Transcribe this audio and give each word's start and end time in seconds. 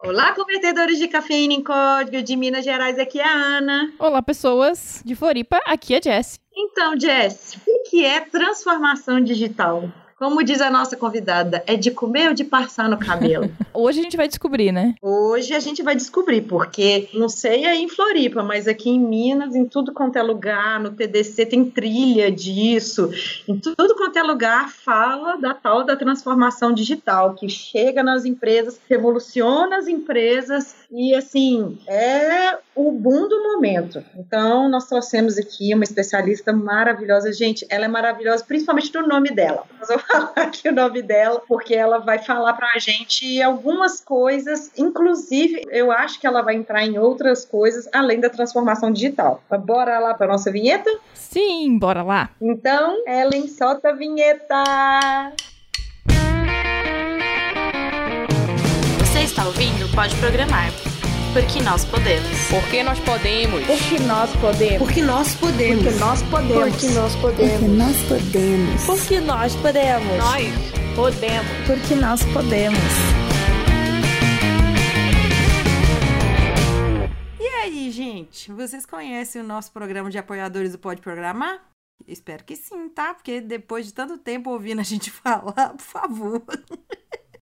Olá, 0.00 0.32
convertedores 0.32 0.96
de 0.96 1.08
cafeína 1.08 1.54
em 1.54 1.62
código 1.62 2.22
de 2.22 2.36
Minas 2.36 2.64
Gerais, 2.64 3.00
aqui 3.00 3.18
é 3.18 3.24
a 3.24 3.32
Ana. 3.32 3.92
Olá, 3.98 4.22
pessoas 4.22 5.02
de 5.04 5.16
Floripa, 5.16 5.60
aqui 5.66 5.92
é 5.92 5.98
a 5.98 6.00
Jess. 6.00 6.38
Então, 6.56 6.98
Jess, 6.98 7.58
o 7.66 7.82
que 7.90 8.04
é 8.04 8.20
transformação 8.20 9.20
digital? 9.20 9.90
Como 10.18 10.42
diz 10.42 10.60
a 10.60 10.68
nossa 10.68 10.96
convidada, 10.96 11.62
é 11.64 11.76
de 11.76 11.92
comer 11.92 12.26
ou 12.26 12.34
de 12.34 12.42
passar 12.42 12.88
no 12.88 12.98
cabelo? 12.98 13.48
Hoje 13.72 14.00
a 14.00 14.02
gente 14.02 14.16
vai 14.16 14.26
descobrir, 14.26 14.72
né? 14.72 14.96
Hoje 15.00 15.54
a 15.54 15.60
gente 15.60 15.80
vai 15.80 15.94
descobrir, 15.94 16.40
porque 16.40 17.08
não 17.14 17.28
sei 17.28 17.64
aí 17.64 17.80
em 17.80 17.88
Floripa, 17.88 18.42
mas 18.42 18.66
aqui 18.66 18.90
em 18.90 18.98
Minas, 18.98 19.54
em 19.54 19.64
tudo 19.64 19.92
quanto 19.92 20.16
é 20.16 20.22
lugar, 20.22 20.80
no 20.80 20.90
TDC 20.90 21.46
tem 21.46 21.70
trilha 21.70 22.32
disso, 22.32 23.12
em 23.46 23.56
tudo 23.56 23.94
quanto 23.94 24.18
é 24.18 24.22
lugar 24.24 24.68
fala 24.68 25.36
da 25.36 25.54
tal 25.54 25.84
da 25.84 25.94
transformação 25.94 26.72
digital, 26.72 27.34
que 27.34 27.48
chega 27.48 28.02
nas 28.02 28.24
empresas, 28.24 28.80
revoluciona 28.90 29.76
as 29.76 29.86
empresas 29.86 30.74
e 30.90 31.14
assim, 31.14 31.78
é 31.86 32.56
o 32.74 32.90
boom 32.92 33.28
do 33.28 33.42
momento. 33.42 34.02
Então, 34.16 34.68
nós 34.68 34.86
trouxemos 34.86 35.36
aqui 35.36 35.74
uma 35.74 35.84
especialista 35.84 36.52
maravilhosa. 36.52 37.32
Gente, 37.32 37.66
ela 37.68 37.84
é 37.84 37.88
maravilhosa, 37.88 38.44
principalmente 38.44 38.92
do 38.92 39.06
nome 39.06 39.30
dela. 39.30 39.64
Nós 39.78 39.88
vamos 39.88 40.04
falar 40.08 40.32
aqui 40.36 40.68
o 40.68 40.72
nome 40.72 41.02
dela, 41.02 41.42
porque 41.46 41.74
ela 41.74 41.98
vai 41.98 42.18
falar 42.18 42.54
pra 42.54 42.78
gente 42.78 43.42
algumas 43.42 44.00
coisas, 44.00 44.70
inclusive, 44.78 45.62
eu 45.70 45.90
acho 45.90 46.20
que 46.20 46.26
ela 46.26 46.42
vai 46.42 46.54
entrar 46.54 46.84
em 46.84 46.98
outras 46.98 47.44
coisas 47.44 47.88
além 47.92 48.20
da 48.20 48.30
transformação 48.30 48.90
digital. 48.90 49.42
Mas 49.50 49.60
bora 49.60 49.98
lá 49.98 50.14
pra 50.14 50.26
nossa 50.26 50.50
vinheta? 50.50 50.90
Sim, 51.12 51.78
bora 51.78 52.02
lá. 52.02 52.30
Então, 52.40 53.02
Ellen, 53.06 53.46
solta 53.48 53.90
a 53.90 53.92
vinheta! 53.92 55.34
está 59.28 59.44
ouvindo 59.44 59.86
pode 59.94 60.16
programar. 60.16 60.72
Porque 61.34 61.60
nós 61.60 61.84
podemos. 61.84 62.26
Porque 62.48 62.82
nós 62.82 62.98
podemos. 63.00 63.66
Porque 63.66 63.98
nós 64.00 64.34
podemos. 64.36 64.78
Porque 64.78 65.02
nós 65.02 65.32
podemos. 65.34 65.82
Porque 65.82 65.98
nós 66.00 66.22
podemos. 66.22 66.72
Porque 66.72 66.88
nós 66.88 67.14
podemos. 68.06 68.86
Porque 68.86 69.20
nós 69.20 69.54
podemos. 69.56 70.16
Nós 70.16 70.44
podemos. 70.96 71.50
Porque 71.66 71.94
nós 71.94 72.24
podemos. 72.32 72.78
E 77.38 77.46
aí, 77.62 77.90
gente? 77.90 78.50
Vocês 78.50 78.86
conhecem 78.86 79.42
o 79.42 79.44
nosso 79.44 79.70
programa 79.72 80.10
de 80.10 80.16
apoiadores 80.16 80.72
do 80.72 80.78
Pode 80.78 81.02
Programar? 81.02 81.60
Espero 82.06 82.44
que 82.44 82.56
sim, 82.56 82.88
tá? 82.88 83.12
Porque 83.12 83.42
depois 83.42 83.84
de 83.84 83.92
tanto 83.92 84.16
tempo 84.16 84.48
ouvindo 84.50 84.80
a 84.80 84.84
gente 84.84 85.10
falar, 85.12 85.74
por 85.74 85.84
favor 85.84 86.42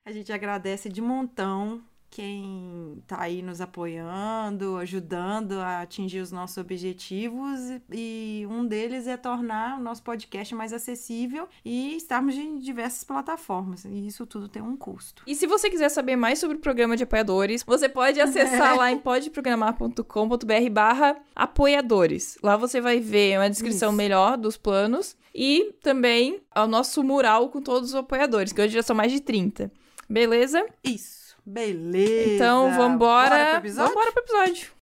a 0.08 0.12
gente 0.12 0.32
agradece 0.32 0.88
de 0.88 1.02
montão 1.02 1.82
quem 2.10 3.02
tá 3.06 3.20
aí 3.20 3.42
nos 3.42 3.60
apoiando, 3.60 4.76
ajudando 4.78 5.60
a 5.60 5.82
atingir 5.82 6.20
os 6.20 6.32
nossos 6.32 6.56
objetivos 6.56 7.60
e 7.92 8.46
um 8.50 8.66
deles 8.66 9.06
é 9.06 9.16
tornar 9.16 9.78
o 9.78 9.82
nosso 9.82 10.02
podcast 10.02 10.54
mais 10.54 10.72
acessível 10.72 11.46
e 11.62 11.96
estarmos 11.96 12.34
em 12.34 12.58
diversas 12.58 13.04
plataformas. 13.04 13.84
E 13.84 14.06
isso 14.06 14.24
tudo 14.24 14.48
tem 14.48 14.62
um 14.62 14.74
custo. 14.74 15.22
E 15.26 15.34
se 15.34 15.46
você 15.46 15.68
quiser 15.68 15.90
saber 15.90 16.16
mais 16.16 16.38
sobre 16.38 16.56
o 16.56 16.60
programa 16.60 16.96
de 16.96 17.02
apoiadores, 17.04 17.62
você 17.62 17.88
pode 17.88 18.18
acessar 18.18 18.76
lá 18.76 18.90
em 18.90 18.98
podeprogramar.com.br 18.98 20.70
barra 20.72 21.16
apoiadores. 21.36 22.38
Lá 22.42 22.56
você 22.56 22.80
vai 22.80 23.00
ver 23.00 23.38
uma 23.38 23.50
descrição 23.50 23.90
Isso. 23.90 23.96
melhor 23.96 24.38
dos 24.38 24.56
planos 24.56 25.14
e 25.34 25.74
também 25.82 26.40
o 26.56 26.66
nosso 26.66 27.04
mural 27.04 27.50
com 27.50 27.60
todos 27.60 27.90
os 27.90 27.94
apoiadores, 27.94 28.50
que 28.50 28.62
hoje 28.62 28.72
já 28.72 28.82
são 28.82 28.96
mais 28.96 29.12
de 29.12 29.20
30. 29.20 29.70
Beleza? 30.08 30.64
Isso. 30.82 31.36
Beleza. 31.44 32.34
Então, 32.34 32.72
vambora. 32.74 33.28
Bora 33.30 33.46
pro 33.50 33.58
episódio? 33.58 33.88
Vambora 33.88 34.12
pro 34.12 34.22
episódio. 34.22 34.77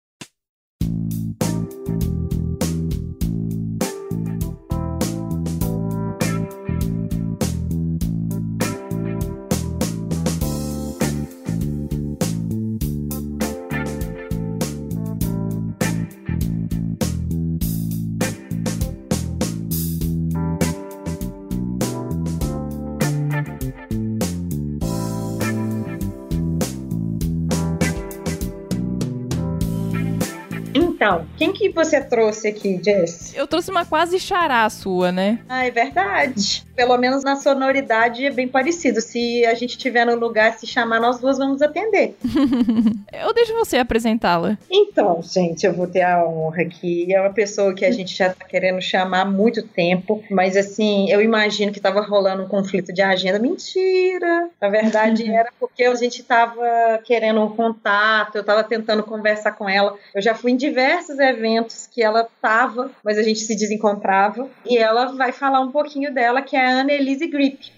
Então, 31.03 31.25
quem 31.37 31.51
que 31.51 31.67
você 31.67 31.99
trouxe 31.99 32.47
aqui, 32.47 32.79
Jess? 32.81 33.33
Eu 33.35 33.45
trouxe 33.45 33.69
uma 33.69 33.85
quase 33.85 34.17
xará 34.17 34.69
sua, 34.69 35.11
né? 35.11 35.39
Ah, 35.49 35.65
é 35.65 35.69
verdade. 35.69 36.65
Pelo 36.77 36.97
menos 36.97 37.25
na 37.25 37.35
sonoridade 37.35 38.25
é 38.25 38.31
bem 38.31 38.47
parecido. 38.47 39.01
Se 39.01 39.45
a 39.45 39.53
gente 39.53 39.71
estiver 39.71 40.05
no 40.05 40.15
lugar, 40.15 40.53
se 40.53 40.65
chamar, 40.65 41.01
nós 41.01 41.19
duas 41.19 41.37
vamos 41.37 41.61
atender. 41.61 42.15
Eu 43.11 43.33
deixo 43.33 43.53
você 43.53 43.77
apresentá-la. 43.77 44.57
Então, 44.71 45.21
gente, 45.21 45.65
eu 45.65 45.73
vou 45.73 45.87
ter 45.87 46.01
a 46.01 46.25
honra 46.25 46.63
aqui. 46.63 47.13
É 47.13 47.21
uma 47.21 47.31
pessoa 47.31 47.73
que 47.73 47.85
a 47.85 47.91
gente 47.91 48.15
já 48.15 48.33
tá 48.33 48.43
querendo 48.43 48.81
chamar 48.81 49.21
há 49.21 49.25
muito 49.25 49.61
tempo, 49.61 50.23
mas 50.31 50.57
assim, 50.57 51.09
eu 51.09 51.21
imagino 51.21 51.71
que 51.71 51.79
tava 51.79 52.01
rolando 52.01 52.43
um 52.43 52.47
conflito 52.47 52.91
de 52.91 53.01
agenda. 53.01 53.37
Mentira! 53.37 54.49
Na 54.59 54.67
verdade, 54.67 55.29
era 55.31 55.49
porque 55.59 55.83
a 55.83 55.95
gente 55.95 56.23
tava 56.23 56.99
querendo 57.05 57.41
um 57.41 57.49
contato, 57.49 58.35
eu 58.35 58.43
tava 58.43 58.63
tentando 58.63 59.03
conversar 59.03 59.51
com 59.51 59.69
ela. 59.69 59.95
Eu 60.13 60.21
já 60.21 60.33
fui 60.33 60.51
em 60.51 60.57
diversos 60.57 60.92
eventos 61.19 61.87
que 61.91 62.01
ela 62.01 62.27
tava, 62.41 62.91
mas 63.03 63.17
a 63.17 63.23
gente 63.23 63.39
se 63.39 63.55
desencontrava. 63.55 64.47
E 64.65 64.77
ela 64.77 65.13
vai 65.15 65.31
falar 65.31 65.61
um 65.61 65.71
pouquinho 65.71 66.13
dela, 66.13 66.41
que 66.41 66.55
é 66.55 66.65
a 66.65 66.69
Ana 66.69 66.93
Elise 66.93 67.27
Grip. 67.27 67.71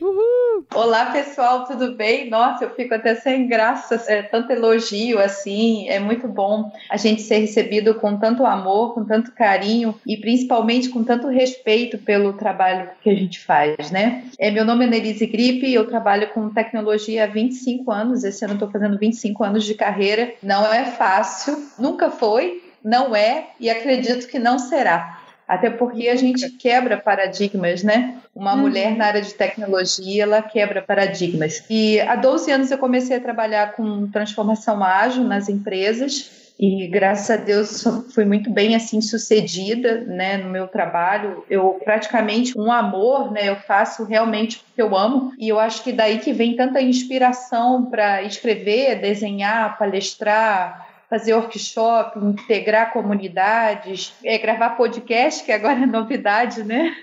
Olá 0.73 1.07
pessoal, 1.07 1.65
tudo 1.65 1.93
bem? 1.95 2.29
Nossa, 2.29 2.65
eu 2.65 2.69
fico 2.71 2.93
até 2.93 3.15
sem 3.15 3.47
graça, 3.47 4.03
é 4.07 4.21
tanto 4.21 4.51
elogio 4.51 5.19
assim, 5.19 5.87
é 5.89 5.99
muito 5.99 6.27
bom 6.27 6.71
a 6.89 6.97
gente 6.97 7.21
ser 7.21 7.37
recebido 7.37 7.95
com 7.95 8.17
tanto 8.17 8.45
amor, 8.45 8.93
com 8.93 9.05
tanto 9.05 9.31
carinho 9.31 9.95
e 10.05 10.17
principalmente 10.17 10.89
com 10.89 11.03
tanto 11.03 11.27
respeito 11.27 11.97
pelo 11.97 12.33
trabalho 12.33 12.89
que 13.01 13.09
a 13.09 13.15
gente 13.15 13.39
faz, 13.39 13.91
né? 13.91 14.23
É, 14.39 14.51
meu 14.51 14.65
nome 14.65 14.85
é 14.85 14.87
Nelise 14.87 15.25
Gripe, 15.25 15.73
eu 15.73 15.87
trabalho 15.87 16.29
com 16.29 16.49
tecnologia 16.49 17.23
há 17.23 17.27
25 17.27 17.91
anos, 17.91 18.23
esse 18.23 18.43
ano 18.43 18.55
estou 18.55 18.69
fazendo 18.69 18.97
25 18.97 19.43
anos 19.43 19.63
de 19.63 19.73
carreira, 19.73 20.33
não 20.41 20.73
é 20.73 20.85
fácil, 20.85 21.57
nunca 21.77 22.09
foi, 22.09 22.64
não 22.85 23.15
é 23.15 23.47
e 23.59 23.67
acredito 23.69 24.27
que 24.27 24.37
não 24.37 24.59
será. 24.59 25.19
Até 25.47 25.69
porque 25.69 26.07
a 26.07 26.15
gente 26.15 26.49
quebra 26.51 26.97
paradigmas, 26.97 27.83
né? 27.83 28.15
Uma 28.33 28.53
Uhum. 28.53 28.61
mulher 28.61 28.95
na 28.95 29.05
área 29.07 29.21
de 29.21 29.33
tecnologia, 29.33 30.23
ela 30.23 30.41
quebra 30.41 30.81
paradigmas. 30.81 31.63
E 31.69 31.99
há 32.01 32.15
12 32.15 32.51
anos 32.51 32.71
eu 32.71 32.77
comecei 32.77 33.17
a 33.17 33.19
trabalhar 33.21 33.73
com 33.73 34.07
transformação 34.07 34.83
ágil 34.83 35.23
nas 35.23 35.49
empresas. 35.49 36.31
E 36.57 36.87
graças 36.87 37.29
a 37.29 37.35
Deus 37.35 37.83
fui 38.13 38.23
muito 38.23 38.49
bem 38.49 38.75
assim 38.75 39.01
sucedida, 39.01 40.01
né, 40.07 40.37
no 40.37 40.49
meu 40.49 40.67
trabalho. 40.67 41.43
Eu 41.49 41.79
praticamente 41.83 42.57
um 42.57 42.71
amor, 42.71 43.31
né, 43.31 43.49
eu 43.49 43.57
faço 43.57 44.03
realmente 44.05 44.59
porque 44.59 44.81
eu 44.81 44.95
amo. 44.97 45.33
E 45.37 45.49
eu 45.49 45.59
acho 45.59 45.83
que 45.83 45.91
daí 45.91 46.17
que 46.19 46.31
vem 46.33 46.55
tanta 46.55 46.81
inspiração 46.81 47.85
para 47.85 48.23
escrever, 48.23 48.99
desenhar, 49.01 49.77
palestrar, 49.77 50.84
fazer 51.09 51.33
workshop, 51.33 52.19
integrar 52.19 52.91
comunidades, 52.91 54.13
é, 54.23 54.37
gravar 54.37 54.71
podcast, 54.71 55.43
que 55.43 55.51
agora 55.51 55.83
é 55.83 55.85
novidade, 55.85 56.63
né? 56.63 56.95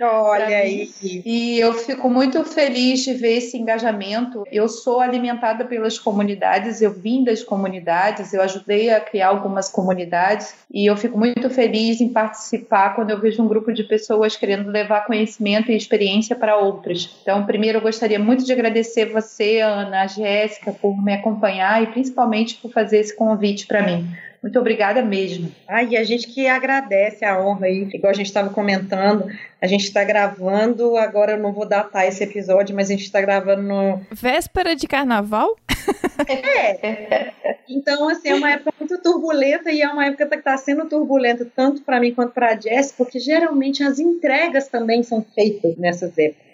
Olha 0.00 0.46
aí. 0.56 0.90
E 1.02 1.58
eu 1.58 1.74
fico 1.74 2.08
muito 2.08 2.42
feliz 2.44 3.04
de 3.04 3.14
ver 3.14 3.38
esse 3.38 3.56
engajamento. 3.56 4.44
Eu 4.50 4.68
sou 4.68 5.00
alimentada 5.00 5.64
pelas 5.64 5.98
comunidades, 5.98 6.80
eu 6.80 6.92
vim 6.92 7.22
das 7.22 7.42
comunidades, 7.42 8.32
eu 8.32 8.42
ajudei 8.42 8.90
a 8.90 9.00
criar 9.00 9.28
algumas 9.28 9.68
comunidades 9.68 10.54
e 10.72 10.86
eu 10.86 10.96
fico 10.96 11.18
muito 11.18 11.48
feliz 11.50 12.00
em 12.00 12.08
participar 12.08 12.94
quando 12.94 13.10
eu 13.10 13.20
vejo 13.20 13.42
um 13.42 13.48
grupo 13.48 13.72
de 13.72 13.84
pessoas 13.84 14.36
querendo 14.36 14.70
levar 14.70 15.06
conhecimento 15.06 15.70
e 15.70 15.76
experiência 15.76 16.34
para 16.34 16.56
outras. 16.56 17.18
Então, 17.22 17.44
primeiro 17.44 17.78
eu 17.78 17.82
gostaria 17.82 18.18
muito 18.18 18.44
de 18.44 18.52
agradecer 18.52 19.06
você, 19.06 19.60
Ana, 19.60 20.02
a 20.02 20.06
Jéssica, 20.06 20.72
por 20.72 20.96
me 21.02 21.12
acompanhar 21.12 21.82
e 21.82 21.86
principalmente 21.88 22.56
por 22.56 22.72
fazer 22.72 22.98
esse 22.98 23.14
convite 23.14 23.33
para 23.66 23.82
mim. 23.82 24.06
Muito 24.44 24.58
obrigada 24.58 25.00
mesmo. 25.00 25.50
Ai, 25.66 25.96
a 25.96 26.04
gente 26.04 26.26
que 26.26 26.46
agradece 26.46 27.24
a 27.24 27.42
honra 27.42 27.64
aí, 27.64 27.88
igual 27.94 28.10
a 28.10 28.14
gente 28.14 28.26
estava 28.26 28.50
comentando, 28.50 29.26
a 29.58 29.66
gente 29.66 29.84
está 29.84 30.04
gravando, 30.04 30.98
agora 30.98 31.32
eu 31.32 31.38
não 31.38 31.50
vou 31.50 31.66
datar 31.66 32.06
esse 32.06 32.22
episódio, 32.22 32.76
mas 32.76 32.90
a 32.90 32.92
gente 32.92 33.04
está 33.04 33.22
gravando 33.22 33.62
no. 33.62 34.02
Véspera 34.12 34.76
de 34.76 34.86
carnaval? 34.86 35.56
É. 36.28 37.32
Então, 37.68 38.08
assim, 38.08 38.28
é 38.28 38.34
uma 38.34 38.50
época 38.50 38.72
muito 38.78 38.98
turbulenta 39.02 39.70
e 39.70 39.80
é 39.80 39.88
uma 39.88 40.06
época 40.06 40.26
que 40.26 40.34
está 40.36 40.56
sendo 40.56 40.86
turbulenta 40.86 41.46
tanto 41.56 41.82
para 41.82 41.98
mim 41.98 42.14
quanto 42.14 42.32
para 42.32 42.52
a 42.52 42.60
Jess, 42.60 42.92
porque 42.92 43.18
geralmente 43.18 43.82
as 43.82 43.98
entregas 43.98 44.68
também 44.68 45.02
são 45.02 45.24
feitas 45.34 45.76
nessas 45.76 46.16
épocas. 46.18 46.44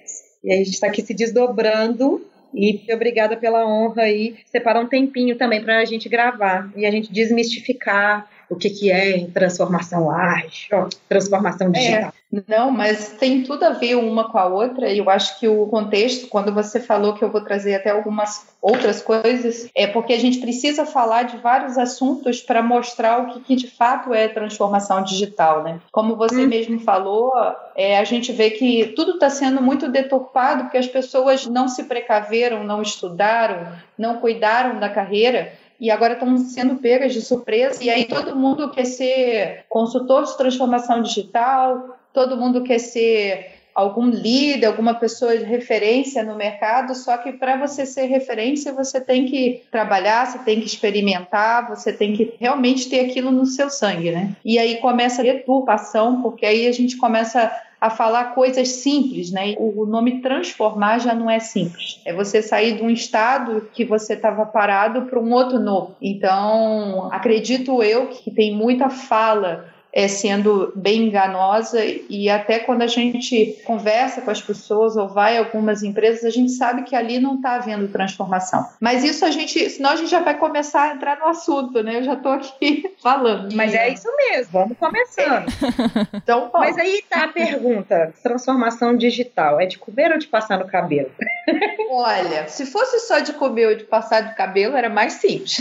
E 0.42 0.52
aí 0.52 0.60
a 0.60 0.64
gente 0.64 0.74
está 0.74 0.86
aqui 0.86 1.02
se 1.02 1.12
desdobrando 1.12 2.24
E 2.54 2.82
obrigada 2.92 3.36
pela 3.36 3.66
honra 3.66 4.02
aí, 4.02 4.36
separar 4.46 4.80
um 4.80 4.88
tempinho 4.88 5.36
também 5.36 5.62
para 5.62 5.78
a 5.78 5.84
gente 5.84 6.08
gravar 6.08 6.70
e 6.76 6.84
a 6.84 6.90
gente 6.90 7.12
desmistificar 7.12 8.28
o 8.48 8.56
que, 8.56 8.68
que 8.68 8.90
é 8.90 9.26
transformação 9.28 10.10
ágil, 10.10 10.88
transformação 11.08 11.70
digital. 11.70 12.12
Não, 12.46 12.70
mas 12.70 13.08
tem 13.18 13.42
tudo 13.42 13.64
a 13.64 13.70
ver 13.70 13.96
uma 13.96 14.30
com 14.30 14.38
a 14.38 14.46
outra, 14.46 14.88
e 14.88 14.98
eu 14.98 15.10
acho 15.10 15.38
que 15.40 15.48
o 15.48 15.66
contexto, 15.66 16.28
quando 16.28 16.54
você 16.54 16.78
falou 16.78 17.14
que 17.14 17.24
eu 17.24 17.30
vou 17.30 17.40
trazer 17.40 17.74
até 17.74 17.90
algumas 17.90 18.46
outras 18.62 19.02
coisas, 19.02 19.68
é 19.74 19.86
porque 19.88 20.12
a 20.12 20.18
gente 20.18 20.38
precisa 20.38 20.86
falar 20.86 21.24
de 21.24 21.38
vários 21.38 21.76
assuntos 21.76 22.40
para 22.40 22.62
mostrar 22.62 23.18
o 23.20 23.32
que, 23.32 23.40
que, 23.40 23.56
de 23.56 23.68
fato 23.68 24.14
é 24.14 24.28
transformação 24.28 25.02
digital, 25.02 25.64
né? 25.64 25.80
Como 25.90 26.14
você 26.14 26.44
hum. 26.44 26.48
mesmo 26.48 26.78
falou, 26.80 27.32
é, 27.74 27.98
a 27.98 28.04
gente 28.04 28.30
vê 28.30 28.50
que 28.50 28.92
tudo 28.94 29.14
está 29.14 29.28
sendo 29.28 29.60
muito 29.60 29.88
deturpado 29.88 30.64
porque 30.64 30.78
as 30.78 30.86
pessoas 30.86 31.46
não 31.46 31.66
se 31.66 31.84
precaveram, 31.84 32.62
não 32.62 32.80
estudaram, 32.80 33.72
não 33.98 34.18
cuidaram 34.18 34.78
da 34.78 34.88
carreira 34.88 35.52
e 35.80 35.90
agora 35.90 36.12
estão 36.12 36.36
sendo 36.36 36.76
pegas 36.76 37.12
de 37.12 37.22
surpresa. 37.22 37.82
E 37.82 37.88
aí 37.88 38.04
todo 38.04 38.36
mundo 38.36 38.70
quer 38.70 38.84
ser 38.84 39.64
consultor 39.68 40.24
de 40.24 40.36
transformação 40.36 41.00
digital, 41.00 41.96
todo 42.12 42.36
mundo 42.36 42.62
quer 42.62 42.78
ser 42.78 43.60
algum 43.74 44.06
líder, 44.06 44.66
alguma 44.66 44.94
pessoa 44.94 45.36
de 45.36 45.44
referência 45.44 46.22
no 46.22 46.36
mercado, 46.36 46.94
só 46.94 47.16
que 47.16 47.32
para 47.32 47.56
você 47.56 47.86
ser 47.86 48.06
referência, 48.06 48.72
você 48.72 49.00
tem 49.00 49.26
que 49.26 49.62
trabalhar, 49.70 50.26
você 50.26 50.38
tem 50.40 50.60
que 50.60 50.66
experimentar, 50.66 51.68
você 51.68 51.92
tem 51.92 52.12
que 52.12 52.34
realmente 52.38 52.88
ter 52.88 53.00
aquilo 53.00 53.30
no 53.30 53.46
seu 53.46 53.70
sangue, 53.70 54.10
né? 54.10 54.34
E 54.44 54.58
aí 54.58 54.76
começa 54.78 55.22
a 55.22 55.24
deturpação, 55.24 56.20
porque 56.20 56.44
aí 56.44 56.66
a 56.66 56.72
gente 56.72 56.96
começa 56.96 57.50
a 57.80 57.88
falar 57.88 58.34
coisas 58.34 58.68
simples, 58.68 59.30
né? 59.30 59.54
O 59.56 59.86
nome 59.86 60.20
transformar 60.20 60.98
já 60.98 61.14
não 61.14 61.30
é 61.30 61.38
simples. 61.38 61.98
É 62.04 62.12
você 62.12 62.42
sair 62.42 62.76
de 62.76 62.82
um 62.82 62.90
estado 62.90 63.68
que 63.72 63.86
você 63.86 64.12
estava 64.12 64.44
parado 64.44 65.06
para 65.06 65.18
um 65.18 65.32
outro 65.32 65.58
novo. 65.58 65.96
Então, 66.02 67.08
acredito 67.10 67.82
eu 67.82 68.08
que 68.08 68.30
tem 68.30 68.54
muita 68.54 68.90
fala 68.90 69.69
é, 69.92 70.06
sendo 70.06 70.72
bem 70.74 71.08
enganosa 71.08 71.80
e 71.84 72.28
até 72.28 72.60
quando 72.60 72.82
a 72.82 72.86
gente 72.86 73.58
conversa 73.64 74.20
com 74.20 74.30
as 74.30 74.40
pessoas 74.40 74.96
ou 74.96 75.08
vai 75.08 75.36
a 75.36 75.40
algumas 75.40 75.82
empresas, 75.82 76.24
a 76.24 76.30
gente 76.30 76.52
sabe 76.52 76.82
que 76.82 76.94
ali 76.94 77.18
não 77.18 77.36
está 77.36 77.56
havendo 77.56 77.88
transformação. 77.88 78.66
Mas 78.80 79.02
isso 79.02 79.24
a 79.24 79.30
gente, 79.30 79.68
senão 79.70 79.90
a 79.90 79.96
gente 79.96 80.10
já 80.10 80.20
vai 80.20 80.36
começar 80.36 80.90
a 80.90 80.94
entrar 80.94 81.18
no 81.18 81.26
assunto, 81.26 81.82
né? 81.82 81.98
Eu 81.98 82.04
já 82.04 82.14
estou 82.14 82.32
aqui 82.32 82.94
falando. 83.02 83.54
Mas 83.54 83.74
é 83.74 83.88
isso 83.88 84.08
mesmo, 84.16 84.52
vamos 84.52 84.78
começando. 84.78 85.46
então, 86.14 86.50
Mas 86.54 86.78
aí 86.78 87.02
tá 87.08 87.24
a 87.24 87.28
pergunta: 87.28 88.12
transformação 88.22 88.96
digital 88.96 89.60
é 89.60 89.66
de 89.66 89.78
comer 89.78 90.12
ou 90.12 90.18
de 90.18 90.26
passar 90.26 90.58
no 90.58 90.66
cabelo? 90.66 91.10
Olha, 91.90 92.46
se 92.46 92.64
fosse 92.66 93.00
só 93.00 93.18
de 93.18 93.32
comer 93.32 93.66
ou 93.66 93.74
de 93.74 93.84
passar 93.84 94.20
de 94.20 94.34
cabelo, 94.36 94.76
era 94.76 94.88
mais 94.88 95.14
simples. 95.14 95.60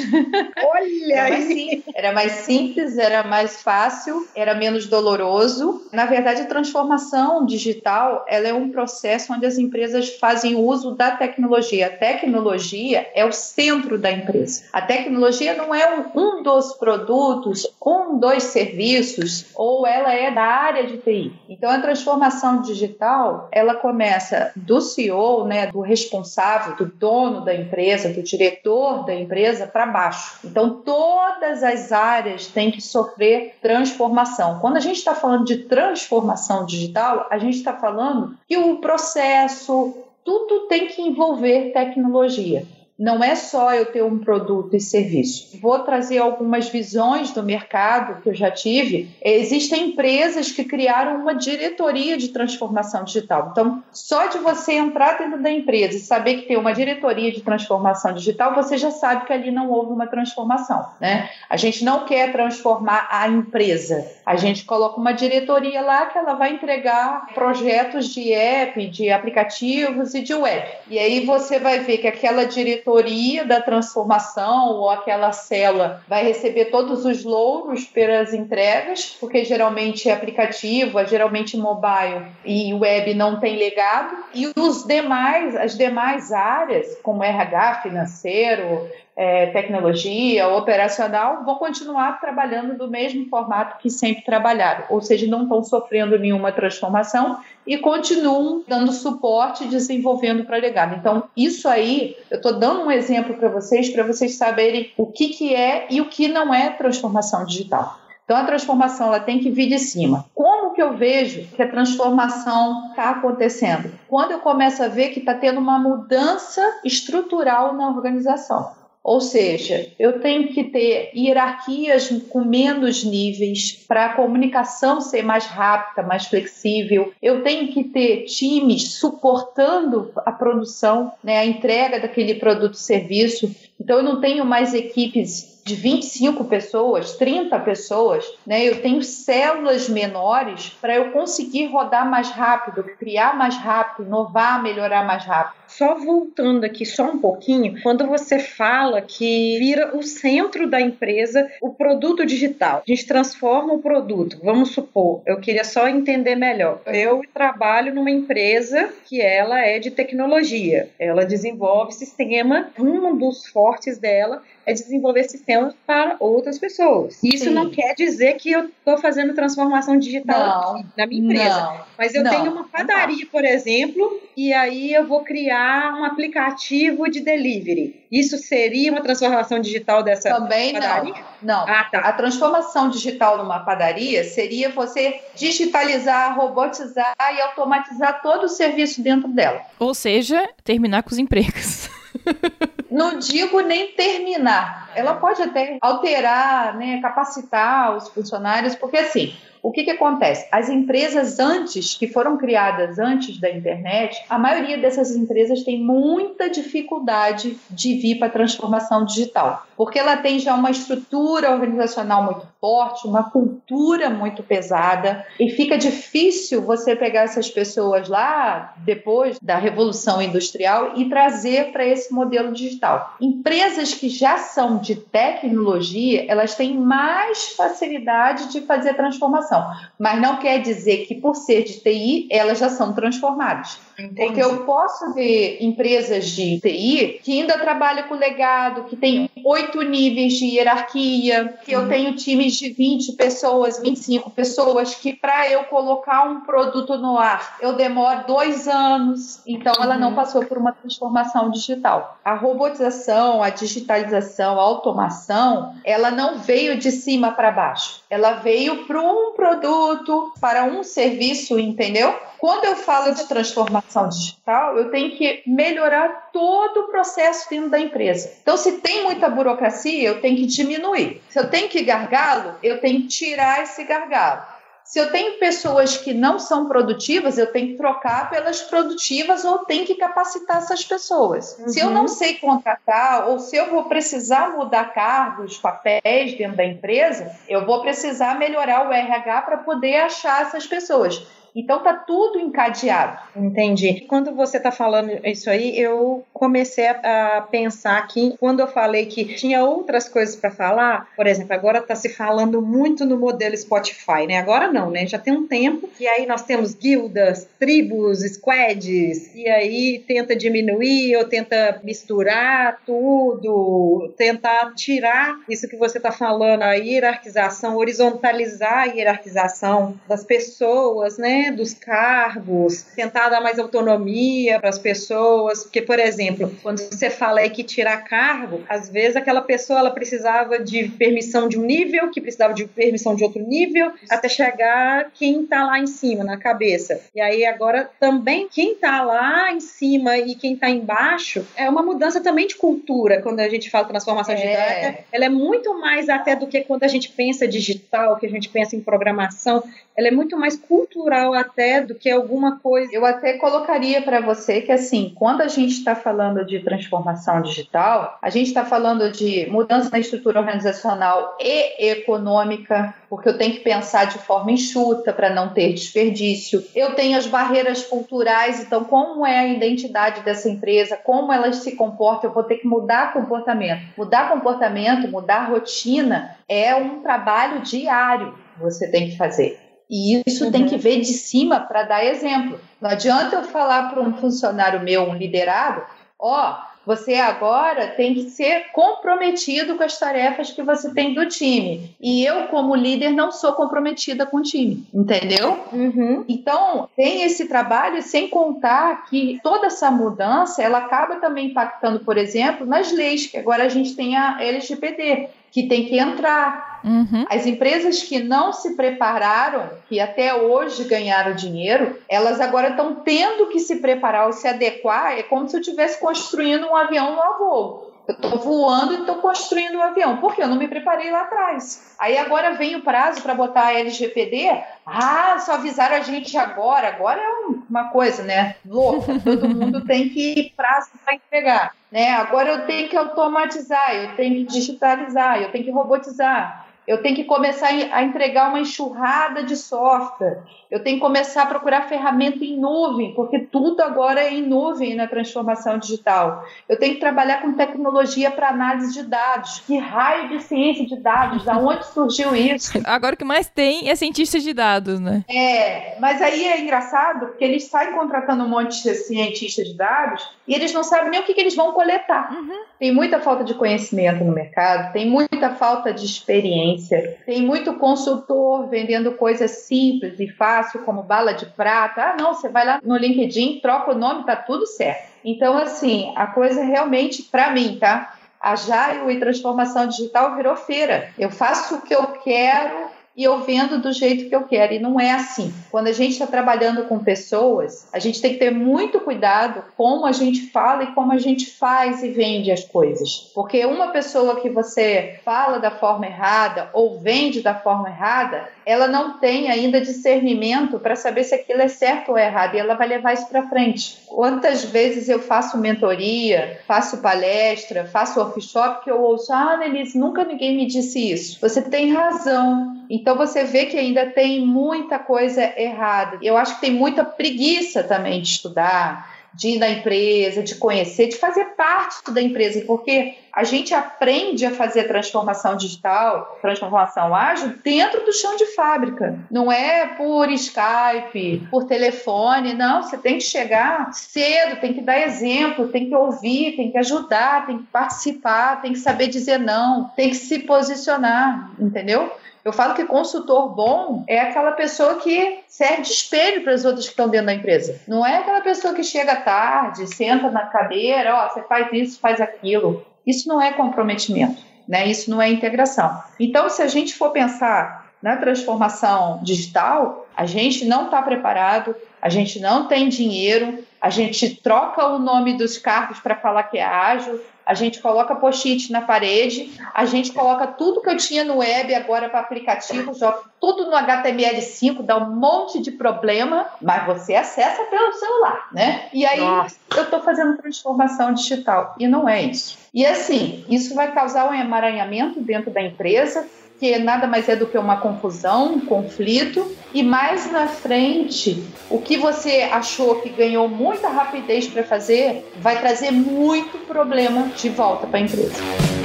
Olha! 0.64 1.16
era, 1.16 1.30
mais 1.30 1.44
simples, 1.46 1.96
era 1.96 2.12
mais 2.12 2.32
simples, 2.32 2.98
era 2.98 3.24
mais 3.24 3.62
fácil 3.64 4.19
era 4.36 4.54
menos 4.54 4.86
doloroso. 4.86 5.88
Na 5.92 6.06
verdade, 6.06 6.42
a 6.42 6.46
transformação 6.46 7.46
digital 7.46 8.26
ela 8.28 8.48
é 8.48 8.54
um 8.54 8.70
processo 8.70 9.34
onde 9.34 9.46
as 9.46 9.58
empresas 9.58 10.18
fazem 10.18 10.56
uso 10.56 10.92
da 10.92 11.12
tecnologia. 11.12 11.88
A 11.88 11.90
tecnologia 11.90 13.08
é 13.14 13.26
o 13.26 13.32
centro 13.32 13.98
da 13.98 14.12
empresa. 14.12 14.64
A 14.72 14.82
tecnologia 14.82 15.56
não 15.56 15.74
é 15.74 16.00
um, 16.00 16.20
um 16.20 16.44
dos 16.44 16.74
produtos, 16.74 17.68
um 17.84 18.18
dos 18.18 18.44
serviços, 18.44 19.46
ou 19.56 19.86
ela 19.86 20.14
é 20.14 20.32
da 20.32 20.44
área 20.44 20.86
de 20.86 20.98
TI. 20.98 21.34
Então, 21.48 21.70
a 21.70 21.80
transformação 21.80 22.62
digital 22.62 23.48
ela 23.52 23.76
começa 23.76 24.52
do 24.56 24.82
CEO, 24.82 25.46
né, 25.46 25.68
do 25.68 25.82
responsável, 25.82 26.76
do 26.76 26.86
dono 26.86 27.42
da 27.42 27.54
empresa, 27.54 28.10
do 28.10 28.22
diretor 28.22 29.06
da 29.06 29.14
empresa 29.14 29.68
para 29.68 29.86
baixo. 29.86 30.40
Então, 30.44 30.82
todas 30.82 31.64
as 31.64 31.92
áreas 31.92 32.48
têm 32.48 32.72
que 32.72 32.82
sofrer 32.82 33.56
transformação 33.62 34.09
transformação. 34.10 34.60
Quando 34.60 34.78
a 34.78 34.80
gente 34.80 34.98
está 34.98 35.14
falando 35.14 35.46
de 35.46 35.58
transformação 35.60 36.66
digital, 36.66 37.28
a 37.30 37.38
gente 37.38 37.58
está 37.58 37.74
falando 37.74 38.36
que 38.48 38.58
o 38.58 38.78
processo, 38.78 39.96
tudo 40.24 40.68
tem 40.68 40.88
que 40.88 41.02
envolver 41.02 41.72
tecnologia. 41.72 42.66
Não 43.00 43.24
é 43.24 43.34
só 43.34 43.74
eu 43.74 43.86
ter 43.86 44.04
um 44.04 44.18
produto 44.20 44.76
e 44.76 44.80
serviço. 44.82 45.58
Vou 45.62 45.80
trazer 45.80 46.18
algumas 46.18 46.68
visões 46.68 47.32
do 47.32 47.42
mercado 47.42 48.22
que 48.22 48.28
eu 48.28 48.34
já 48.36 48.52
tive. 48.52 49.10
Existem 49.24 49.92
empresas 49.92 50.52
que 50.52 50.66
criaram 50.66 51.22
uma 51.22 51.34
diretoria 51.34 52.18
de 52.18 52.28
transformação 52.28 53.06
digital. 53.06 53.52
Então, 53.54 53.82
só 53.94 54.28
de 54.28 54.40
você 54.40 54.74
entrar 54.74 55.18
dentro 55.18 55.42
da 55.42 55.50
empresa 55.50 55.96
e 55.96 56.02
saber 56.02 56.42
que 56.42 56.48
tem 56.48 56.58
uma 56.58 56.74
diretoria 56.74 57.32
de 57.32 57.40
transformação 57.40 58.14
digital, 58.14 58.54
você 58.54 58.78
já 58.78 58.92
sabe 58.92 59.26
que 59.26 59.32
ali 59.32 59.50
não 59.50 59.72
houve 59.72 59.94
uma 59.94 60.06
transformação. 60.06 60.86
Né? 61.00 61.30
A 61.50 61.56
gente 61.56 61.86
não 61.86 62.04
quer 62.04 62.34
transformar 62.34 63.08
a 63.10 63.30
empresa. 63.30 64.06
A 64.26 64.36
gente 64.36 64.66
coloca 64.66 65.00
uma 65.00 65.14
diretoria 65.14 65.80
lá 65.82 66.08
que 66.08 66.18
ela 66.18 66.34
vai 66.34 66.52
entregar 66.52 67.34
projetos 67.34 68.14
de 68.14 68.34
app, 68.34 68.86
de 68.88 69.10
aplicativos 69.10 70.14
e 70.14 70.22
de 70.22 70.34
web. 70.34 70.68
E 70.90 71.00
aí 71.00 71.26
você 71.26 71.60
vai 71.60 71.80
ver 71.80 72.00
que 72.00 72.08
aquela 72.08 72.44
diretoria 72.44 72.89
diretoria 72.90 73.46
da 73.46 73.62
transformação 73.62 74.74
ou 74.74 74.90
aquela 74.90 75.32
cela 75.32 76.02
vai 76.08 76.24
receber 76.24 76.66
todos 76.66 77.06
os 77.06 77.24
louros 77.24 77.86
pelas 77.86 78.34
entregas, 78.34 79.18
porque 79.20 79.46
geralmente 79.46 80.10
é 80.10 80.14
aplicativo, 80.14 80.98
é 80.98 81.06
geralmente 81.06 81.56
mobile 81.56 82.26
e 82.44 82.74
web 82.74 83.14
não 83.14 83.40
tem 83.40 83.58
legado, 83.58 84.16
e 84.34 84.52
os 84.58 84.84
demais, 84.86 85.56
as 85.56 85.78
demais 85.78 86.32
áreas, 86.32 86.98
como 87.04 87.24
RH, 87.24 87.82
financeiro, 87.84 88.90
é, 89.16 89.48
tecnologia, 89.48 90.48
operacional, 90.48 91.44
vão 91.44 91.56
continuar 91.56 92.22
trabalhando 92.22 92.78
do 92.78 92.90
mesmo 92.90 93.28
formato 93.28 93.78
que 93.80 93.90
sempre 93.90 94.24
trabalharam, 94.24 94.86
ou 94.90 95.02
seja, 95.02 95.28
não 95.28 95.44
estão 95.44 95.62
sofrendo 95.64 96.18
nenhuma 96.18 96.52
transformação 96.52 97.38
e 97.70 97.78
continuam 97.78 98.64
dando 98.68 98.92
suporte 98.92 99.64
e 99.64 99.68
desenvolvendo 99.68 100.44
para 100.44 100.58
legado. 100.58 100.96
Então, 100.96 101.26
isso 101.38 101.70
aí, 101.70 102.18
eu 102.32 102.38
estou 102.38 102.58
dando 102.58 102.82
um 102.82 102.92
exemplo 102.92 103.36
para 103.36 103.48
vocês, 103.48 103.90
para 103.90 104.04
vocês 104.04 104.36
saberem 104.38 104.92
o 104.98 105.06
que, 105.06 105.28
que 105.28 105.54
é 105.54 105.86
e 105.92 106.02
o 106.02 106.10
que 106.10 106.28
não 106.28 106.52
é 106.52 106.72
transformação 106.72 107.46
digital. 107.46 108.00
Então, 108.26 108.36
a 108.36 108.44
transformação 108.44 109.08
ela 109.08 109.20
tem 109.20 109.38
que 109.38 109.52
vir 109.52 109.70
de 109.70 109.78
cima. 109.78 110.26
Como 110.34 110.74
que 110.74 110.82
eu 110.82 110.98
vejo 110.98 111.48
que 111.56 111.62
a 111.62 111.70
transformação 111.70 112.90
está 112.90 113.12
acontecendo? 113.12 113.92
Quando 114.08 114.32
eu 114.32 114.40
começo 114.40 114.82
a 114.82 114.88
ver 114.88 115.10
que 115.10 115.20
está 115.20 115.36
tendo 115.36 115.60
uma 115.60 115.78
mudança 115.78 116.62
estrutural 116.84 117.76
na 117.76 117.88
organização. 117.88 118.79
Ou 119.04 119.22
seja, 119.22 119.92
eu 119.98 120.20
tenho 120.20 120.50
que 120.50 120.66
ter 120.66 121.12
hierarquias 121.16 122.10
com 122.30 122.44
menos 122.44 123.04
níveis 123.04 123.72
para 123.88 124.08
a 124.08 124.14
comunicação 124.14 125.00
ser 125.00 125.24
mais 125.24 125.46
rápida, 125.46 126.04
mais 126.04 126.26
flexível. 126.26 127.14
Eu 127.22 127.42
tenho 127.42 127.72
que 127.72 127.84
ter 127.86 128.26
times 128.26 128.94
suportando 128.94 130.12
a 130.18 130.32
produção, 130.32 131.12
né, 131.24 131.38
a 131.38 131.46
entrega 131.46 132.00
daquele 132.00 132.36
produto 132.36 132.76
serviço. 132.76 133.54
Então, 133.80 133.98
eu 133.98 134.04
não 134.04 134.20
tenho 134.20 134.46
mais 134.46 134.74
equipes 134.74 135.60
de 135.70 135.76
25 135.76 136.46
pessoas, 136.46 137.16
30 137.16 137.60
pessoas, 137.60 138.26
né? 138.46 138.68
Eu 138.68 138.82
tenho 138.82 139.04
células 139.04 139.88
menores 139.88 140.76
para 140.82 140.96
eu 140.96 141.12
conseguir 141.12 141.68
rodar 141.68 142.10
mais 142.10 142.30
rápido, 142.32 142.84
criar 142.98 143.38
mais 143.38 143.56
rápido, 143.56 144.08
inovar, 144.08 144.64
melhorar 144.64 145.06
mais 145.06 145.24
rápido. 145.26 145.60
Só 145.68 145.94
voltando 145.94 146.64
aqui 146.64 146.84
só 146.84 147.12
um 147.12 147.20
pouquinho, 147.20 147.80
quando 147.84 148.08
você 148.08 148.40
fala 148.40 149.02
que 149.02 149.60
vira 149.60 149.96
o 149.96 150.02
centro 150.02 150.68
da 150.68 150.82
empresa 150.82 151.48
o 151.62 151.70
produto 151.70 152.26
digital, 152.26 152.78
a 152.78 152.92
gente 152.92 153.06
transforma 153.06 153.74
o 153.74 153.80
produto. 153.80 154.40
Vamos 154.44 154.72
supor, 154.72 155.22
eu 155.28 155.40
queria 155.40 155.64
só 155.64 155.88
entender 155.88 156.36
melhor. 156.36 156.82
Eu 156.88 157.22
trabalho 157.32 157.94
numa 157.94 158.10
empresa 158.10 158.90
que 159.06 159.22
ela 159.22 159.60
é 159.60 159.78
de 159.78 159.92
tecnologia, 159.92 160.90
ela 160.98 161.24
desenvolve 161.24 161.94
sistema, 161.94 162.72
um 162.80 163.16
dos 163.16 163.48
fortes 163.70 164.00
dela 164.00 164.42
é 164.66 164.74
desenvolver 164.74 165.24
sistemas 165.26 165.76
para 165.86 166.18
outras 166.20 166.58
pessoas. 166.58 167.20
Isso 167.24 167.46
Sim. 167.46 167.50
não 167.52 167.70
quer 167.70 167.94
dizer 167.94 168.34
que 168.34 168.52
eu 168.52 168.66
estou 168.66 168.98
fazendo 168.98 169.34
transformação 169.36 169.98
digital 169.98 170.74
não, 170.74 170.86
na 170.98 171.06
minha 171.06 171.22
empresa. 171.22 171.62
Não, 171.62 171.82
mas 171.98 172.16
eu 172.16 172.24
não, 172.24 172.32
tenho 172.32 172.52
uma 172.52 172.68
padaria, 172.68 173.28
por 173.32 173.46
exemplo, 173.46 174.22
e 174.36 174.52
aí 174.54 174.92
eu 174.92 175.06
vou 175.06 175.24
criar 175.24 175.94
um 175.94 176.04
aplicativo 176.04 177.10
de 177.10 177.20
delivery. 177.20 178.04
Isso 178.12 178.38
seria 178.38 178.92
uma 178.92 179.02
transformação 179.02 179.60
digital 179.60 180.02
dessa 180.02 180.30
Também 180.30 180.74
padaria? 180.74 181.14
não. 181.44 181.60
Não. 181.60 181.68
Ah, 181.68 181.84
tá. 181.92 182.00
A 182.00 182.14
transformação 182.14 182.90
digital 182.90 183.38
numa 183.38 183.60
padaria 183.60 184.24
seria 184.24 184.70
você 184.70 185.22
digitalizar, 185.36 186.36
robotizar 186.36 187.16
e 187.20 187.42
automatizar 187.42 188.22
todo 188.22 188.46
o 188.46 188.50
serviço 188.50 189.02
dentro 189.02 189.28
dela. 189.28 189.62
Ou 189.78 189.94
seja, 189.94 190.50
terminar 190.64 191.04
com 191.04 191.12
os 191.12 191.20
empregos. 191.20 191.88
Não 193.00 193.18
digo 193.18 193.62
nem 193.62 193.94
terminar. 193.94 194.92
Ela 194.94 195.16
pode 195.16 195.42
até 195.42 195.78
alterar, 195.80 196.76
né, 196.76 197.00
capacitar 197.02 197.96
os 197.96 198.10
funcionários, 198.10 198.76
porque 198.76 198.98
assim, 198.98 199.34
O 199.62 199.72
que, 199.72 199.84
que 199.84 199.92
acontece? 199.92 200.48
As 200.52 200.70
empresas 200.70 201.40
antes, 201.40 201.96
que 201.96 202.08
foram 202.08 202.38
criadas 202.38 202.98
antes 203.00 203.40
da 203.40 203.50
internet, 203.50 204.24
a 204.30 204.38
maioria 204.38 204.78
dessas 204.78 205.16
empresas 205.16 205.64
tem 205.64 205.80
muita 205.80 206.50
dificuldade 206.50 207.58
de 207.70 207.96
vir 207.96 208.18
para 208.18 208.28
a 208.28 208.32
transformação 208.32 209.06
digital, 209.06 209.66
porque 209.76 210.00
ela 210.00 210.18
tem 210.18 210.40
já 210.40 210.56
uma 210.56 210.72
estrutura 210.72 211.52
organizacional 211.52 212.24
muito 212.24 212.48
forte, 212.60 213.08
uma 213.08 213.30
cultura 213.30 214.10
muito 214.10 214.44
pesada, 214.44 215.26
e 215.40 215.50
fica 215.50 215.78
difícil 215.78 216.62
você 216.62 216.96
pegar 216.96 217.22
essas 217.22 217.50
pessoas 217.50 218.10
lá 218.10 218.74
depois 218.78 219.38
da 219.42 219.58
revolução 219.58 220.22
industrial 220.22 220.94
e 220.96 221.10
trazer 221.10 221.72
para 221.72 221.86
esse 221.86 222.14
modelo 222.14 222.52
digital. 222.52 223.16
Empresas 223.20 223.94
que 223.94 224.10
já 224.10 224.38
são 224.38 224.78
de 224.78 224.96
tecnologia, 224.96 226.26
elas 226.28 226.56
têm 226.56 226.78
mais 226.78 227.50
facilidade 227.54 228.52
de 228.52 228.62
fazer 228.62 228.94
transformação, 228.94 229.49
mas 229.98 230.22
não 230.22 230.38
quer 230.38 230.62
dizer 230.62 231.06
que 231.06 231.16
por 231.16 231.36
ser 231.36 231.64
de 231.64 231.80
TI 231.80 232.28
elas 232.32 232.60
já 232.60 232.70
são 232.70 232.94
transformadas. 232.94 233.80
Entendi. 234.00 234.16
Porque 234.16 234.42
eu 234.42 234.64
posso 234.64 235.14
ver 235.14 235.58
empresas 235.62 236.28
de 236.28 236.60
TI 236.60 237.20
que 237.22 237.40
ainda 237.40 237.58
trabalham 237.58 238.08
com 238.08 238.16
legado, 238.16 238.86
que 238.86 238.96
tem 238.96 239.30
oito 239.44 239.82
níveis 239.82 240.34
de 240.34 240.46
hierarquia, 240.46 241.60
que 241.66 241.72
eu 241.72 241.88
tenho 241.90 242.16
times 242.16 242.54
de 242.54 242.70
20 242.70 243.14
pessoas, 243.14 243.80
25 243.80 244.30
pessoas, 244.30 244.96
que 244.96 245.14
para 245.14 245.50
eu 245.50 245.66
colocar 245.66 246.24
um 246.24 246.42
produto 246.42 246.98
no 246.98 247.18
ar, 247.18 247.58
eu 247.60 247.74
demoro 247.74 248.26
dois 248.26 248.68
anos. 248.68 249.42
Então, 249.46 249.74
ela 249.82 249.98
não 249.98 250.14
passou 250.14 250.46
por 250.46 250.58
uma 250.58 250.72
transformação 250.72 251.52
digital. 251.52 252.18
A 252.24 252.36
robotização, 252.36 253.44
a 253.44 253.50
digitalização, 253.50 254.60
a 254.60 254.64
automação, 254.64 255.74
ela 255.84 256.10
não 256.10 256.40
veio 256.40 256.78
de 256.78 256.92
cima 256.92 257.32
para 257.32 257.52
baixo. 257.52 258.02
Ela 258.10 258.34
veio 258.34 258.86
para 258.86 259.02
um 259.02 259.34
produto, 259.34 260.34
para 260.40 260.64
um 260.64 260.84
serviço, 260.84 261.60
entendeu? 261.60 262.14
Quando 262.38 262.66
eu 262.66 262.76
falo 262.76 263.14
de 263.14 263.28
transformação 263.28 263.89
digital, 264.10 264.78
eu 264.78 264.92
tenho 264.92 265.18
que 265.18 265.44
melhorar 265.46 266.30
todo 266.32 266.82
o 266.82 266.88
processo 266.88 267.50
dentro 267.50 267.70
da 267.70 267.80
empresa. 267.80 268.32
Então, 268.42 268.58
se 268.58 268.74
tem 268.80 269.04
muita 269.04 269.30
burocracia, 269.30 270.10
eu 270.10 270.22
tenho 270.22 270.38
que 270.38 270.46
diminuir. 270.46 271.22
Se 271.30 271.40
eu 271.40 271.50
tenho 271.50 271.70
que 271.70 271.82
gargalo, 271.84 272.56
eu 272.62 272.80
tenho 272.80 273.02
que 273.02 273.08
tirar 273.08 273.64
esse 273.64 273.84
gargalo. 273.84 274.42
Se 274.90 274.98
eu 274.98 275.12
tenho 275.12 275.38
pessoas 275.38 275.98
que 275.98 276.16
não 276.16 276.40
são 276.40 276.68
produtivas, 276.68 277.38
eu 277.38 277.46
tenho 277.52 277.68
que 277.68 277.78
trocar 277.78 278.28
pelas 278.28 278.60
produtivas 278.60 279.46
ou 279.46 279.60
tenho 279.60 279.86
que 279.86 279.94
capacitar 279.94 280.58
essas 280.58 280.84
pessoas. 280.84 281.62
Se 281.68 281.80
eu 281.80 281.92
não 281.92 282.08
sei 282.08 282.40
contratar 282.40 283.30
ou 283.30 283.38
se 283.38 283.56
eu 283.56 283.70
vou 283.70 283.84
precisar 283.84 284.50
mudar 284.50 284.92
cargos, 284.92 285.60
papéis 285.60 286.36
dentro 286.36 286.58
da 286.58 286.66
empresa, 286.66 287.32
eu 287.48 287.68
vou 287.68 287.84
precisar 287.84 288.40
melhorar 288.40 288.90
o 288.90 288.92
RH 288.92 289.44
para 289.44 289.58
poder 289.58 289.98
achar 289.98 290.42
essas 290.42 290.66
pessoas. 290.66 291.24
Então 291.60 291.84
tá 291.84 291.94
tudo 291.94 292.40
encadeado. 292.40 293.20
Entendi. 293.36 294.06
Quando 294.08 294.34
você 294.34 294.58
está 294.58 294.72
falando 294.72 295.12
isso 295.26 295.50
aí, 295.50 295.78
eu 295.80 296.24
comecei 296.34 296.88
a, 296.88 297.46
pensar 297.50 297.98
aqui, 297.98 298.36
quando 298.40 298.60
eu 298.62 298.68
falei 298.68 299.06
que 299.06 299.26
tinha 299.36 299.64
outras 299.64 300.08
coisas 300.08 300.36
para 300.36 300.52
falar, 300.52 301.08
por 301.16 301.28
exemplo, 301.28 301.54
agora 301.54 301.80
está 301.80 301.96
se 301.96 302.10
falando 302.10 302.62
muito 302.62 303.06
no 303.06 303.18
modelo 303.18 303.56
Spotify, 303.56 304.26
né? 304.28 304.38
Agora 304.38 304.72
não, 304.72 304.90
né? 304.90 305.06
Já 305.06 305.18
tem 305.18 305.34
um 305.34 305.48
tempo, 305.48 305.90
e 306.00 306.08
aí 306.08 306.26
nós 306.26 306.44
temos 306.44 306.74
guildas, 306.74 307.48
tribos, 307.60 308.20
squads, 308.22 309.36
e 309.36 309.48
aí 309.48 310.04
tenta 310.08 310.36
diminuir 310.36 311.18
ou 311.18 311.26
tenta 311.26 311.80
misturar 311.84 312.80
tudo, 312.86 314.14
tentar 314.18 314.74
tirar 314.76 315.40
isso 315.50 315.68
que 315.68 315.76
você 315.76 315.98
está 315.98 316.12
falando, 316.12 316.64
a 316.64 316.74
hierarquização, 316.74 317.78
horizontalizar 317.78 318.80
a 318.80 318.86
hierarquização 318.86 320.00
das 320.08 320.24
pessoas, 320.24 321.18
né? 321.18 321.49
Dos 321.52 321.74
cargos, 321.74 322.84
tentar 322.96 323.30
dar 323.30 323.42
mais 323.42 323.58
autonomia 323.60 324.60
para 324.60 324.70
as 324.70 324.80
pessoas, 324.80 325.64
porque, 325.64 325.82
por 325.82 326.00
exemplo, 326.00 326.52
quando 326.62 326.80
você 326.80 327.10
fala 327.10 327.40
aí 327.42 327.50
que 327.50 327.64
tirar 327.64 327.98
cargo, 328.04 328.62
às 328.70 328.90
vezes 328.90 329.16
aquela 329.16 329.42
pessoa 329.42 329.80
ela 329.80 329.92
precisava 329.92 330.60
de 330.60 330.88
permissão 330.90 331.48
de 331.48 331.58
um 331.60 331.64
nível, 331.64 332.10
que 332.12 332.22
precisava 332.22 332.54
de 332.54 332.66
permissão 332.66 333.16
de 333.16 333.24
outro 333.24 333.42
nível, 333.42 333.92
até 334.10 334.30
chegar 334.30 335.12
quem 335.14 335.44
está 335.44 335.66
lá 335.66 335.80
em 335.80 335.88
cima, 335.88 336.24
na 336.24 336.38
cabeça. 336.38 337.02
E 337.16 337.22
aí 337.22 337.46
agora 337.46 337.90
também 338.00 338.48
quem 338.50 338.74
está 338.74 339.02
lá 339.04 339.52
em 339.52 339.60
cima 339.60 340.18
e 340.18 340.36
quem 340.36 340.54
está 340.54 340.70
embaixo 340.70 341.46
é 341.56 341.70
uma 341.70 341.82
mudança 341.82 342.22
também 342.22 342.48
de 342.48 342.56
cultura 342.56 343.22
quando 343.22 343.40
a 343.40 343.50
gente 343.50 343.70
fala 343.70 343.86
transformação 343.86 344.36
É. 344.36 344.38
digital. 344.38 345.04
Ela 345.12 345.26
é 345.26 345.30
muito 345.30 345.80
mais 345.80 346.10
até 346.10 346.36
do 346.36 346.48
que 346.48 346.62
quando 346.62 346.84
a 346.84 346.88
gente 346.88 347.10
pensa 347.10 347.48
digital, 347.48 348.18
que 348.18 348.26
a 348.26 348.30
gente 348.30 348.50
pensa 348.50 348.76
em 348.76 348.82
programação, 348.82 349.64
ela 349.98 350.08
é 350.08 350.12
muito 350.12 350.38
mais 350.38 350.56
cultural 350.56 351.29
até 351.34 351.82
do 351.82 351.96
que 351.96 352.10
alguma 352.10 352.60
coisa. 352.60 352.90
Eu 352.94 353.06
até 353.06 353.34
colocaria 353.34 354.02
para 354.02 354.20
você 354.20 354.62
que, 354.62 354.72
assim, 354.72 355.14
quando 355.16 355.42
a 355.42 355.48
gente 355.48 355.74
está 355.74 355.96
falando 355.96 356.46
de 356.46 356.60
transformação 356.60 357.42
digital, 357.42 358.18
a 358.22 358.30
gente 358.30 358.48
está 358.48 358.66
falando 358.66 359.12
de 359.12 359.48
mudança 359.50 359.90
na 359.90 360.00
estrutura 360.00 360.40
organizacional 360.40 361.38
e 361.40 361.90
econômica, 361.90 362.94
porque 363.10 363.30
eu 363.30 363.38
tenho 363.38 363.54
que 363.54 363.60
pensar 363.60 364.06
de 364.06 364.20
forma 364.20 364.52
enxuta 364.52 365.12
para 365.14 365.30
não 365.30 365.50
ter 365.50 365.74
desperdício. 365.74 366.64
Eu 366.76 366.96
tenho 366.96 367.18
as 367.18 367.28
barreiras 367.28 367.84
culturais, 367.84 368.62
então, 368.62 368.84
como 368.84 369.26
é 369.26 369.40
a 369.40 369.48
identidade 369.48 370.22
dessa 370.22 370.50
empresa, 370.50 370.98
como 370.98 371.32
elas 371.32 371.58
se 371.58 371.76
comportam, 371.76 372.30
eu 372.30 372.34
vou 372.34 372.44
ter 372.44 372.58
que 372.58 372.68
mudar 372.68 373.14
comportamento. 373.14 373.82
Mudar 373.98 374.30
comportamento, 374.30 375.10
mudar 375.10 375.50
rotina 375.50 376.38
é 376.48 376.76
um 376.76 377.02
trabalho 377.02 377.62
diário 377.62 378.34
que 378.56 378.62
você 378.62 378.90
tem 378.90 379.10
que 379.10 379.18
fazer. 379.18 379.69
E 379.90 380.22
isso 380.28 380.52
tem 380.52 380.66
que 380.66 380.78
ver 380.78 381.00
de 381.00 381.14
cima 381.14 381.60
para 381.60 381.84
dar 381.84 382.06
exemplo. 382.06 382.60
Não 382.80 382.90
adianta 382.90 383.38
eu 383.38 383.44
falar 383.44 383.90
para 383.90 384.02
um 384.02 384.14
funcionário 384.14 384.82
meu, 384.82 385.04
um 385.04 385.16
liderado, 385.16 385.82
ó, 386.20 386.70
você 386.86 387.16
agora 387.16 387.88
tem 387.90 388.16
que 388.16 388.30
ser 388.32 388.72
comprometido 388.72 389.76
com 389.76 389.84
as 389.84 390.00
tarefas 390.00 390.52
que 390.52 390.64
você 390.64 390.92
tem 390.92 391.14
do 391.14 391.26
time. 391.28 391.96
E 392.02 392.26
eu, 392.26 392.48
como 392.48 392.76
líder, 392.76 393.12
não 393.12 393.32
sou 393.32 393.54
comprometida 393.54 394.26
com 394.26 394.38
o 394.38 394.42
time, 394.42 394.88
entendeu? 394.92 395.60
Uhum. 395.72 396.26
Então, 396.28 396.90
tem 396.96 397.22
esse 397.24 397.48
trabalho, 397.48 398.02
sem 398.02 398.28
contar 398.28 399.06
que 399.06 399.40
toda 399.44 399.68
essa 399.68 399.92
mudança, 399.92 400.64
ela 400.64 400.80
acaba 400.80 401.18
também 401.18 401.48
impactando, 401.48 402.00
por 402.00 402.18
exemplo, 402.18 402.66
nas 402.66 402.92
leis, 402.92 403.28
que 403.28 403.38
agora 403.38 403.66
a 403.66 403.70
gente 403.70 403.96
tem 403.96 404.18
a 404.18 404.42
LGPD, 404.42 405.30
que 405.52 405.68
tem 405.68 405.86
que 405.86 406.00
entrar. 406.00 406.69
Uhum. 406.84 407.26
As 407.30 407.46
empresas 407.46 408.02
que 408.04 408.20
não 408.20 408.52
se 408.54 408.76
prepararam, 408.76 409.70
que 409.88 410.00
até 410.00 410.34
hoje 410.34 410.84
ganharam 410.86 411.34
dinheiro, 411.34 411.98
elas 412.08 412.40
agora 412.40 412.70
estão 412.70 412.96
tendo 412.96 413.48
que 413.48 413.60
se 413.60 413.78
preparar 413.78 414.28
ou 414.28 414.34
se 414.34 414.48
adequar. 414.48 415.18
É 415.18 415.24
como 415.24 415.48
se 415.48 415.56
eu 415.56 415.62
estivesse 415.62 416.00
construindo 416.00 416.68
um 416.68 416.76
avião 416.76 417.16
no 417.16 417.38
voo. 417.38 417.86
Eu 418.08 418.16
estou 418.16 418.40
voando 418.40 418.94
e 418.94 419.00
estou 419.02 419.18
construindo 419.18 419.76
um 419.78 419.84
avião, 419.84 420.18
porque 420.18 420.42
eu 420.42 420.48
não 420.48 420.56
me 420.56 420.68
preparei 420.68 421.12
lá 421.12 421.22
atrás. 421.22 421.94
Aí 422.00 422.18
agora 422.18 422.56
vem 422.56 422.76
o 422.76 422.82
prazo 422.82 423.22
para 423.22 423.36
botar 423.36 423.66
a 423.68 423.74
LGPD. 423.80 424.50
Ah, 424.84 425.38
só 425.40 425.54
avisaram 425.54 425.96
a 425.96 426.00
gente 426.00 426.36
agora. 426.36 426.88
Agora 426.88 427.22
é 427.22 427.30
um- 427.46 427.62
uma 427.70 427.90
coisa, 427.90 428.24
né? 428.24 428.56
Louca. 428.66 429.14
Todo 429.24 429.48
mundo 429.48 429.82
tem 429.86 430.10
que 430.10 430.52
prazo 430.58 430.90
para 431.06 431.14
entregar. 431.14 431.76
Né? 431.92 432.10
Agora 432.14 432.50
eu 432.50 432.66
tenho 432.66 432.90
que 432.90 432.98
automatizar, 432.98 433.94
eu 433.96 434.16
tenho 434.16 434.38
que 434.38 434.54
digitalizar, 434.54 435.40
eu 435.44 435.52
tenho 435.52 435.66
que 435.66 435.72
robotizar. 435.72 436.66
Eu 436.90 437.04
tenho 437.04 437.16
que 437.16 437.24
começar 437.24 437.68
a 437.68 438.02
entregar 438.02 438.50
uma 438.50 438.62
enxurrada 438.62 439.44
de 439.44 439.56
software. 439.56 440.44
Eu 440.70 440.84
tenho 440.84 440.98
que 440.98 441.02
começar 441.02 441.44
a 441.44 441.46
procurar 441.48 441.90
ferramenta 441.90 442.46
em 442.46 442.56
nuvem, 442.56 443.14
porque 443.16 443.40
tudo 443.40 443.82
agora 443.82 444.22
é 444.22 444.34
em 444.36 444.44
nuvem 444.44 444.96
na 444.96 445.08
transformação 445.08 445.80
digital. 445.80 446.46
Eu 446.68 446.78
tenho 446.78 446.94
que 446.94 447.00
trabalhar 447.00 447.42
com 447.42 447.54
tecnologia 447.54 448.30
para 448.30 448.50
análise 448.50 448.94
de 448.94 449.02
dados. 449.02 449.64
Que 449.66 449.78
raio 449.78 450.30
de 450.30 450.44
ciência 450.44 450.86
de 450.86 450.96
dados? 450.98 451.44
Da 451.44 451.58
onde 451.58 451.86
surgiu 451.92 452.36
isso? 452.36 452.80
Agora 452.86 453.16
o 453.16 453.18
que 453.18 453.26
mais 453.26 453.50
tem 453.50 453.90
é 453.90 453.96
cientista 453.96 454.40
de 454.40 454.54
dados, 454.54 455.00
né? 455.00 455.24
É, 455.28 455.98
mas 456.00 456.22
aí 456.22 456.46
é 456.46 456.62
engraçado 456.62 457.28
porque 457.28 457.44
eles 457.44 457.64
saem 457.64 457.94
contratando 457.94 458.44
um 458.44 458.50
monte 458.50 458.84
de 458.84 458.94
cientistas 458.94 459.68
de 459.68 459.74
dados 459.76 460.30
e 460.48 460.54
eles 460.54 460.72
não 460.72 460.84
sabem 460.84 461.10
nem 461.10 461.20
o 461.20 461.24
que, 461.24 461.34
que 461.34 461.42
eles 461.42 461.56
vão 461.56 461.72
coletar. 461.72 462.30
Tem 462.78 462.94
muita 462.94 463.20
falta 463.20 463.44
de 463.44 463.56
conhecimento 463.56 464.24
no 464.24 464.32
mercado, 464.32 464.94
tem 464.94 465.10
muita 465.10 465.50
falta 465.56 465.92
de 465.92 466.06
experiência, 466.06 467.18
tem 467.26 467.42
muito 467.42 467.74
consultor 467.74 468.68
vendendo 468.68 469.14
coisas 469.14 469.52
simples 469.52 470.20
e 470.20 470.28
fácil, 470.60 470.82
como 470.82 471.04
bala 471.04 471.34
de 471.34 471.46
prata. 471.46 472.02
Ah, 472.02 472.16
não, 472.18 472.34
você 472.34 472.50
vai 472.50 472.66
lá 472.66 472.80
no 472.84 472.98
LinkedIn, 472.98 473.60
troca 473.62 473.92
o 473.92 473.98
nome, 473.98 474.26
tá 474.26 474.36
tudo 474.36 474.66
certo. 474.66 475.10
Então, 475.24 475.58
assim, 475.58 476.12
a 476.16 476.28
coisa 476.28 476.64
realmente, 476.64 477.24
para 477.24 477.52
mim, 477.52 477.78
tá? 477.80 478.16
A 478.40 478.56
Jaio 478.56 479.10
e 479.12 479.20
transformação 479.20 479.88
digital 479.88 480.36
virou 480.36 480.56
feira. 480.56 481.12
Eu 481.18 481.30
faço 481.30 481.76
o 481.76 481.82
que 481.82 481.94
eu 481.94 482.08
quero 482.24 482.90
e 483.20 483.24
eu 483.26 483.40
vendo 483.42 483.80
do 483.80 483.92
jeito 483.92 484.30
que 484.30 484.36
eu 484.36 484.44
quero. 484.44 484.74
E 484.74 484.80
não 484.80 484.98
é 484.98 485.12
assim. 485.12 485.54
Quando 485.70 485.88
a 485.88 485.92
gente 485.92 486.14
está 486.14 486.26
trabalhando 486.26 486.86
com 486.86 487.00
pessoas, 487.00 487.90
a 487.92 488.00
gente 488.00 488.22
tem 488.22 488.32
que 488.32 488.40
ter 488.40 488.50
muito 488.50 489.02
cuidado 489.02 489.62
como 489.76 490.06
a 490.06 490.14
gente 490.14 490.50
fala 490.52 490.84
e 490.84 490.94
como 490.94 491.12
a 491.12 491.18
gente 491.18 491.52
faz 491.52 492.02
e 492.02 492.12
vende 492.12 492.50
as 492.50 492.64
coisas. 492.64 493.30
Porque 493.36 493.66
uma 493.66 493.90
pessoa 493.90 494.40
que 494.40 494.50
você 494.50 495.20
fala 495.26 495.60
da 495.60 495.70
forma 495.70 496.06
errada 496.06 496.70
ou 496.72 496.98
vende 496.98 497.42
da 497.42 497.56
forma 497.56 497.90
errada, 497.90 498.48
ela 498.70 498.88
não 498.88 499.18
tem 499.18 499.50
ainda 499.50 499.82
discernimento 499.82 500.78
para 500.78 500.96
saber 500.96 501.24
se 501.24 501.34
aquilo 501.34 501.60
é 501.60 501.68
certo 501.68 502.10
ou 502.10 502.18
errado 502.20 502.54
e 502.54 502.60
ela 502.60 502.76
vai 502.76 502.88
levar 502.88 503.14
isso 503.14 503.28
para 503.28 503.50
frente. 503.50 503.98
Quantas 504.06 504.64
vezes 504.64 505.10
eu 505.10 505.18
faço 505.18 505.58
mentoria, 505.58 506.60
faço 506.68 507.02
palestra, 507.02 507.86
faço 507.86 508.20
workshop 508.20 508.84
que 508.84 508.92
eu 508.92 509.02
ouço, 509.02 509.34
ah, 509.34 509.54
Annelise, 509.54 509.98
nunca 509.98 510.24
ninguém 510.24 510.56
me 510.56 510.68
disse 510.68 511.12
isso. 511.12 511.40
Você 511.42 511.64
tem 511.64 511.92
razão. 511.92 512.78
Então 512.88 513.18
você 513.18 513.44
vê 513.44 513.66
que 513.66 513.78
ainda 513.78 514.06
tem 514.06 514.46
muita 514.46 515.00
coisa 515.00 515.52
errada. 515.60 516.20
Eu 516.22 516.38
acho 516.38 516.54
que 516.56 516.62
tem 516.62 516.72
muita 516.72 517.04
preguiça 517.04 517.84
também 517.84 518.22
de 518.22 518.28
estudar 518.28 519.19
de 519.34 519.50
ir 519.50 519.60
na 519.60 519.70
empresa, 519.70 520.42
de 520.44 520.56
conhecer, 520.56 521.08
de 521.08 521.18
fazer 521.18 521.46
parte 521.56 522.12
da 522.12 522.22
empresa, 522.22 522.64
porque 522.66 523.16
a 523.34 523.44
gente 523.44 523.74
aprende 523.74 524.46
a 524.46 524.52
fazer 524.52 524.84
transformação 524.86 525.56
digital, 525.56 526.38
transformação 526.42 527.14
ágil 527.16 527.54
dentro 527.64 528.04
do 528.04 528.12
chão 528.12 528.36
de 528.36 528.48
fábrica. 528.48 529.20
Não 529.30 529.52
é 529.52 529.86
por 529.96 530.30
Skype, 530.32 531.48
por 531.50 531.66
telefone, 531.66 532.54
não. 532.54 532.84
Você 532.84 532.98
tem 532.98 533.16
que 533.16 533.24
chegar 533.24 533.94
cedo, 533.94 534.60
tem 534.60 534.74
que 534.74 534.82
dar 534.82 535.00
exemplo, 535.00 535.70
tem 535.70 535.88
que 535.88 535.96
ouvir, 535.96 536.56
tem 536.56 536.72
que 536.72 536.78
ajudar, 536.78 537.46
tem 537.46 537.60
que 537.60 537.66
participar, 537.66 538.62
tem 538.62 538.74
que 538.74 538.80
saber 538.80 539.08
dizer 539.08 539.38
não, 539.38 539.90
tem 539.96 540.10
que 540.10 540.16
se 540.16 540.40
posicionar, 540.40 541.52
entendeu? 541.60 542.12
Eu 542.44 542.54
falo 542.54 542.74
que 542.74 542.86
consultor 542.86 543.50
bom 543.50 544.04
é 544.08 544.20
aquela 544.20 544.54
pessoa 544.54 544.96
que 544.96 545.40
serve 545.48 545.82
de 545.82 545.90
espelho 545.90 546.44
para 546.44 546.54
as 546.54 546.64
outras 546.64 546.86
que 546.86 546.92
estão 546.92 547.10
dentro 547.10 547.28
da 547.28 547.34
empresa. 547.34 547.82
Não 547.88 548.06
é 548.06 548.18
aquela 548.18 548.42
pessoa 548.42 548.74
que 548.74 548.84
chega 548.84 549.16
tarde, 549.18 549.88
senta 549.88 550.32
na 550.32 550.46
cadeira, 550.46 551.16
ó, 551.16 551.30
você 551.30 551.42
faz 551.44 551.68
isso, 551.74 552.00
faz 552.00 552.22
aquilo. 552.22 552.86
Isso 553.06 553.28
não 553.28 553.42
é 553.42 553.52
comprometimento, 553.52 554.42
né? 554.68 554.88
Isso 554.88 555.10
não 555.10 555.22
é 555.22 555.30
integração. 555.30 556.02
Então, 556.20 556.50
se 556.50 556.62
a 556.62 556.68
gente 556.68 556.96
for 556.96 557.12
pensar 557.12 557.90
na 558.02 558.16
transformação 558.16 559.20
digital, 559.24 560.08
a 560.16 560.26
gente 560.26 560.64
não 560.66 560.86
está 560.86 561.02
preparado, 561.02 561.76
a 562.02 562.08
gente 562.08 562.40
não 562.40 562.68
tem 562.68 562.88
dinheiro, 562.88 563.60
a 563.82 563.90
gente 563.90 564.36
troca 564.36 564.86
o 564.88 565.00
nome 565.00 565.38
dos 565.38 565.58
cargos 565.58 566.00
para 566.00 566.16
falar 566.16 566.44
que 566.44 566.58
é 566.58 566.66
ágil, 566.66 567.20
a 567.50 567.56
gente 567.56 567.82
coloca 567.82 568.14
post-it 568.16 568.72
na 568.72 568.82
parede, 568.82 569.52
a 569.74 569.84
gente 569.84 570.12
coloca 570.12 570.46
tudo 570.46 570.82
que 570.82 570.90
eu 570.90 570.98
tinha 570.98 571.24
no 571.24 571.38
web 571.38 571.74
agora 571.74 572.08
para 572.08 572.20
aplicativo, 572.20 572.94
joga 572.94 573.22
tudo 573.42 573.66
no 573.66 573.76
HTML5, 573.76 574.84
dá 574.84 574.98
um 574.98 575.16
monte 575.16 575.60
de 575.60 575.72
problema, 575.72 576.46
mas 576.62 576.86
você 576.86 577.16
acessa 577.16 577.64
pelo 577.64 577.92
celular, 577.94 578.50
né? 578.52 578.90
E 578.94 579.04
aí 579.04 579.20
Nossa. 579.20 579.56
eu 579.76 579.84
estou 579.84 580.00
fazendo 580.02 580.38
transformação 580.38 581.12
digital 581.12 581.74
e 581.80 581.88
não 581.88 582.08
é 582.08 582.22
isso. 582.22 582.56
E 582.72 582.86
assim, 582.86 583.44
isso 583.50 583.74
vai 583.74 583.92
causar 583.94 584.30
um 584.30 584.34
emaranhamento 584.36 585.20
dentro 585.20 585.50
da 585.50 585.62
empresa, 585.62 586.28
que 586.60 586.78
nada 586.78 587.08
mais 587.08 587.30
é 587.30 587.36
do 587.36 587.48
que 587.48 587.58
uma 587.58 587.78
confusão, 587.78 588.54
um 588.56 588.60
conflito, 588.60 589.50
e 589.74 589.82
mais 589.82 590.32
na 590.32 590.48
frente, 590.48 591.44
o 591.70 591.80
que 591.80 591.98
você 591.98 592.42
achou 592.52 592.96
que 593.02 593.10
ganhou 593.10 593.48
muita 593.48 593.88
rapidez 593.88 594.48
para 594.48 594.64
fazer, 594.64 595.32
vai 595.40 595.60
trazer 595.60 595.92
muito 595.92 596.58
problema 596.66 597.30
de 597.36 597.50
volta 597.50 597.88
para 597.88 598.00
a 598.00 598.02
empresa. 598.02 598.79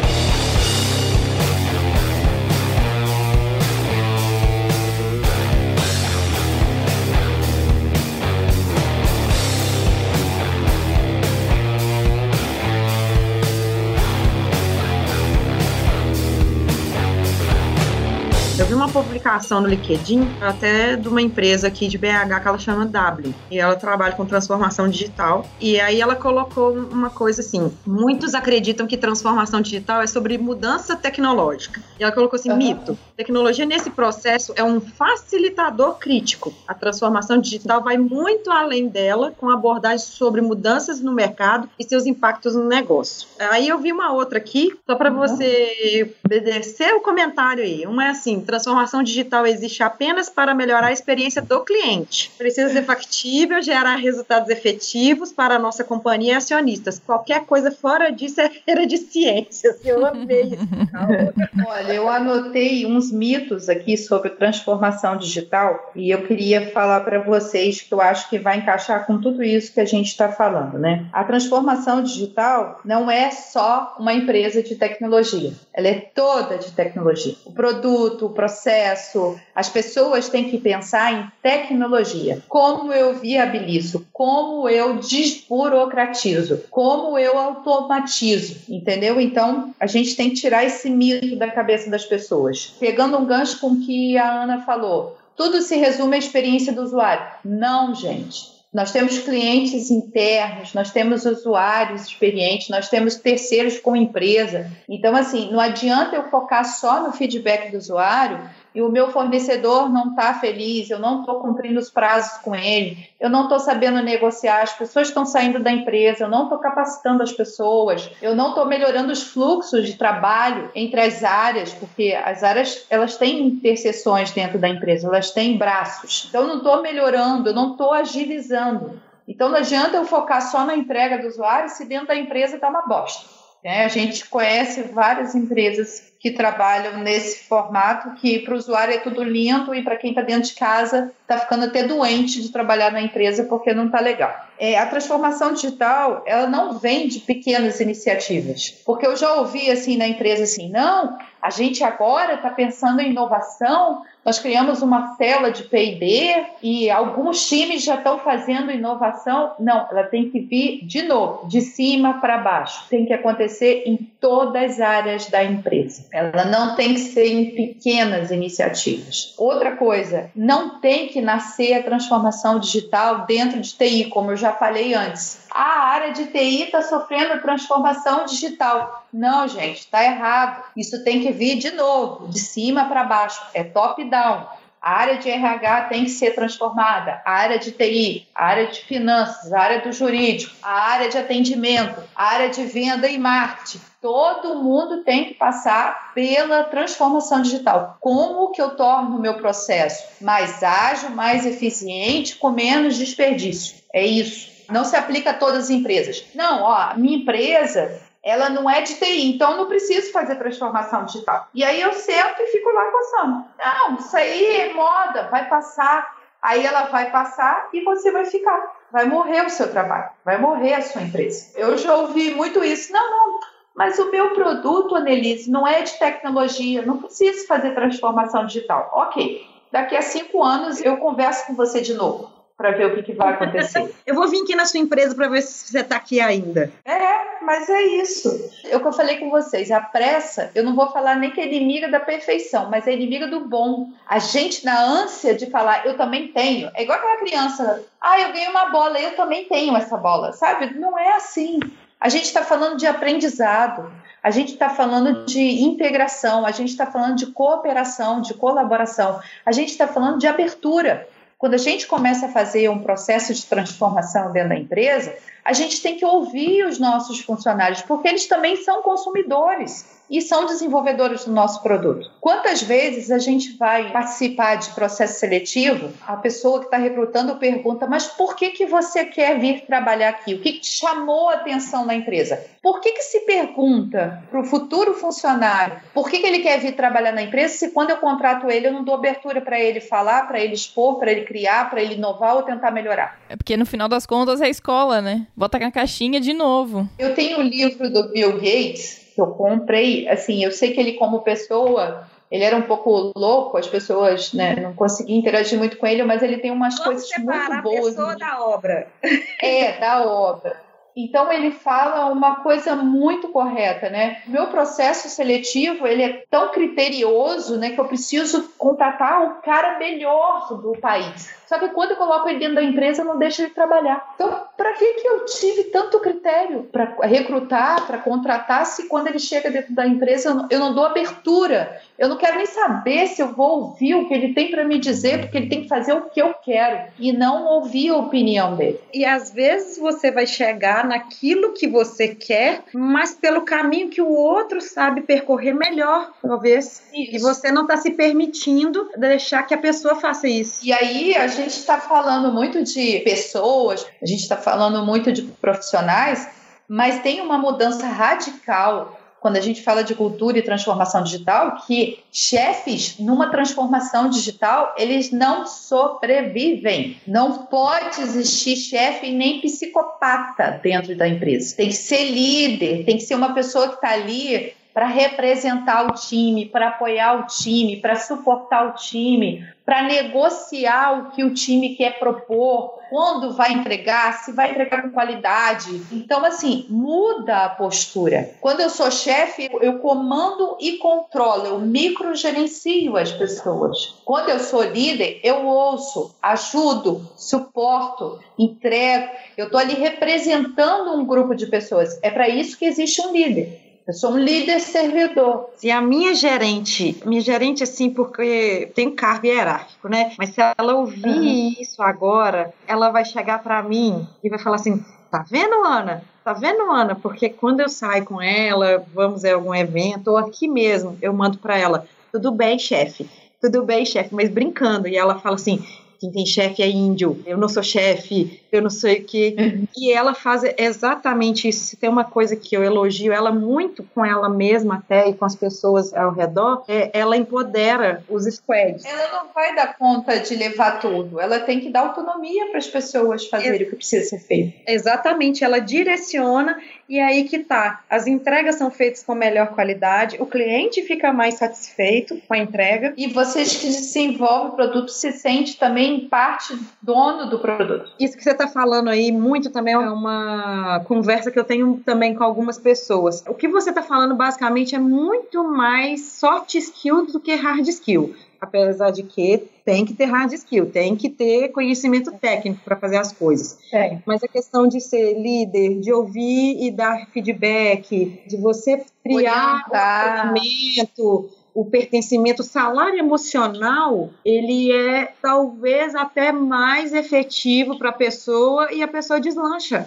Publicação 19.34 19.60
no 19.60 19.68
LinkedIn, 19.68 20.28
até 20.40 20.96
de 20.96 21.08
uma 21.08 21.20
empresa 21.20 21.66
aqui 21.66 21.88
de 21.88 21.98
BH 21.98 22.40
que 22.40 22.48
ela 22.48 22.58
chama 22.58 22.86
W. 22.86 23.34
E 23.50 23.58
ela 23.58 23.74
trabalha 23.76 24.14
com 24.14 24.24
transformação 24.24 24.88
digital. 24.88 25.46
E 25.60 25.80
aí 25.80 26.00
ela 26.00 26.14
colocou 26.14 26.72
uma 26.72 27.10
coisa 27.10 27.40
assim: 27.40 27.72
muitos 27.86 28.34
acreditam 28.34 28.86
que 28.86 28.96
transformação 28.96 29.60
digital 29.60 30.02
é 30.02 30.06
sobre 30.06 30.38
mudança 30.38 30.94
tecnológica. 30.96 31.82
E 31.98 32.02
ela 32.02 32.12
colocou 32.12 32.38
assim: 32.38 32.50
uhum. 32.50 32.56
mito. 32.56 32.98
Tecnologia 33.16 33.64
nesse 33.64 33.90
processo 33.90 34.52
é 34.56 34.64
um 34.64 34.80
facilitador 34.80 35.98
crítico. 35.98 36.52
A 36.66 36.74
transformação 36.74 37.38
digital 37.38 37.80
vai 37.80 37.96
muito 37.96 38.50
além 38.50 38.88
dela, 38.88 39.32
com 39.38 39.48
abordagem 39.48 40.04
sobre 40.04 40.40
mudanças 40.40 41.00
no 41.00 41.12
mercado 41.12 41.68
e 41.78 41.84
seus 41.84 42.06
impactos 42.06 42.56
no 42.56 42.66
negócio. 42.66 43.28
Aí 43.38 43.68
eu 43.68 43.78
vi 43.78 43.92
uma 43.92 44.12
outra 44.12 44.38
aqui, 44.38 44.76
só 44.84 44.96
para 44.96 45.12
uhum. 45.12 45.18
você 45.18 46.12
obedecer 46.24 46.92
o 46.94 47.00
comentário 47.00 47.62
aí. 47.62 47.86
Uma 47.86 48.06
é 48.06 48.10
assim: 48.10 48.40
transformação 48.40 49.02
digital 49.02 49.46
existe 49.46 49.82
apenas 49.82 50.28
para 50.28 50.52
melhorar 50.52 50.88
a 50.88 50.92
experiência 50.92 51.40
do 51.40 51.60
cliente. 51.60 52.32
Precisa 52.36 52.68
ser 52.70 52.82
factível, 52.82 53.62
gerar 53.62 53.94
resultados 53.96 54.48
efetivos 54.48 55.32
para 55.32 55.54
a 55.54 55.58
nossa 55.58 55.84
companhia 55.84 56.32
e 56.32 56.36
acionistas. 56.36 56.98
Qualquer 56.98 57.44
coisa 57.44 57.70
fora 57.70 58.10
disso 58.10 58.40
é 58.40 58.48
feira 58.48 58.86
de 58.86 58.98
ciências. 58.98 59.76
Eu 59.84 60.04
amei. 60.04 60.58
Olha, 61.66 61.92
eu 61.92 62.08
anotei 62.08 62.84
uns 62.84 63.03
mitos 63.10 63.68
aqui 63.68 63.96
sobre 63.96 64.30
transformação 64.30 65.16
digital 65.16 65.92
e 65.94 66.10
eu 66.10 66.26
queria 66.26 66.70
falar 66.70 67.00
para 67.00 67.20
vocês 67.20 67.80
que 67.80 67.92
eu 67.92 68.00
acho 68.00 68.28
que 68.28 68.38
vai 68.38 68.58
encaixar 68.58 69.06
com 69.06 69.18
tudo 69.18 69.42
isso 69.42 69.72
que 69.72 69.80
a 69.80 69.84
gente 69.84 70.08
está 70.08 70.28
falando, 70.28 70.78
né? 70.78 71.06
A 71.12 71.24
transformação 71.24 72.02
digital 72.02 72.80
não 72.84 73.10
é 73.10 73.30
só 73.30 73.96
uma 73.98 74.12
empresa 74.12 74.62
de 74.62 74.76
tecnologia, 74.76 75.52
ela 75.72 75.88
é 75.88 75.94
toda 75.94 76.58
de 76.58 76.70
tecnologia. 76.72 77.34
O 77.44 77.52
produto, 77.52 78.26
o 78.26 78.30
processo, 78.30 79.38
as 79.54 79.68
pessoas 79.68 80.28
têm 80.28 80.50
que 80.50 80.58
pensar 80.58 81.12
em 81.12 81.26
tecnologia. 81.42 82.42
Como 82.48 82.92
eu 82.92 83.14
viabilizo? 83.14 84.06
Como 84.12 84.68
eu 84.68 84.96
desburocratizo? 84.96 86.62
Como 86.70 87.18
eu 87.18 87.38
automatizo? 87.38 88.56
Entendeu? 88.68 89.20
Então, 89.20 89.74
a 89.78 89.86
gente 89.86 90.16
tem 90.16 90.30
que 90.30 90.36
tirar 90.36 90.64
esse 90.64 90.90
mito 90.90 91.36
da 91.36 91.50
cabeça 91.50 91.90
das 91.90 92.04
pessoas. 92.04 92.74
Pegando 92.94 93.18
um 93.18 93.26
gancho 93.26 93.58
com 93.58 93.72
o 93.72 93.80
que 93.80 94.16
a 94.16 94.44
Ana 94.44 94.60
falou, 94.60 95.18
tudo 95.36 95.60
se 95.60 95.74
resume 95.74 96.14
à 96.14 96.18
experiência 96.20 96.72
do 96.72 96.80
usuário. 96.80 97.26
Não, 97.44 97.92
gente. 97.92 98.54
Nós 98.72 98.92
temos 98.92 99.18
clientes 99.18 99.90
internos, 99.90 100.72
nós 100.74 100.92
temos 100.92 101.24
usuários 101.24 102.02
experientes, 102.02 102.68
nós 102.68 102.88
temos 102.88 103.16
terceiros 103.16 103.80
com 103.80 103.96
empresa. 103.96 104.70
Então, 104.88 105.16
assim, 105.16 105.50
não 105.50 105.58
adianta 105.58 106.14
eu 106.14 106.30
focar 106.30 106.64
só 106.64 107.02
no 107.02 107.12
feedback 107.12 107.72
do 107.72 107.78
usuário 107.78 108.48
e 108.74 108.82
o 108.82 108.88
meu 108.88 109.12
fornecedor 109.12 109.88
não 109.88 110.10
está 110.10 110.34
feliz, 110.34 110.90
eu 110.90 110.98
não 110.98 111.20
estou 111.20 111.40
cumprindo 111.40 111.78
os 111.78 111.90
prazos 111.90 112.38
com 112.38 112.54
ele, 112.56 113.08
eu 113.20 113.30
não 113.30 113.44
estou 113.44 113.60
sabendo 113.60 114.02
negociar, 114.02 114.62
as 114.62 114.72
pessoas 114.72 115.08
estão 115.08 115.24
saindo 115.24 115.60
da 115.60 115.70
empresa, 115.70 116.24
eu 116.24 116.28
não 116.28 116.44
estou 116.44 116.58
capacitando 116.58 117.22
as 117.22 117.32
pessoas, 117.32 118.10
eu 118.20 118.34
não 118.34 118.48
estou 118.48 118.66
melhorando 118.66 119.12
os 119.12 119.22
fluxos 119.22 119.86
de 119.86 119.94
trabalho 119.94 120.70
entre 120.74 121.00
as 121.00 121.22
áreas, 121.22 121.72
porque 121.72 122.18
as 122.24 122.42
áreas 122.42 122.84
elas 122.90 123.16
têm 123.16 123.46
interseções 123.46 124.32
dentro 124.32 124.58
da 124.58 124.68
empresa, 124.68 125.06
elas 125.06 125.30
têm 125.30 125.56
braços. 125.56 126.26
Então 126.28 126.42
eu 126.42 126.48
não 126.48 126.56
estou 126.58 126.82
melhorando, 126.82 127.50
eu 127.50 127.54
não 127.54 127.72
estou 127.72 127.92
agilizando. 127.92 129.00
Então 129.26 129.48
não 129.48 129.58
adianta 129.58 129.96
eu 129.96 130.04
focar 130.04 130.42
só 130.42 130.64
na 130.64 130.74
entrega 130.74 131.18
do 131.18 131.28
usuário 131.28 131.68
se 131.68 131.84
dentro 131.84 132.08
da 132.08 132.16
empresa 132.16 132.56
está 132.56 132.68
uma 132.68 132.82
bosta. 132.82 133.24
É, 133.62 133.84
a 133.84 133.88
gente 133.88 134.28
conhece 134.28 134.82
várias 134.82 135.34
empresas 135.34 136.12
que 136.24 136.30
trabalham 136.30 136.96
nesse 137.00 137.46
formato, 137.46 138.14
que 138.14 138.38
para 138.38 138.54
o 138.54 138.56
usuário 138.56 138.94
é 138.94 138.98
tudo 138.98 139.22
lindo 139.22 139.74
e 139.74 139.82
para 139.82 139.94
quem 139.94 140.08
está 140.08 140.22
dentro 140.22 140.48
de 140.48 140.54
casa 140.54 141.12
está 141.24 141.38
ficando 141.38 141.64
até 141.64 141.82
doente 141.82 142.40
de 142.40 142.50
trabalhar 142.50 142.92
na 142.92 143.00
empresa 143.00 143.44
porque 143.44 143.72
não 143.72 143.86
está 143.86 143.98
legal. 143.98 144.32
É, 144.58 144.78
a 144.78 144.86
transformação 144.86 145.52
digital 145.52 146.22
ela 146.26 146.46
não 146.46 146.78
vem 146.78 147.08
de 147.08 147.18
pequenas 147.20 147.80
iniciativas, 147.80 148.70
porque 148.84 149.06
eu 149.06 149.16
já 149.16 149.34
ouvi 149.34 149.70
assim 149.70 149.96
na 149.96 150.06
empresa 150.06 150.44
assim, 150.44 150.70
não, 150.70 151.18
a 151.40 151.50
gente 151.50 151.82
agora 151.82 152.34
está 152.34 152.50
pensando 152.50 153.00
em 153.00 153.10
inovação, 153.10 154.02
nós 154.24 154.38
criamos 154.38 154.80
uma 154.80 155.14
célula 155.16 155.50
de 155.50 155.64
P&D 155.64 156.46
e 156.62 156.90
alguns 156.90 157.46
times 157.46 157.84
já 157.84 157.96
estão 157.96 158.18
fazendo 158.18 158.72
inovação. 158.72 159.52
Não, 159.60 159.86
ela 159.90 160.04
tem 160.04 160.30
que 160.30 160.40
vir 160.40 160.86
de 160.86 161.02
novo, 161.02 161.46
de 161.46 161.60
cima 161.60 162.14
para 162.14 162.38
baixo. 162.38 162.86
Tem 162.88 163.04
que 163.04 163.12
acontecer 163.12 163.82
em 163.84 163.96
todas 164.18 164.54
as 164.64 164.80
áreas 164.80 165.26
da 165.26 165.44
empresa. 165.44 166.06
Ela 166.10 166.46
não 166.46 166.74
tem 166.74 166.94
que 166.94 167.00
ser 167.00 167.26
em 167.26 167.50
pequenas 167.50 168.30
iniciativas. 168.30 169.34
Outra 169.36 169.76
coisa, 169.76 170.30
não 170.34 170.80
tem 170.80 171.08
que 171.08 171.13
nascer 171.20 171.74
a 171.74 171.82
transformação 171.82 172.58
digital 172.58 173.26
dentro 173.26 173.60
de 173.60 173.74
TI, 173.74 174.06
como 174.06 174.30
eu 174.30 174.36
já 174.36 174.52
falei 174.52 174.94
antes. 174.94 175.46
A 175.50 175.88
área 175.88 176.12
de 176.12 176.26
TI 176.26 176.64
está 176.64 176.82
sofrendo 176.82 177.40
transformação 177.40 178.24
digital. 178.24 179.06
Não, 179.12 179.46
gente, 179.46 179.80
está 179.80 180.04
errado. 180.04 180.64
Isso 180.76 181.02
tem 181.04 181.20
que 181.20 181.32
vir 181.32 181.56
de 181.58 181.70
novo, 181.70 182.28
de 182.28 182.38
cima 182.38 182.86
para 182.86 183.04
baixo. 183.04 183.40
É 183.54 183.62
top-down. 183.62 184.46
A 184.84 184.98
área 184.98 185.16
de 185.16 185.30
RH 185.30 185.84
tem 185.84 186.04
que 186.04 186.10
ser 186.10 186.34
transformada, 186.34 187.22
a 187.24 187.32
área 187.32 187.58
de 187.58 187.72
TI, 187.72 188.28
a 188.34 188.44
área 188.44 188.66
de 188.66 188.80
finanças, 188.80 189.50
a 189.50 189.58
área 189.58 189.80
do 189.80 189.90
jurídico, 189.90 190.54
a 190.62 190.90
área 190.90 191.08
de 191.08 191.16
atendimento, 191.16 192.02
a 192.14 192.26
área 192.26 192.50
de 192.50 192.64
venda 192.64 193.08
e 193.08 193.16
marketing. 193.16 193.80
Todo 193.98 194.62
mundo 194.62 195.02
tem 195.02 195.24
que 195.24 195.34
passar 195.34 196.12
pela 196.12 196.64
transformação 196.64 197.40
digital. 197.40 197.96
Como 197.98 198.52
que 198.52 198.60
eu 198.60 198.76
torno 198.76 199.16
o 199.16 199.20
meu 199.20 199.38
processo 199.38 200.22
mais 200.22 200.62
ágil, 200.62 201.08
mais 201.12 201.46
eficiente, 201.46 202.36
com 202.36 202.50
menos 202.50 202.98
desperdício? 202.98 203.76
É 203.90 204.04
isso. 204.04 204.52
Não 204.70 204.84
se 204.84 204.96
aplica 204.96 205.30
a 205.30 205.34
todas 205.34 205.64
as 205.64 205.70
empresas. 205.70 206.24
Não, 206.34 206.62
ó, 206.62 206.94
minha 206.94 207.16
empresa 207.16 208.02
ela 208.24 208.48
não 208.48 208.68
é 208.68 208.80
de 208.80 208.94
TI, 208.94 209.34
então 209.34 209.50
eu 209.50 209.56
não 209.58 209.66
preciso 209.66 210.10
fazer 210.10 210.36
transformação 210.36 211.04
digital. 211.04 211.46
E 211.52 211.62
aí 211.62 211.80
eu 211.80 211.92
sento 211.92 212.40
e 212.40 212.46
fico 212.46 212.70
lá 212.70 212.84
coçando. 212.86 213.44
Não, 213.58 213.96
isso 213.96 214.16
aí 214.16 214.56
é 214.62 214.72
moda, 214.72 215.28
vai 215.30 215.46
passar. 215.46 216.24
Aí 216.40 216.64
ela 216.64 216.84
vai 216.84 217.10
passar 217.10 217.68
e 217.72 217.82
você 217.84 218.10
vai 218.10 218.24
ficar. 218.24 218.74
Vai 218.90 219.04
morrer 219.04 219.44
o 219.44 219.50
seu 219.50 219.70
trabalho, 219.70 220.10
vai 220.24 220.38
morrer 220.38 220.74
a 220.74 220.82
sua 220.82 221.02
empresa. 221.02 221.52
Eu 221.54 221.76
já 221.76 221.94
ouvi 221.94 222.34
muito 222.34 222.64
isso. 222.64 222.92
Não, 222.92 223.10
não, 223.10 223.40
mas 223.74 223.98
o 223.98 224.10
meu 224.10 224.30
produto, 224.30 224.94
Annelise, 224.94 225.50
não 225.50 225.66
é 225.66 225.82
de 225.82 225.98
tecnologia, 225.98 226.82
não 226.82 226.98
preciso 226.98 227.46
fazer 227.46 227.74
transformação 227.74 228.46
digital. 228.46 228.90
Ok, 228.94 229.46
daqui 229.70 229.96
a 229.96 230.02
cinco 230.02 230.42
anos 230.42 230.82
eu 230.82 230.96
converso 230.96 231.46
com 231.46 231.54
você 231.54 231.80
de 231.80 231.92
novo 231.92 232.33
para 232.56 232.70
ver 232.70 232.86
o 232.86 232.94
que, 232.94 233.02
que 233.02 233.12
vai 233.12 233.34
acontecer. 233.34 233.92
eu 234.06 234.14
vou 234.14 234.28
vir 234.28 234.42
aqui 234.42 234.54
na 234.54 234.64
sua 234.64 234.80
empresa 234.80 235.14
para 235.14 235.28
ver 235.28 235.42
se 235.42 235.70
você 235.70 235.80
está 235.80 235.96
aqui 235.96 236.20
ainda. 236.20 236.70
É, 236.84 237.42
mas 237.42 237.68
é 237.68 237.82
isso. 237.82 238.50
É 238.64 238.76
o 238.76 238.80
que 238.80 238.86
eu 238.86 238.92
falei 238.92 239.18
com 239.18 239.30
vocês. 239.30 239.70
A 239.70 239.80
pressa, 239.80 240.50
eu 240.54 240.62
não 240.62 240.74
vou 240.74 240.90
falar 240.90 241.16
nem 241.16 241.30
que 241.30 241.40
é 241.40 241.46
inimiga 241.46 241.88
da 241.88 242.00
perfeição, 242.00 242.70
mas 242.70 242.86
é 242.86 242.92
inimiga 242.92 243.26
do 243.26 243.40
bom. 243.40 243.88
A 244.06 244.18
gente, 244.18 244.64
na 244.64 244.80
ânsia 244.80 245.34
de 245.34 245.46
falar, 245.46 245.84
eu 245.86 245.96
também 245.96 246.28
tenho, 246.28 246.70
é 246.74 246.82
igual 246.82 246.98
aquela 246.98 247.18
criança, 247.18 247.84
ah, 248.00 248.20
eu 248.20 248.32
ganhei 248.32 248.48
uma 248.48 248.66
bola, 248.66 249.00
eu 249.00 249.16
também 249.16 249.46
tenho 249.46 249.76
essa 249.76 249.96
bola, 249.96 250.32
sabe? 250.32 250.78
Não 250.78 250.98
é 250.98 251.12
assim. 251.14 251.58
A 252.00 252.08
gente 252.08 252.24
está 252.24 252.42
falando 252.42 252.76
de 252.76 252.86
aprendizado, 252.86 253.90
a 254.22 254.30
gente 254.30 254.52
está 254.52 254.70
falando 254.70 255.24
de 255.26 255.62
integração, 255.62 256.46
a 256.46 256.50
gente 256.50 256.70
está 256.70 256.86
falando 256.86 257.16
de 257.16 257.26
cooperação, 257.26 258.20
de 258.20 258.34
colaboração, 258.34 259.20
a 259.44 259.52
gente 259.52 259.70
está 259.70 259.86
falando 259.86 260.18
de 260.18 260.26
abertura. 260.26 261.08
Quando 261.44 261.52
a 261.52 261.58
gente 261.58 261.86
começa 261.86 262.24
a 262.24 262.28
fazer 262.30 262.70
um 262.70 262.78
processo 262.78 263.34
de 263.34 263.44
transformação 263.44 264.32
dentro 264.32 264.48
da 264.48 264.56
empresa, 264.56 265.14
a 265.44 265.52
gente 265.52 265.82
tem 265.82 265.96
que 265.96 266.04
ouvir 266.04 266.64
os 266.64 266.78
nossos 266.78 267.20
funcionários, 267.20 267.82
porque 267.82 268.08
eles 268.08 268.26
também 268.26 268.56
são 268.56 268.82
consumidores 268.82 269.92
e 270.10 270.20
são 270.20 270.46
desenvolvedores 270.46 271.24
do 271.24 271.32
nosso 271.32 271.62
produto. 271.62 272.10
Quantas 272.20 272.62
vezes 272.62 273.10
a 273.10 273.18
gente 273.18 273.56
vai 273.56 273.90
participar 273.90 274.56
de 274.56 274.70
processo 274.70 275.18
seletivo, 275.18 275.92
a 276.06 276.16
pessoa 276.16 276.60
que 276.60 276.66
está 276.66 276.76
recrutando 276.76 277.36
pergunta, 277.36 277.86
mas 277.86 278.06
por 278.06 278.36
que, 278.36 278.50
que 278.50 278.66
você 278.66 279.04
quer 279.04 279.38
vir 279.38 279.64
trabalhar 279.66 280.10
aqui? 280.10 280.34
O 280.34 280.40
que, 280.40 280.52
que 280.52 280.60
te 280.60 280.68
chamou 280.68 281.30
a 281.30 281.34
atenção 281.34 281.86
na 281.86 281.94
empresa? 281.94 282.44
Por 282.62 282.80
que, 282.80 282.92
que 282.92 283.02
se 283.02 283.20
pergunta 283.20 284.22
para 284.30 284.40
o 284.40 284.44
futuro 284.44 284.94
funcionário 284.94 285.80
por 285.92 286.08
que, 286.08 286.18
que 286.18 286.26
ele 286.26 286.40
quer 286.40 286.58
vir 286.60 286.72
trabalhar 286.72 287.12
na 287.12 287.22
empresa 287.22 287.54
se 287.54 287.70
quando 287.70 287.90
eu 287.90 287.98
contrato 287.98 288.50
ele 288.50 288.66
eu 288.66 288.72
não 288.72 288.84
dou 288.84 288.94
abertura 288.94 289.40
para 289.40 289.58
ele 289.58 289.80
falar, 289.80 290.26
para 290.26 290.38
ele 290.40 290.54
expor, 290.54 290.98
para 290.98 291.10
ele 291.10 291.22
criar, 291.22 291.70
para 291.70 291.82
ele 291.82 291.94
inovar 291.94 292.36
ou 292.36 292.42
tentar 292.42 292.70
melhorar? 292.70 293.18
É 293.28 293.36
porque 293.36 293.56
no 293.56 293.66
final 293.66 293.88
das 293.88 294.06
contas 294.06 294.40
é 294.40 294.46
a 294.46 294.48
escola, 294.48 295.00
né? 295.00 295.26
Bota 295.36 295.58
na 295.58 295.70
caixinha 295.70 296.20
de 296.20 296.32
novo. 296.32 296.88
Eu 296.98 297.14
tenho 297.14 297.38
o 297.38 297.40
um 297.40 297.44
livro 297.44 297.90
do 297.90 298.10
Bill 298.10 298.34
Gates 298.34 299.04
que 299.14 299.20
eu 299.20 299.28
comprei, 299.28 300.08
assim, 300.08 300.44
eu 300.44 300.50
sei 300.50 300.72
que 300.72 300.80
ele 300.80 300.94
como 300.94 301.22
pessoa, 301.22 302.08
ele 302.30 302.42
era 302.42 302.56
um 302.56 302.62
pouco 302.62 303.12
louco, 303.16 303.56
as 303.56 303.68
pessoas 303.68 304.32
né, 304.32 304.56
não 304.56 304.74
conseguiam 304.74 305.18
interagir 305.18 305.56
muito 305.56 305.76
com 305.76 305.86
ele, 305.86 306.02
mas 306.02 306.22
ele 306.22 306.38
tem 306.38 306.50
umas 306.50 306.76
Vamos 306.78 306.84
coisas 306.84 307.10
muito 307.18 307.62
boas. 307.62 307.78
A 307.78 307.90
pessoa 307.90 308.16
da 308.16 308.44
obra. 308.44 308.88
É, 309.40 309.78
da 309.78 310.04
obra. 310.04 310.64
Então 310.96 311.32
ele 311.32 311.50
fala 311.50 312.06
uma 312.12 312.36
coisa 312.36 312.76
muito 312.76 313.28
correta, 313.28 313.90
né? 313.90 314.22
Meu 314.28 314.46
processo 314.46 315.08
seletivo 315.08 315.88
ele 315.88 316.02
é 316.02 316.24
tão 316.30 316.52
criterioso, 316.52 317.58
né, 317.58 317.70
que 317.70 317.80
eu 317.80 317.84
preciso 317.84 318.48
contratar 318.56 319.22
o 319.22 319.42
cara 319.42 319.78
melhor 319.78 320.48
do 320.62 320.72
país. 320.80 321.34
Só 321.54 321.60
que 321.60 321.68
quando 321.68 321.92
eu 321.92 321.96
coloco 321.96 322.28
ele 322.28 322.40
dentro 322.40 322.56
da 322.56 322.64
empresa, 322.64 323.04
não 323.04 323.16
deixa 323.16 323.42
ele 323.42 323.52
trabalhar. 323.52 324.12
Então, 324.16 324.42
para 324.56 324.72
que, 324.72 324.94
que 324.94 325.06
eu 325.06 325.24
tive 325.24 325.64
tanto 325.64 326.00
critério 326.00 326.64
para 326.64 326.96
recrutar, 327.06 327.86
para 327.86 327.98
contratar, 327.98 328.66
se 328.66 328.88
quando 328.88 329.06
ele 329.06 329.20
chega 329.20 329.50
dentro 329.50 329.72
da 329.72 329.86
empresa 329.86 330.30
eu 330.30 330.34
não, 330.34 330.46
eu 330.50 330.58
não 330.58 330.74
dou 330.74 330.84
abertura? 330.84 331.80
Eu 331.96 332.08
não 332.08 332.16
quero 332.16 332.38
nem 332.38 332.46
saber 332.46 333.06
se 333.06 333.22
eu 333.22 333.28
vou 333.28 333.60
ouvir 333.60 333.94
o 333.94 334.08
que 334.08 334.14
ele 334.14 334.34
tem 334.34 334.50
para 334.50 334.64
me 334.64 334.80
dizer, 334.80 335.20
porque 335.20 335.36
ele 335.36 335.48
tem 335.48 335.62
que 335.62 335.68
fazer 335.68 335.92
o 335.92 336.02
que 336.02 336.20
eu 336.20 336.34
quero 336.34 336.90
e 336.98 337.12
não 337.12 337.44
ouvir 337.46 337.90
a 337.90 337.98
opinião 337.98 338.56
dele. 338.56 338.80
E 338.92 339.04
às 339.04 339.30
vezes 339.30 339.78
você 339.78 340.10
vai 340.10 340.26
chegar 340.26 340.84
naquilo 340.84 341.52
que 341.52 341.68
você 341.68 342.08
quer, 342.08 342.64
mas 342.72 343.14
pelo 343.14 343.42
caminho 343.42 343.90
que 343.90 344.02
o 344.02 344.10
outro 344.10 344.60
sabe 344.60 345.02
percorrer 345.02 345.54
melhor, 345.54 346.12
talvez. 346.20 346.82
Isso. 346.92 347.16
E 347.16 347.18
você 347.18 347.52
não 347.52 347.62
está 347.62 347.76
se 347.76 347.92
permitindo 347.92 348.90
deixar 348.96 349.44
que 349.44 349.54
a 349.54 349.58
pessoa 349.58 349.94
faça 349.94 350.26
isso. 350.26 350.66
E 350.66 350.72
aí 350.72 351.14
a 351.14 351.28
gente 351.28 351.43
está 351.52 351.78
falando 351.80 352.32
muito 352.32 352.62
de 352.62 353.00
pessoas, 353.00 353.86
a 354.02 354.06
gente 354.06 354.22
está 354.22 354.36
falando 354.36 354.84
muito 354.84 355.12
de 355.12 355.22
profissionais, 355.22 356.28
mas 356.68 357.02
tem 357.02 357.20
uma 357.20 357.36
mudança 357.38 357.86
radical 357.86 358.98
quando 359.24 359.36
a 359.36 359.40
gente 359.40 359.62
fala 359.62 359.82
de 359.82 359.94
cultura 359.94 360.38
e 360.38 360.42
transformação 360.42 361.02
digital, 361.02 361.56
que 361.66 361.98
chefes 362.12 362.98
numa 362.98 363.30
transformação 363.30 364.10
digital, 364.10 364.74
eles 364.76 365.10
não 365.10 365.46
sobrevivem. 365.46 367.00
Não 367.06 367.46
pode 367.46 368.02
existir 368.02 368.54
chefe 368.54 369.10
nem 369.10 369.40
psicopata 369.40 370.60
dentro 370.62 370.94
da 370.94 371.08
empresa. 371.08 371.56
Tem 371.56 371.68
que 371.68 371.74
ser 371.74 372.04
líder, 372.04 372.84
tem 372.84 372.98
que 372.98 373.02
ser 373.02 373.14
uma 373.14 373.32
pessoa 373.32 373.68
que 373.68 373.76
está 373.76 373.92
ali 373.92 374.52
para 374.74 374.86
representar 374.86 375.86
o 375.86 375.94
time, 375.94 376.46
para 376.46 376.68
apoiar 376.68 377.20
o 377.20 377.26
time, 377.28 377.76
para 377.76 377.94
suportar 377.94 378.66
o 378.66 378.74
time, 378.74 379.46
para 379.64 379.84
negociar 379.84 380.98
o 380.98 381.10
que 381.12 381.22
o 381.22 381.32
time 381.32 381.76
quer 381.76 381.98
propor, 382.00 382.74
quando 382.90 383.32
vai 383.32 383.52
entregar, 383.52 384.12
se 384.24 384.32
vai 384.32 384.50
entregar 384.50 384.82
com 384.82 384.90
qualidade. 384.90 385.80
Então, 385.92 386.24
assim, 386.24 386.66
muda 386.68 387.44
a 387.44 387.48
postura. 387.48 388.32
Quando 388.40 388.60
eu 388.60 388.68
sou 388.68 388.90
chefe, 388.90 389.48
eu 389.60 389.78
comando 389.78 390.56
e 390.60 390.72
controlo, 390.72 391.46
eu 391.46 391.60
microgerencio 391.60 392.96
as 392.96 393.12
pessoas. 393.12 393.94
Quando 394.04 394.28
eu 394.28 394.40
sou 394.40 394.62
líder, 394.62 395.20
eu 395.22 395.46
ouço, 395.46 396.14
ajudo, 396.20 397.08
suporto, 397.16 398.18
entrego. 398.38 399.08
Eu 399.36 399.46
estou 399.46 399.58
ali 399.58 399.74
representando 399.74 400.94
um 400.94 401.06
grupo 401.06 401.34
de 401.34 401.46
pessoas. 401.46 401.98
É 402.02 402.10
para 402.10 402.28
isso 402.28 402.58
que 402.58 402.64
existe 402.64 403.00
um 403.00 403.12
líder. 403.12 403.63
Eu 403.86 403.92
sou 403.92 404.12
um 404.12 404.18
líder 404.18 404.60
servidor. 404.60 405.50
Se 405.56 405.70
a 405.70 405.80
minha 405.80 406.14
gerente, 406.14 406.96
minha 407.04 407.20
gerente 407.20 407.62
assim, 407.62 407.90
porque 407.90 408.72
tem 408.74 408.90
cargo 408.90 409.26
hierárquico, 409.26 409.88
né? 409.88 410.14
Mas 410.16 410.30
se 410.30 410.40
ela 410.56 410.74
ouvir 410.74 411.06
uhum. 411.06 411.54
isso 411.60 411.82
agora, 411.82 412.52
ela 412.66 412.90
vai 412.90 413.04
chegar 413.04 413.42
para 413.42 413.62
mim 413.62 414.06
e 414.22 414.30
vai 414.30 414.38
falar 414.38 414.56
assim: 414.56 414.82
tá 415.10 415.22
vendo, 415.28 415.62
Ana? 415.66 416.02
Tá 416.24 416.32
vendo, 416.32 416.62
Ana? 416.70 416.94
Porque 416.94 417.28
quando 417.28 417.60
eu 417.60 417.68
saio 417.68 418.06
com 418.06 418.22
ela, 418.22 418.82
vamos 418.94 419.22
a 419.22 419.34
algum 419.34 419.54
evento, 419.54 420.08
ou 420.08 420.16
aqui 420.16 420.48
mesmo, 420.48 420.96
eu 421.02 421.12
mando 421.12 421.36
para 421.36 421.58
ela: 421.58 421.86
tudo 422.10 422.32
bem, 422.32 422.58
chefe? 422.58 423.06
Tudo 423.38 423.62
bem, 423.64 423.84
chefe, 423.84 424.14
mas 424.14 424.30
brincando. 424.30 424.88
E 424.88 424.96
ela 424.96 425.18
fala 425.18 425.34
assim: 425.34 425.62
quem 426.04 426.10
tem 426.10 426.26
chefe 426.26 426.62
é 426.62 426.68
índio, 426.68 427.22
eu 427.24 427.38
não 427.38 427.48
sou 427.48 427.62
chefe, 427.62 428.42
eu 428.52 428.60
não 428.60 428.68
sei 428.68 428.98
o 428.98 429.04
que. 429.04 429.34
Uhum. 429.38 429.66
E 429.76 429.90
ela 429.90 430.14
faz 430.14 430.42
exatamente 430.58 431.48
isso. 431.48 431.64
Se 431.64 431.76
tem 431.76 431.88
uma 431.88 432.04
coisa 432.04 432.36
que 432.36 432.54
eu 432.54 432.62
elogio 432.62 433.12
ela 433.12 433.32
muito 433.32 433.82
com 433.94 434.04
ela 434.04 434.28
mesma 434.28 434.76
até 434.76 435.08
e 435.08 435.14
com 435.14 435.24
as 435.24 435.34
pessoas 435.34 435.94
ao 435.94 436.12
redor, 436.12 436.64
é 436.68 436.90
ela 436.92 437.16
empodera 437.16 438.02
os 438.08 438.24
squads. 438.24 438.84
Ela 438.84 439.12
não 439.12 439.32
vai 439.34 439.54
dar 439.54 439.78
conta 439.78 440.18
de 440.18 440.34
levar 440.34 440.78
tudo, 440.80 441.18
ela 441.18 441.40
tem 441.40 441.60
que 441.60 441.70
dar 441.70 441.80
autonomia 441.80 442.46
para 442.48 442.58
as 442.58 442.66
pessoas 442.66 443.26
fazerem 443.26 443.66
o 443.66 443.70
que 443.70 443.76
precisa 443.76 444.04
ser 444.04 444.18
feito. 444.18 444.60
Exatamente, 444.66 445.42
ela 445.42 445.58
direciona 445.58 446.58
E 446.88 447.00
aí 447.00 447.24
que 447.24 447.38
tá. 447.38 447.82
As 447.88 448.06
entregas 448.06 448.56
são 448.56 448.70
feitas 448.70 449.02
com 449.02 449.14
melhor 449.14 449.48
qualidade, 449.48 450.16
o 450.20 450.26
cliente 450.26 450.82
fica 450.82 451.12
mais 451.12 451.34
satisfeito 451.34 452.20
com 452.26 452.34
a 452.34 452.38
entrega. 452.38 452.92
E 452.96 453.06
vocês 453.08 453.56
que 453.56 453.66
desenvolvem 453.66 454.48
o 454.48 454.52
produto 454.52 454.88
se 454.90 455.12
sente 455.12 455.58
também 455.58 456.08
parte 456.08 456.58
dono 456.82 457.28
do 457.30 457.38
produto. 457.38 457.90
Isso 457.98 458.16
que 458.16 458.22
você 458.22 458.32
está 458.32 458.48
falando 458.48 458.88
aí 458.88 459.10
muito 459.10 459.50
também 459.50 459.74
é 459.74 459.78
uma 459.78 460.80
conversa 460.86 461.30
que 461.30 461.38
eu 461.38 461.44
tenho 461.44 461.80
também 461.84 462.14
com 462.14 462.24
algumas 462.24 462.58
pessoas. 462.58 463.24
O 463.26 463.34
que 463.34 463.48
você 463.48 463.70
está 463.70 463.82
falando 463.82 464.14
basicamente 464.14 464.74
é 464.74 464.78
muito 464.78 465.44
mais 465.44 466.02
soft 466.02 466.54
skill 466.54 467.06
do 467.06 467.20
que 467.20 467.34
hard 467.34 467.66
skill 467.68 468.14
apesar 468.44 468.90
de 468.90 469.02
que 469.02 469.42
tem 469.64 469.84
que 469.84 469.94
ter 469.94 470.04
hard 470.04 470.32
skill, 470.32 470.70
tem 470.70 470.94
que 470.94 471.08
ter 471.08 471.48
conhecimento 471.48 472.12
técnico 472.12 472.60
para 472.64 472.76
fazer 472.76 472.96
as 472.96 473.12
coisas. 473.12 473.58
É. 473.72 473.98
Mas 474.06 474.22
a 474.22 474.28
questão 474.28 474.68
de 474.68 474.80
ser 474.80 475.14
líder, 475.14 475.80
de 475.80 475.92
ouvir 475.92 476.62
e 476.62 476.70
dar 476.70 477.06
feedback, 477.12 478.22
de 478.26 478.36
você 478.36 478.84
criar 479.02 479.64
Orientar. 479.64 480.24
o 480.24 480.34
movimento, 480.34 481.30
o 481.54 481.64
pertencimento, 481.64 482.42
o 482.42 482.44
salário 482.44 482.98
emocional, 482.98 484.10
ele 484.24 484.72
é 484.72 485.12
talvez 485.22 485.94
até 485.94 486.32
mais 486.32 486.92
efetivo 486.92 487.78
para 487.78 487.90
a 487.90 487.92
pessoa 487.92 488.72
e 488.72 488.82
a 488.82 488.88
pessoa 488.88 489.20
deslancha. 489.20 489.86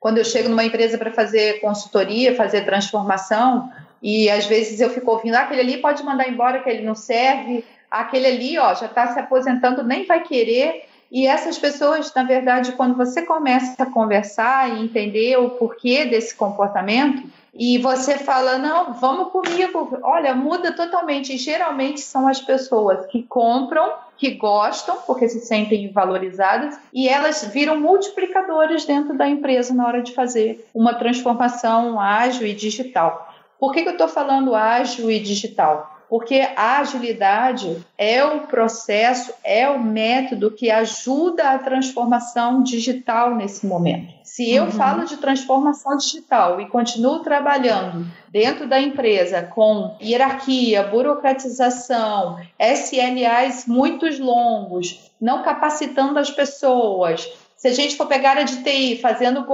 Quando 0.00 0.18
eu 0.18 0.24
chego 0.24 0.48
numa 0.48 0.64
empresa 0.64 0.96
para 0.96 1.12
fazer 1.12 1.60
consultoria, 1.60 2.34
fazer 2.34 2.64
transformação, 2.64 3.70
e 4.02 4.28
às 4.28 4.46
vezes 4.46 4.80
eu 4.80 4.90
fico 4.90 5.10
ouvindo, 5.10 5.34
ah, 5.34 5.42
aquele 5.42 5.60
ali 5.60 5.76
pode 5.78 6.02
mandar 6.02 6.28
embora, 6.28 6.60
que 6.60 6.68
ele 6.68 6.82
não 6.82 6.94
serve, 6.94 7.64
aquele 7.92 8.26
ali, 8.26 8.58
ó, 8.58 8.74
já 8.74 8.86
está 8.86 9.08
se 9.08 9.20
aposentando, 9.20 9.82
nem 9.82 10.06
vai 10.06 10.22
querer. 10.22 10.86
E 11.10 11.26
essas 11.26 11.58
pessoas, 11.58 12.12
na 12.14 12.22
verdade, 12.22 12.72
quando 12.72 12.96
você 12.96 13.20
começa 13.20 13.82
a 13.82 13.86
conversar 13.86 14.70
e 14.70 14.82
entender 14.82 15.36
o 15.36 15.50
porquê 15.50 16.06
desse 16.06 16.34
comportamento, 16.34 17.22
e 17.54 17.76
você 17.76 18.16
fala, 18.16 18.56
não, 18.56 18.94
vamos 18.94 19.30
comigo, 19.30 19.98
olha, 20.02 20.34
muda 20.34 20.72
totalmente. 20.72 21.34
E 21.34 21.36
geralmente 21.36 22.00
são 22.00 22.26
as 22.26 22.40
pessoas 22.40 23.04
que 23.06 23.22
compram, 23.24 23.92
que 24.16 24.30
gostam, 24.30 24.96
porque 25.06 25.28
se 25.28 25.40
sentem 25.40 25.92
valorizadas, 25.92 26.78
e 26.94 27.06
elas 27.06 27.44
viram 27.52 27.78
multiplicadores 27.78 28.86
dentro 28.86 29.14
da 29.14 29.28
empresa 29.28 29.74
na 29.74 29.86
hora 29.86 30.00
de 30.00 30.14
fazer 30.14 30.66
uma 30.72 30.94
transformação 30.94 32.00
ágil 32.00 32.46
e 32.46 32.54
digital. 32.54 33.34
Por 33.60 33.74
que, 33.74 33.82
que 33.82 33.88
eu 33.88 33.92
estou 33.92 34.08
falando 34.08 34.54
ágil 34.54 35.10
e 35.10 35.20
digital? 35.20 35.91
Porque 36.12 36.46
a 36.56 36.80
agilidade 36.80 37.82
é 37.96 38.22
o 38.22 38.40
processo, 38.40 39.32
é 39.42 39.66
o 39.70 39.82
método 39.82 40.50
que 40.50 40.70
ajuda 40.70 41.52
a 41.52 41.58
transformação 41.58 42.62
digital 42.62 43.34
nesse 43.34 43.64
momento. 43.66 44.12
Se 44.22 44.52
eu 44.52 44.70
falo 44.70 45.06
de 45.06 45.16
transformação 45.16 45.96
digital 45.96 46.60
e 46.60 46.68
continuo 46.68 47.20
trabalhando 47.20 48.06
dentro 48.28 48.68
da 48.68 48.78
empresa 48.78 49.40
com 49.42 49.96
hierarquia, 50.02 50.82
burocratização, 50.82 52.38
SLAs 52.60 53.64
muito 53.66 54.04
longos, 54.22 55.10
não 55.18 55.42
capacitando 55.42 56.18
as 56.18 56.30
pessoas, 56.30 57.26
se 57.62 57.68
a 57.68 57.72
gente 57.72 57.96
for 57.96 58.08
pegar 58.08 58.30
a 58.30 58.32
área 58.32 58.44
de 58.44 58.60
TI, 58.64 58.98
fazendo 59.00 59.46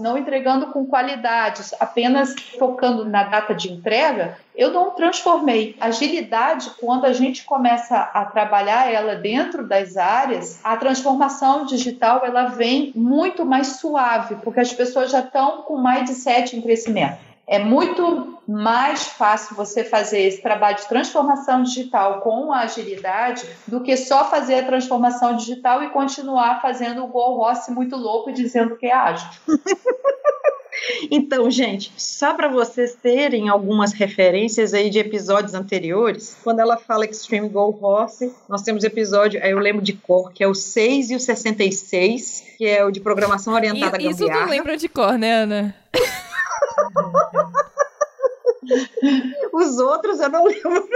não 0.00 0.18
entregando 0.18 0.72
com 0.72 0.84
qualidade, 0.84 1.62
apenas 1.78 2.34
focando 2.58 3.04
na 3.04 3.22
data 3.22 3.54
de 3.54 3.70
entrega, 3.70 4.36
eu 4.56 4.72
não 4.72 4.90
transformei. 4.90 5.76
Agilidade, 5.80 6.68
quando 6.80 7.04
a 7.04 7.12
gente 7.12 7.44
começa 7.44 7.96
a 7.96 8.24
trabalhar 8.24 8.92
ela 8.92 9.14
dentro 9.14 9.64
das 9.64 9.96
áreas, 9.96 10.58
a 10.64 10.76
transformação 10.76 11.64
digital 11.64 12.26
ela 12.26 12.46
vem 12.46 12.90
muito 12.96 13.46
mais 13.46 13.76
suave, 13.76 14.34
porque 14.42 14.58
as 14.58 14.72
pessoas 14.72 15.12
já 15.12 15.20
estão 15.20 15.62
com 15.62 15.80
mindset 15.80 16.56
em 16.56 16.60
crescimento. 16.60 17.27
É 17.48 17.58
muito 17.58 18.38
mais 18.46 19.04
fácil 19.04 19.56
você 19.56 19.82
fazer 19.82 20.20
esse 20.20 20.42
trabalho 20.42 20.76
de 20.76 20.86
transformação 20.88 21.62
digital 21.62 22.20
com 22.20 22.52
a 22.52 22.60
agilidade 22.60 23.46
do 23.66 23.80
que 23.80 23.96
só 23.96 24.28
fazer 24.28 24.56
a 24.56 24.64
transformação 24.66 25.34
digital 25.36 25.82
e 25.82 25.88
continuar 25.90 26.60
fazendo 26.60 27.02
o 27.04 27.08
Go 27.08 27.36
Rossi 27.36 27.70
muito 27.70 27.96
louco 27.96 28.28
e 28.30 28.34
dizendo 28.34 28.76
que 28.76 28.86
é 28.86 28.94
ágil. 28.94 29.28
Então, 31.10 31.50
gente, 31.50 31.92
só 31.96 32.32
para 32.34 32.48
vocês 32.48 32.94
terem 32.94 33.48
algumas 33.48 33.92
referências 33.92 34.72
aí 34.72 34.88
de 34.88 34.98
episódios 34.98 35.52
anteriores, 35.52 36.36
quando 36.42 36.60
ela 36.60 36.76
fala 36.76 37.04
Extreme 37.04 37.48
Go 37.48 37.76
Horse, 37.82 38.32
nós 38.48 38.62
temos 38.62 38.84
episódio, 38.84 39.42
aí 39.42 39.50
eu 39.50 39.58
lembro 39.58 39.82
de 39.82 39.92
cor, 39.92 40.32
que 40.32 40.42
é 40.42 40.46
o 40.46 40.54
6 40.54 41.10
e 41.10 41.16
o 41.16 41.20
66, 41.20 42.44
que 42.56 42.64
é 42.66 42.84
o 42.84 42.90
de 42.92 43.00
programação 43.00 43.54
orientada 43.54 43.96
a 43.96 44.00
E- 44.00 44.06
Isso 44.06 44.18
tu 44.18 44.26
gambiarra. 44.28 44.50
lembra 44.50 44.76
de 44.76 44.88
cor, 44.88 45.18
né, 45.18 45.42
Ana? 45.42 45.74
Os 49.52 49.78
outros 49.78 50.20
eu 50.20 50.28
não 50.28 50.44
lembro. 50.44 50.88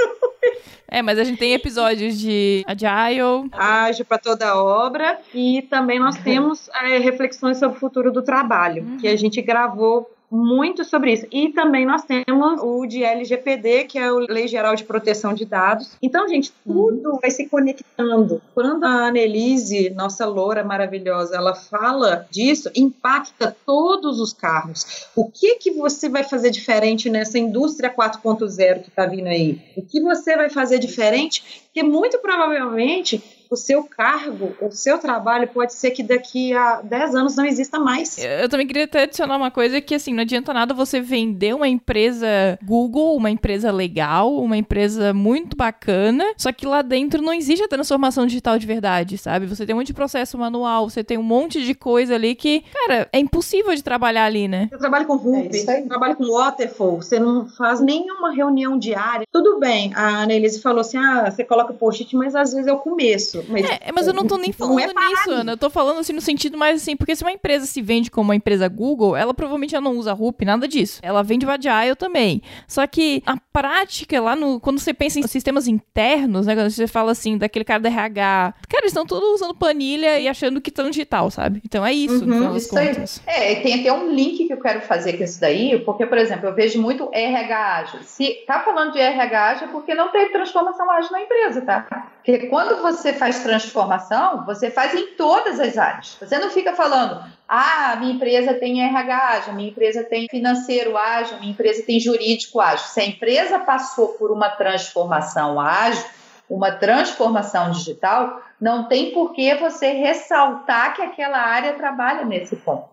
É, 0.89 1.01
mas 1.01 1.19
a 1.19 1.25
gente 1.25 1.39
tem 1.39 1.55
episódios 1.55 2.19
de 2.19 2.65
Agile. 2.67 3.49
Ágil 3.53 4.05
para 4.05 4.19
toda 4.19 4.63
obra 4.63 5.19
e 5.35 5.63
também 5.63 5.99
nós 5.99 6.17
temos 6.23 6.69
é, 6.69 6.99
reflexões 6.99 7.59
sobre 7.59 7.77
o 7.77 7.81
futuro 7.81 8.13
do 8.13 8.23
trabalho, 8.23 8.99
que 9.01 9.09
a 9.09 9.17
gente 9.17 9.41
gravou 9.41 10.11
muito 10.33 10.83
sobre 10.83 11.13
isso. 11.13 11.27
E 11.31 11.51
também 11.51 11.85
nós 11.85 12.03
temos 12.05 12.61
o 12.63 12.87
de 12.87 13.05
LGPD, 13.05 13.85
que 13.85 13.99
é 13.99 14.05
a 14.05 14.13
Lei 14.13 14.49
Geral 14.49 14.75
de 14.75 14.83
Proteção 14.83 15.35
de 15.35 15.45
Dados. 15.45 15.91
Então, 16.01 16.27
gente, 16.27 16.51
tudo 16.65 17.19
vai 17.21 17.31
se 17.31 17.47
conectando. 17.47 18.41
Quando 18.55 18.85
a 18.85 19.09
Annelise, 19.09 19.91
nossa 19.91 20.25
loura 20.25 20.65
maravilhosa, 20.65 21.37
ela 21.37 21.55
fala 21.55 22.27
disso, 22.31 22.71
impacta 22.75 23.55
todos 23.67 24.19
os 24.19 24.33
carros. 24.33 25.07
O 25.15 25.31
que 25.31 25.57
que 25.57 25.71
você 25.71 26.09
vai 26.09 26.25
fazer 26.25 26.51
diferente 26.51 27.11
nessa 27.11 27.39
indústria 27.39 27.95
4.0 27.95 28.83
que 28.83 28.89
está 28.89 29.05
vindo 29.05 29.27
aí? 29.27 29.61
O 29.77 29.83
que 29.83 30.01
você 30.01 30.35
vai 30.35 30.49
fazer 30.49 30.79
diferente? 30.79 31.63
Porque 31.65 31.83
muito 31.83 32.19
provavelmente 32.19 33.23
o 33.53 33.57
seu 33.57 33.85
cargo, 33.85 34.55
o 34.61 34.71
seu 34.71 34.99
trabalho 34.99 35.49
pode 35.49 35.75
ser 35.75 35.91
que 35.93 36.03
daqui 36.03 36.53
a 36.53 36.81
10 36.83 37.15
anos 37.15 37.37
não 37.37 37.45
exista 37.45 37.79
mais. 37.79 38.19
Eu 38.19 38.43
eu 38.43 38.49
também 38.49 38.67
queria 38.67 38.85
até 38.85 39.03
adicionar 39.03 39.37
uma 39.37 39.51
coisa 39.51 39.81
que, 39.81 39.95
assim, 39.95 40.13
não 40.13 40.23
adianta 40.23 40.53
nada 40.53 40.75
você 40.75 41.01
vender 41.01 41.55
uma 41.55 41.69
empresa 41.69 42.59
Google, 42.65 43.17
uma 43.17 43.31
empresa 43.31 43.71
legal, 43.71 44.35
uma 44.37 44.57
empresa 44.57 45.15
muito 45.15 45.57
bacana, 45.57 46.25
só 46.37 46.51
que 46.51 46.67
lá 46.67 46.83
dentro 46.83 47.23
não 47.23 47.33
existe 47.33 47.63
a 47.63 47.69
transformação 47.69 48.27
digital 48.27 48.59
de 48.59 48.67
verdade, 48.67 49.17
sabe? 49.17 49.47
Você 49.47 49.65
tem 49.65 49.75
um 49.75 49.79
monte 49.79 49.89
de 49.89 49.95
processo 49.95 50.37
manual, 50.37 50.91
você 50.91 51.05
tem 51.05 51.19
um 51.19 51.23
monte 51.23 51.65
de 51.65 51.75
coisa 51.75 52.15
ali 52.15 52.35
que, 52.35 52.65
cara, 52.73 53.09
é 53.13 53.19
impossível 53.19 53.75
de 53.75 53.83
trabalhar 53.83 54.25
ali, 54.25 54.49
né? 54.49 54.69
Eu 54.73 54.79
trabalho 54.79 55.07
com 55.07 55.15
É 55.15 55.19
Ruby, 55.19 55.57
isso 55.57 55.71
aí. 55.71 55.83
trabalho 55.83 56.17
com 56.17 56.27
Waterfall, 56.27 56.97
você 57.01 57.21
não 57.21 57.47
faz 57.49 57.81
nenhuma 57.81 58.33
reunião 58.33 58.77
diária. 58.77 59.27
Tudo 59.31 59.61
bem, 59.61 59.93
a 59.95 60.23
Annelise 60.23 60.61
falou 60.61 60.81
assim: 60.81 60.97
ah, 60.99 61.31
você 61.31 61.45
coloca 61.45 61.73
post-it, 61.73 62.17
mas 62.17 62.35
às 62.35 62.53
vezes 62.53 62.67
é 62.67 62.73
o 62.73 62.79
começo. 62.79 63.42
Mas, 63.49 63.65
É, 63.65 63.93
mas 63.93 64.07
eu 64.07 64.13
não 64.13 64.27
tô 64.27 64.37
nem 64.37 64.53
falando 64.53 64.81
é 64.81 65.09
nisso, 65.09 65.31
Ana. 65.31 65.53
Eu 65.53 65.57
tô 65.57 65.71
falando 65.71 66.01
assim 66.01 66.13
no 66.13 66.21
sentido 66.21 66.57
mais 66.57 66.83
assim, 66.83 66.97
porque 66.97 67.15
se 67.15 67.25
uma 67.25 67.33
empresa 67.33 67.67
se 67.67 67.81
vende 67.81 68.11
como 68.11 68.29
uma 68.29 68.37
empresa 68.37 68.69
Google, 68.69 69.17
ela 69.17 69.35
provavelmente 69.35 69.73
já 69.73 69.81
não 69.81 69.97
usa 69.97 70.13
RUP, 70.13 70.45
nada 70.45 70.67
disso. 70.69 71.01
Ela 71.03 71.23
vende 71.23 71.47
o 71.47 71.51
Agile 71.51 71.97
também. 71.97 72.43
Só 72.67 72.87
que 72.87 73.23
a 73.27 73.37
prática 73.53 74.21
lá 74.21 74.37
no. 74.37 74.61
Quando 74.61 74.79
você 74.79 74.95
pensa 74.95 75.19
em 75.19 75.27
sistemas 75.27 75.67
internos, 75.67 76.47
né? 76.47 76.55
Quando 76.55 76.71
você 76.71 76.87
fala 76.87 77.13
assim, 77.13 77.39
daquele 77.39 77.65
cara 77.65 77.81
da 77.81 77.89
RH, 77.89 78.55
cara, 78.69 78.83
eles 78.83 78.93
estão 78.93 79.07
todos 79.07 79.41
usando 79.41 79.55
planilha 79.55 80.19
e 80.19 80.29
achando 80.29 80.61
que 80.61 80.71
estão 80.71 80.91
digital, 80.91 81.31
sabe? 81.31 81.61
Então 81.65 81.85
é 81.85 81.93
isso, 81.93 82.25
Uhum, 82.25 82.57
isso 82.57 82.71
contas. 82.71 83.23
É, 83.27 83.55
tem 83.57 83.81
até 83.81 83.93
um 83.93 84.11
link 84.11 84.47
que 84.47 84.53
eu 84.53 84.61
quero 84.61 84.81
fazer 84.83 85.15
com 85.15 85.25
isso 85.25 85.41
daí, 85.41 85.79
porque, 85.81 86.07
por 86.07 86.19
exemplo, 86.19 86.49
eu 86.49 86.55
vejo 86.55 86.81
muito 86.81 87.09
RH 87.13 87.77
ágil. 87.77 88.01
Se 88.03 88.45
tá 88.47 88.61
falando 88.61 88.93
de 88.93 88.99
RH 88.99 89.51
ágil, 89.51 89.69
é 89.69 89.71
porque 89.71 89.95
não 89.95 90.11
teve 90.11 90.33
transformação 90.33 90.91
ágil 90.91 91.13
na 91.13 91.23
empresa, 91.23 91.61
tá? 91.63 92.12
Porque 92.25 92.47
quando 92.47 92.81
você 92.81 93.13
faz 93.13 93.43
transformação, 93.43 94.45
você 94.47 94.71
faz 94.71 94.95
em 94.95 95.09
todas 95.17 95.59
as 95.59 95.77
áreas. 95.77 96.17
Você 96.21 96.39
não 96.39 96.51
fica 96.51 96.73
falando, 96.73 97.21
ah, 97.49 97.97
minha 97.99 98.13
empresa 98.13 98.55
tem 98.55 98.83
RH 98.85 99.29
ágil, 99.29 99.55
minha 99.55 99.71
empresa 99.71 100.05
tem 100.05 100.29
financeiro 100.29 100.97
ágil, 100.97 101.39
minha 101.39 101.51
empresa 101.51 101.83
tem 101.85 101.99
jurídico 101.99 102.61
ágil. 102.61 102.87
Se 102.87 103.01
a 103.01 103.05
empresa 103.05 103.59
passou 103.59 104.09
por 104.11 104.31
uma 104.31 104.49
transformação 104.51 105.61
ágil, 105.61 106.05
uma 106.49 106.71
transformação 106.71 107.71
digital, 107.71 108.41
não 108.61 108.85
tem 108.85 109.13
por 109.13 109.33
que 109.33 109.55
você 109.55 109.93
ressaltar 109.93 110.95
que 110.95 111.03
aquela 111.03 111.39
área 111.39 111.73
trabalha 111.73 112.25
nesse 112.25 112.55
ponto. 112.57 112.89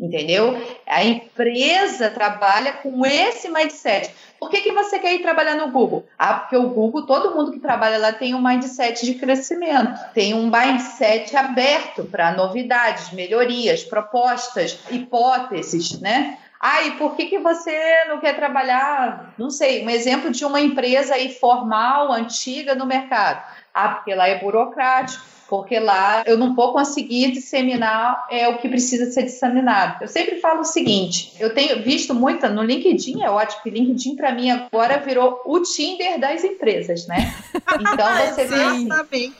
Entendeu? 0.00 0.60
A 0.86 1.04
empresa 1.04 2.10
trabalha 2.10 2.72
com 2.72 3.06
esse 3.06 3.48
mindset. 3.48 4.12
Por 4.42 4.50
que, 4.50 4.60
que 4.60 4.72
você 4.72 4.98
quer 4.98 5.14
ir 5.14 5.22
trabalhar 5.22 5.54
no 5.54 5.70
Google? 5.70 6.04
Ah, 6.18 6.34
porque 6.34 6.56
o 6.56 6.68
Google, 6.68 7.06
todo 7.06 7.32
mundo 7.32 7.52
que 7.52 7.60
trabalha 7.60 7.96
lá 7.96 8.12
tem 8.12 8.34
um 8.34 8.42
mindset 8.42 9.06
de 9.06 9.14
crescimento, 9.14 9.96
tem 10.12 10.34
um 10.34 10.50
mindset 10.50 11.36
aberto 11.36 12.02
para 12.06 12.32
novidades, 12.32 13.12
melhorias, 13.12 13.84
propostas, 13.84 14.80
hipóteses, 14.90 16.00
né? 16.00 16.38
Ah, 16.60 16.82
e 16.82 16.90
por 16.92 17.14
que, 17.14 17.26
que 17.26 17.38
você 17.38 18.04
não 18.08 18.18
quer 18.18 18.34
trabalhar, 18.34 19.32
não 19.38 19.48
sei, 19.48 19.86
um 19.86 19.90
exemplo 19.90 20.28
de 20.32 20.44
uma 20.44 20.60
empresa 20.60 21.14
aí 21.14 21.32
formal, 21.32 22.10
antiga 22.10 22.74
no 22.74 22.84
mercado? 22.84 23.44
Ah, 23.72 23.90
porque 23.90 24.12
lá 24.12 24.26
é 24.26 24.40
burocrático. 24.40 25.24
Porque 25.52 25.78
lá 25.78 26.22
eu 26.24 26.38
não 26.38 26.54
vou 26.54 26.72
conseguir 26.72 27.30
disseminar 27.30 28.26
é, 28.30 28.48
o 28.48 28.56
que 28.56 28.70
precisa 28.70 29.10
ser 29.10 29.24
disseminado. 29.24 30.00
Eu 30.00 30.08
sempre 30.08 30.36
falo 30.36 30.60
o 30.60 30.64
seguinte: 30.64 31.34
eu 31.38 31.52
tenho 31.52 31.82
visto 31.82 32.14
muito 32.14 32.48
no 32.48 32.62
LinkedIn, 32.62 33.22
é 33.22 33.28
ótimo 33.28 33.62
que 33.62 33.68
LinkedIn 33.68 34.16
para 34.16 34.32
mim 34.32 34.50
agora 34.50 34.96
virou 34.96 35.42
o 35.44 35.60
Tinder 35.60 36.18
das 36.18 36.42
empresas, 36.42 37.06
né? 37.06 37.34
Então 37.54 38.08
você 38.32 38.46
vê, 38.46 38.64
Exatamente. 38.64 39.34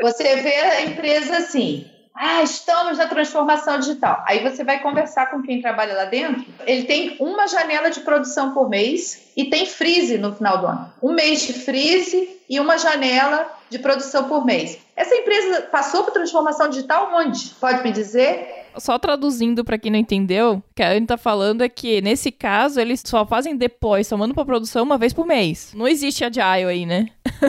você 0.00 0.36
vê 0.36 0.54
a 0.54 0.84
empresa 0.84 1.38
assim. 1.38 1.84
Ah, 2.14 2.42
estamos 2.42 2.98
na 2.98 3.08
transformação 3.08 3.80
digital. 3.80 4.22
Aí 4.28 4.40
você 4.40 4.62
vai 4.62 4.80
conversar 4.80 5.32
com 5.32 5.42
quem 5.42 5.60
trabalha 5.60 5.94
lá 5.94 6.04
dentro. 6.04 6.44
Ele 6.64 6.84
tem 6.84 7.16
uma 7.18 7.48
janela 7.48 7.90
de 7.90 8.00
produção 8.00 8.52
por 8.52 8.68
mês 8.68 9.32
e 9.36 9.46
tem 9.46 9.66
freeze 9.66 10.18
no 10.18 10.32
final 10.32 10.58
do 10.58 10.66
ano. 10.66 10.92
Um 11.02 11.12
mês 11.12 11.40
de 11.42 11.54
freeze 11.54 12.38
e 12.48 12.60
uma 12.60 12.76
janela 12.76 13.50
de 13.70 13.78
produção 13.78 14.28
por 14.28 14.44
mês. 14.44 14.78
Essa 14.94 15.14
empresa 15.14 15.62
passou 15.62 16.04
por 16.04 16.12
transformação 16.12 16.68
digital 16.68 17.10
onde? 17.14 17.50
Pode 17.60 17.82
me 17.82 17.90
dizer? 17.92 18.66
Só 18.76 18.98
traduzindo 18.98 19.64
pra 19.64 19.78
quem 19.78 19.90
não 19.90 19.98
entendeu, 19.98 20.54
o 20.54 20.74
que 20.74 20.82
a 20.82 20.90
Anne 20.90 21.06
tá 21.06 21.16
falando 21.16 21.62
é 21.62 21.68
que, 21.68 22.00
nesse 22.00 22.30
caso, 22.30 22.80
eles 22.80 23.02
só 23.04 23.24
fazem 23.26 23.56
deploy, 23.56 24.04
só 24.04 24.16
mandam 24.16 24.34
pra 24.34 24.44
produção 24.44 24.84
uma 24.84 24.98
vez 24.98 25.12
por 25.12 25.26
mês. 25.26 25.72
Não 25.74 25.88
existe 25.88 26.24
agile 26.24 26.70
aí, 26.70 26.86
né? 26.86 27.06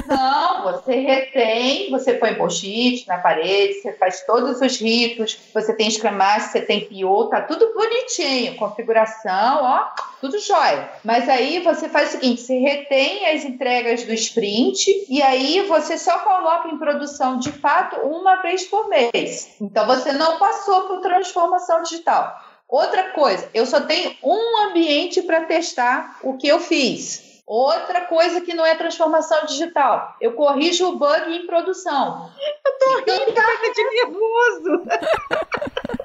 Não, 0.08 0.64
você 0.64 0.96
retém, 0.96 1.92
você 1.92 2.14
põe 2.14 2.36
post-it 2.36 3.08
na 3.08 3.18
parede, 3.18 3.76
você 3.76 3.94
faz 3.94 4.26
todos 4.26 4.60
os 4.62 4.80
ritos, 4.80 5.40
você 5.54 5.74
tem 5.74 5.90
Master, 6.12 6.52
você 6.52 6.62
tem 6.62 6.88
PO, 6.88 7.30
tá 7.30 7.42
tudo 7.42 7.74
bonitinho, 7.74 8.56
configuração, 8.56 9.64
ó, 9.64 9.88
tudo 10.20 10.40
jóia. 10.40 10.90
Mas 11.04 11.30
aí 11.30 11.60
você 11.60 11.88
faz 11.88 12.10
o 12.10 12.12
seguinte, 12.14 12.42
você 12.42 12.58
retém 12.58 13.28
as 13.30 13.46
entregas 13.46 14.04
do 14.04 14.14
sprint 14.14 15.06
e 15.10 15.22
aí 15.22 15.62
você 15.68 15.98
só 15.98 16.20
coloca 16.20 16.70
em 16.70 16.78
produção 16.78 17.38
de 17.38 17.52
fato 17.52 17.96
uma 17.98 18.38
vez 18.38 18.66
por 18.66 18.90
mês. 18.90 19.56
Então 19.62 19.86
você 19.86 20.12
não 20.12 20.40
passou 20.40 20.82
por 20.88 21.02
transformação 21.02 21.84
digital. 21.84 22.42
Outra 22.68 23.12
coisa, 23.12 23.50
eu 23.54 23.66
só 23.66 23.82
tenho 23.82 24.16
um 24.24 24.64
ambiente 24.68 25.22
para 25.22 25.46
testar 25.46 26.18
o 26.24 26.38
que 26.38 26.48
eu 26.48 26.60
fiz. 26.60 27.33
Outra 27.46 28.02
coisa 28.02 28.40
que 28.40 28.54
não 28.54 28.66
é 28.66 28.74
transformação 28.76 29.46
digital, 29.46 30.16
eu 30.22 30.34
corrijo 30.34 30.88
o 30.88 30.98
bug 30.98 31.36
em 31.36 31.46
produção. 31.46 32.32
Eu 32.66 32.80
tô 32.80 32.98
rindo, 33.00 33.26
fica 33.26 33.74
de 33.74 33.84
nervoso. 33.84 34.84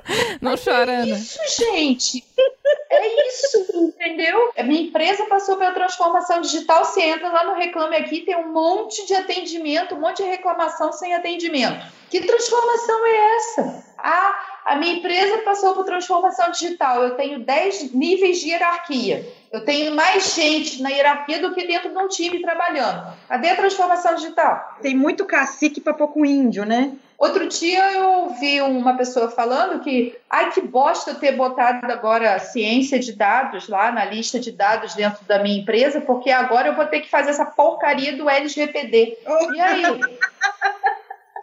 Não 0.41 0.55
chora, 0.57 0.93
É 0.93 1.07
isso, 1.07 1.39
gente. 1.59 2.25
É 2.91 3.29
isso, 3.29 3.67
entendeu? 3.75 4.51
A 4.57 4.63
minha 4.63 4.83
empresa 4.83 5.27
passou 5.27 5.57
pela 5.57 5.73
transformação 5.73 6.41
digital. 6.41 6.85
Você 6.85 7.03
entra 7.03 7.29
lá 7.29 7.45
no 7.45 7.55
Reclame 7.55 7.97
Aqui, 7.97 8.21
tem 8.21 8.37
um 8.37 8.53
monte 8.53 9.07
de 9.07 9.15
atendimento, 9.15 9.95
um 9.95 10.01
monte 10.01 10.23
de 10.23 10.29
reclamação 10.29 10.93
sem 10.93 11.15
atendimento. 11.15 11.87
Que 12.11 12.21
transformação 12.23 13.07
é 13.07 13.37
essa? 13.37 13.88
Ah, 13.99 14.35
a 14.65 14.77
minha 14.77 14.95
empresa 14.95 15.39
passou 15.39 15.75
por 15.75 15.85
transformação 15.85 16.51
digital. 16.51 17.03
Eu 17.03 17.17
tenho 17.17 17.41
10 17.41 17.93
níveis 17.93 18.39
de 18.39 18.51
hierarquia. 18.51 19.27
Eu 19.51 19.65
tenho 19.65 19.95
mais 19.95 20.35
gente 20.35 20.83
na 20.83 20.91
hierarquia 20.91 21.41
do 21.41 21.55
que 21.55 21.67
dentro 21.67 21.91
de 21.91 21.97
um 21.97 22.07
time 22.07 22.41
trabalhando. 22.41 23.13
Cadê 23.29 23.49
a 23.49 23.57
transformação 23.57 24.15
digital? 24.15 24.77
Tem 24.83 24.95
muito 24.95 25.25
cacique 25.25 25.81
pra 25.81 25.95
pouco 25.95 26.25
índio, 26.25 26.65
né? 26.65 26.93
Outro 27.17 27.49
dia 27.49 27.91
eu 27.93 28.09
ouvi 28.11 28.61
uma 28.61 28.97
pessoa 28.97 29.29
falando 29.29 29.81
que, 29.81 30.17
ai 30.31 30.53
que 30.53 30.61
bosta 30.61 31.17
ter 31.17 31.33
botado 31.33 31.91
agora 31.91 32.39
ciência 32.39 32.97
de 33.01 33.13
dados 33.13 33.69
lá 33.69 33.91
na 33.91 34.05
lista 34.05 34.39
de 34.39 34.53
dados 34.53 34.95
dentro 34.95 35.25
da 35.25 35.43
minha 35.43 35.59
empresa, 35.59 36.01
porque 36.01 36.31
agora 36.31 36.69
eu 36.69 36.77
vou 36.77 36.87
ter 36.87 37.01
que 37.01 37.11
fazer 37.11 37.31
essa 37.31 37.45
porcaria 37.45 38.17
do 38.17 38.31
LGPD. 38.31 39.19
E 39.53 39.61
aí? 39.61 39.83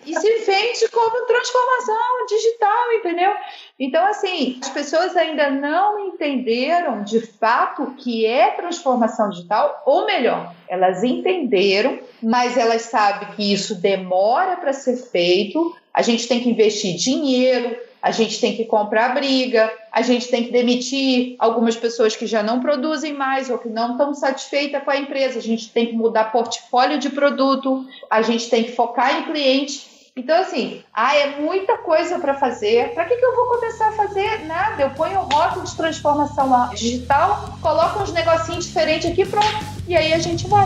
E 0.06 0.14
se 0.14 0.36
vende 0.46 0.88
como 0.90 1.26
transformação 1.26 2.26
digital, 2.28 2.94
entendeu? 2.94 3.34
Então, 3.80 4.06
assim, 4.06 4.60
as 4.62 4.70
pessoas 4.70 5.18
ainda 5.18 5.50
não 5.50 6.08
entenderam 6.08 7.04
de 7.04 7.20
fato 7.20 7.84
o 7.84 7.96
que 7.96 8.26
é 8.26 8.52
transformação 8.52 9.30
digital, 9.30 9.82
ou 9.86 10.06
melhor, 10.06 10.54
elas 10.68 11.04
entenderam, 11.04 12.00
mas 12.22 12.58
elas 12.58 12.84
sabem 12.84 13.30
que 13.36 13.52
isso 13.54 13.76
demora 13.76 14.58
para 14.58 14.74
ser 14.74 14.98
feito, 14.98 15.76
a 15.94 16.02
gente 16.02 16.28
tem 16.28 16.42
que 16.42 16.50
investir 16.50 16.96
dinheiro, 16.96 17.76
a 18.06 18.12
gente 18.12 18.40
tem 18.40 18.56
que 18.56 18.66
comprar 18.66 19.16
briga, 19.16 19.74
a 19.92 20.04
gente 20.04 20.28
tem 20.28 20.44
que 20.44 20.52
demitir 20.52 21.36
algumas 21.40 21.76
pessoas 21.76 22.16
que 22.16 22.28
já 22.28 22.44
não 22.44 22.60
produzem 22.60 23.14
mais 23.14 23.50
ou 23.50 23.58
que 23.58 23.68
não 23.68 23.94
estão 23.94 24.14
satisfeitas 24.14 24.84
com 24.84 24.92
a 24.92 24.98
empresa, 24.98 25.40
a 25.40 25.42
gente 25.42 25.72
tem 25.72 25.88
que 25.88 25.94
mudar 25.94 26.32
portfólio 26.32 27.00
de 27.00 27.10
produto, 27.10 27.84
a 28.08 28.22
gente 28.22 28.48
tem 28.48 28.64
que 28.64 28.74
focar 28.74 29.18
em 29.18 29.24
cliente. 29.24 29.95
Então, 30.18 30.40
assim, 30.40 30.82
ah, 30.94 31.14
é 31.14 31.42
muita 31.42 31.78
coisa 31.80 32.18
para 32.20 32.36
fazer. 32.36 32.94
Para 32.94 33.04
que, 33.04 33.18
que 33.18 33.26
eu 33.26 33.36
vou 33.36 33.48
começar 33.48 33.90
a 33.90 33.92
fazer? 33.92 34.46
Nada. 34.46 34.82
Eu 34.82 34.90
ponho 34.92 35.20
o 35.20 35.24
rótulo 35.24 35.66
de 35.66 35.76
transformação 35.76 36.70
digital, 36.70 37.58
coloco 37.62 38.02
uns 38.02 38.14
negocinhos 38.14 38.66
diferentes 38.66 39.12
aqui, 39.12 39.26
pronto. 39.26 39.60
E 39.86 39.96
aí 39.96 40.14
a 40.14 40.20
gente 40.20 40.48
vai. 40.48 40.66